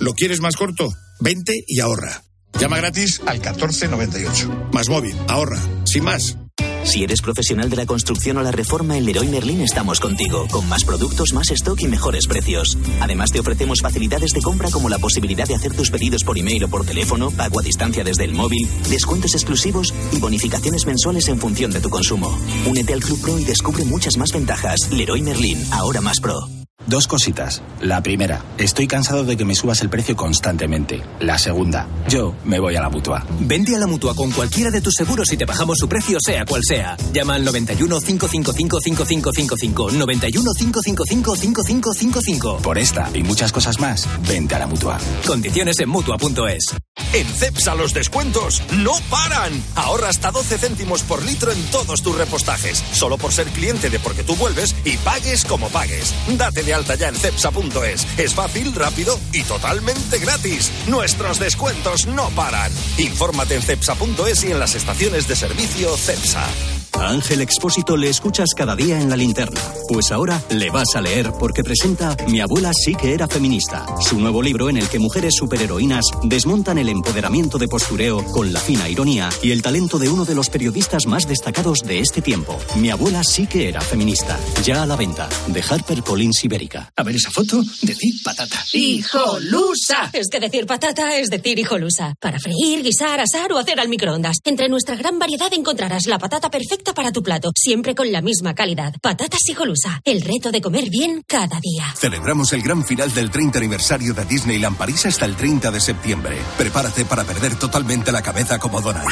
¿Lo 0.00 0.14
quieres 0.14 0.40
más 0.40 0.56
corto? 0.56 0.88
Vente 1.20 1.62
y 1.68 1.78
ahorra. 1.78 2.24
Llama 2.58 2.76
gratis 2.78 3.20
al 3.26 3.38
1498. 3.38 4.68
Más 4.72 4.88
móvil, 4.88 5.14
ahorra. 5.28 5.58
Sin 5.84 6.04
más. 6.04 6.36
Si 6.84 7.04
eres 7.04 7.20
profesional 7.20 7.68
de 7.68 7.76
la 7.76 7.86
construcción 7.86 8.38
o 8.38 8.42
la 8.42 8.52
reforma, 8.52 8.96
en 8.96 9.04
Leroy 9.04 9.28
Merlin 9.28 9.60
estamos 9.60 10.00
contigo, 10.00 10.46
con 10.50 10.68
más 10.68 10.84
productos, 10.84 11.32
más 11.32 11.50
stock 11.50 11.80
y 11.82 11.88
mejores 11.88 12.26
precios. 12.26 12.76
Además, 13.00 13.30
te 13.30 13.40
ofrecemos 13.40 13.80
facilidades 13.80 14.32
de 14.32 14.40
compra 14.40 14.70
como 14.70 14.88
la 14.88 14.98
posibilidad 14.98 15.46
de 15.46 15.54
hacer 15.54 15.74
tus 15.74 15.90
pedidos 15.90 16.24
por 16.24 16.38
email 16.38 16.64
o 16.64 16.68
por 16.68 16.84
teléfono, 16.84 17.30
pago 17.30 17.60
a 17.60 17.62
distancia 17.62 18.02
desde 18.02 18.24
el 18.24 18.34
móvil, 18.34 18.68
descuentos 18.88 19.34
exclusivos 19.34 19.94
y 20.12 20.18
bonificaciones 20.18 20.86
mensuales 20.86 21.28
en 21.28 21.38
función 21.38 21.70
de 21.70 21.80
tu 21.80 21.90
consumo. 21.90 22.36
Únete 22.66 22.94
al 22.94 23.00
Club 23.00 23.20
Pro 23.20 23.38
y 23.38 23.44
descubre 23.44 23.84
muchas 23.84 24.16
más 24.16 24.32
ventajas. 24.32 24.90
Leroy 24.90 25.22
Merlin, 25.22 25.62
ahora 25.72 26.00
más 26.00 26.18
pro. 26.20 26.59
Dos 26.86 27.06
cositas. 27.06 27.62
La 27.80 28.02
primera, 28.02 28.44
estoy 28.58 28.86
cansado 28.86 29.24
de 29.24 29.36
que 29.36 29.44
me 29.44 29.54
subas 29.54 29.80
el 29.82 29.90
precio 29.90 30.16
constantemente. 30.16 31.02
La 31.20 31.38
segunda, 31.38 31.86
yo 32.08 32.34
me 32.44 32.58
voy 32.58 32.74
a 32.76 32.80
la 32.80 32.88
mutua. 32.88 33.24
Vente 33.40 33.76
a 33.76 33.78
la 33.78 33.86
mutua 33.86 34.14
con 34.14 34.30
cualquiera 34.30 34.70
de 34.70 34.80
tus 34.80 34.94
seguros 34.94 35.30
y 35.32 35.36
te 35.36 35.44
bajamos 35.44 35.78
su 35.78 35.88
precio, 35.88 36.18
sea 36.24 36.44
cual 36.44 36.62
sea. 36.66 36.96
Llama 37.12 37.34
al 37.34 37.44
91 37.44 38.00
555 38.00 38.80
5555. 38.80 39.90
91 39.92 40.52
555 40.56 41.36
5555. 41.36 42.56
Por 42.58 42.78
esta 42.78 43.10
y 43.14 43.22
muchas 43.22 43.52
cosas 43.52 43.78
más, 43.78 44.08
vente 44.26 44.54
a 44.54 44.60
la 44.60 44.66
mutua. 44.66 44.98
Condiciones 45.26 45.78
en 45.80 45.88
mutua.es. 45.88 46.74
En 47.12 47.26
CEPSA 47.26 47.74
los 47.74 47.92
descuentos 47.92 48.62
no 48.78 48.92
paran. 49.10 49.52
Ahorra 49.74 50.08
hasta 50.08 50.30
12 50.30 50.58
céntimos 50.58 51.02
por 51.02 51.24
litro 51.24 51.52
en 51.52 51.62
todos 51.70 52.02
tus 52.02 52.16
repostajes. 52.16 52.82
Solo 52.92 53.18
por 53.18 53.32
ser 53.32 53.48
cliente 53.48 53.90
de 53.90 53.98
Porque 53.98 54.22
tú 54.22 54.36
vuelves 54.36 54.74
y 54.84 54.96
pagues 54.98 55.44
como 55.44 55.68
pagues. 55.68 56.14
Date 56.36 56.62
de 56.62 56.69
alta 56.72 56.94
ya 56.94 57.08
en 57.08 57.16
cepsa.es. 57.16 58.06
Es 58.18 58.34
fácil, 58.34 58.74
rápido 58.74 59.18
y 59.32 59.42
totalmente 59.42 60.18
gratis. 60.18 60.70
Nuestros 60.86 61.38
descuentos 61.38 62.06
no 62.06 62.28
paran. 62.30 62.72
Infórmate 62.98 63.56
en 63.56 63.62
cepsa.es 63.62 64.44
y 64.44 64.52
en 64.52 64.58
las 64.58 64.74
estaciones 64.74 65.28
de 65.28 65.36
servicio 65.36 65.96
CEPSA. 65.96 66.46
A 66.92 67.08
Ángel 67.08 67.40
Expósito 67.40 67.96
le 67.96 68.08
escuchas 68.08 68.50
cada 68.54 68.74
día 68.76 69.00
en 69.00 69.08
la 69.08 69.16
linterna. 69.16 69.60
Pues 69.88 70.10
ahora 70.10 70.42
le 70.50 70.70
vas 70.70 70.96
a 70.96 71.00
leer 71.00 71.32
porque 71.38 71.62
presenta 71.62 72.16
Mi 72.28 72.40
abuela 72.40 72.72
sí 72.74 72.94
que 72.94 73.14
era 73.14 73.28
feminista, 73.28 73.86
su 74.00 74.18
nuevo 74.20 74.42
libro 74.42 74.68
en 74.68 74.76
el 74.76 74.88
que 74.88 74.98
mujeres 74.98 75.34
superheroínas 75.36 76.04
desmontan 76.24 76.78
el 76.78 76.88
empoderamiento 76.88 77.58
de 77.58 77.68
postureo 77.68 78.24
con 78.32 78.52
la 78.52 78.60
fina 78.60 78.88
ironía 78.88 79.30
y 79.42 79.52
el 79.52 79.62
talento 79.62 79.98
de 79.98 80.08
uno 80.08 80.24
de 80.24 80.34
los 80.34 80.50
periodistas 80.50 81.06
más 81.06 81.26
destacados 81.26 81.80
de 81.80 82.00
este 82.00 82.22
tiempo. 82.22 82.58
Mi 82.76 82.90
abuela 82.90 83.22
sí 83.24 83.46
que 83.46 83.68
era 83.68 83.80
feminista. 83.80 84.38
Ya 84.64 84.82
a 84.82 84.86
la 84.86 84.96
venta. 84.96 85.28
De 85.46 85.62
HarperCollins 85.62 86.44
Ibérica. 86.60 86.92
A 86.94 87.02
ver 87.02 87.16
esa 87.16 87.30
foto, 87.30 87.62
decir 87.82 88.14
patata. 88.22 88.62
¡Hijolusa! 88.72 90.10
Es 90.12 90.28
que 90.30 90.40
decir 90.40 90.66
patata 90.66 91.16
es 91.16 91.30
decir 91.30 91.58
hijolusa. 91.58 92.14
Para 92.20 92.38
freír, 92.38 92.82
guisar, 92.82 93.20
asar 93.20 93.52
o 93.52 93.58
hacer 93.58 93.80
al 93.80 93.88
microondas. 93.88 94.36
Entre 94.44 94.68
nuestra 94.68 94.96
gran 94.96 95.18
variedad 95.18 95.52
encontrarás 95.52 96.06
la 96.06 96.18
patata 96.18 96.50
perfecta 96.50 96.92
para 96.92 97.12
tu 97.12 97.22
plato, 97.22 97.50
siempre 97.56 97.94
con 97.94 98.12
la 98.12 98.20
misma 98.20 98.54
calidad. 98.54 98.92
Patatas 99.00 99.40
hijolusa. 99.48 100.00
El 100.04 100.20
reto 100.20 100.52
de 100.52 100.60
comer 100.60 100.90
bien 100.90 101.22
cada 101.26 101.58
día. 101.60 101.94
Celebramos 101.96 102.52
el 102.52 102.62
gran 102.62 102.84
final 102.84 103.12
del 103.14 103.30
30 103.30 103.58
aniversario 103.58 104.12
de 104.12 104.24
Disneyland 104.26 104.76
París 104.76 105.06
hasta 105.06 105.24
el 105.24 105.36
30 105.36 105.70
de 105.70 105.80
septiembre. 105.80 106.36
Prepárate 106.58 107.04
para 107.06 107.24
perder 107.24 107.58
totalmente 107.58 108.12
la 108.12 108.22
cabeza 108.22 108.58
como 108.58 108.80
Donald. 108.80 109.08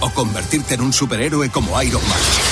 O 0.00 0.10
convertirte 0.10 0.74
en 0.74 0.80
un 0.80 0.92
superhéroe 0.92 1.50
como 1.50 1.80
Iron 1.82 2.02
Man. 2.08 2.51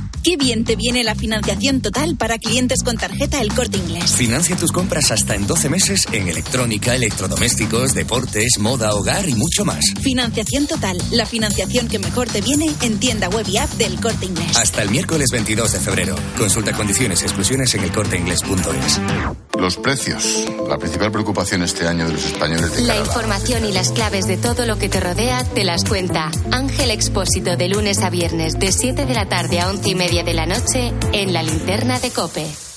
Qué 0.23 0.37
bien 0.37 0.65
te 0.65 0.75
viene 0.75 1.03
la 1.03 1.15
financiación 1.15 1.81
total 1.81 2.15
para 2.15 2.37
clientes 2.37 2.83
con 2.83 2.95
tarjeta 2.95 3.41
El 3.41 3.51
Corte 3.55 3.79
Inglés. 3.79 4.11
Financia 4.11 4.55
tus 4.55 4.71
compras 4.71 5.09
hasta 5.09 5.33
en 5.33 5.47
12 5.47 5.69
meses 5.69 6.07
en 6.11 6.27
electrónica, 6.27 6.95
electrodomésticos, 6.95 7.95
deportes, 7.95 8.59
moda, 8.59 8.93
hogar 8.93 9.27
y 9.27 9.33
mucho 9.33 9.65
más. 9.65 9.83
Financiación 9.99 10.67
total, 10.67 10.97
la 11.09 11.25
financiación 11.25 11.87
que 11.87 11.97
mejor 11.97 12.27
te 12.27 12.41
viene 12.41 12.69
en 12.81 12.99
tienda 12.99 13.29
web 13.29 13.47
y 13.49 13.57
app 13.57 13.71
del 13.71 13.99
Corte 13.99 14.27
Inglés. 14.27 14.55
Hasta 14.57 14.83
el 14.83 14.91
miércoles 14.91 15.29
22 15.31 15.71
de 15.71 15.79
febrero. 15.79 16.15
Consulta 16.37 16.71
condiciones 16.73 17.23
y 17.23 17.25
exclusiones 17.25 17.73
en 17.73 17.83
elcorteinglés.es. 17.85 19.01
Los 19.59 19.77
precios, 19.77 20.45
la 20.67 20.77
principal 20.77 21.11
preocupación 21.11 21.63
este 21.63 21.87
año 21.87 22.07
de 22.07 22.13
los 22.13 22.25
españoles 22.25 22.75
de 22.75 22.81
La 22.83 22.97
información 22.97 23.65
y 23.65 23.71
las 23.71 23.91
claves 23.91 24.25
de 24.25 24.37
todo 24.37 24.65
lo 24.65 24.77
que 24.77 24.87
te 24.87 24.99
rodea 24.99 25.43
te 25.43 25.63
las 25.63 25.83
cuenta 25.83 26.31
Ángel 26.51 26.91
Expósito 26.91 27.57
de 27.57 27.69
lunes 27.69 27.99
a 27.99 28.09
viernes 28.09 28.57
de 28.59 28.71
7 28.71 29.05
de 29.05 29.13
la 29.13 29.27
tarde 29.27 29.59
a 29.59 29.69
11 29.69 29.89
y 29.89 29.95
media 30.11 30.23
de 30.23 30.33
la 30.33 30.45
noche 30.45 30.91
en 31.13 31.31
la 31.31 31.41
linterna 31.41 31.97
de 31.97 32.11
Cope. 32.11 32.70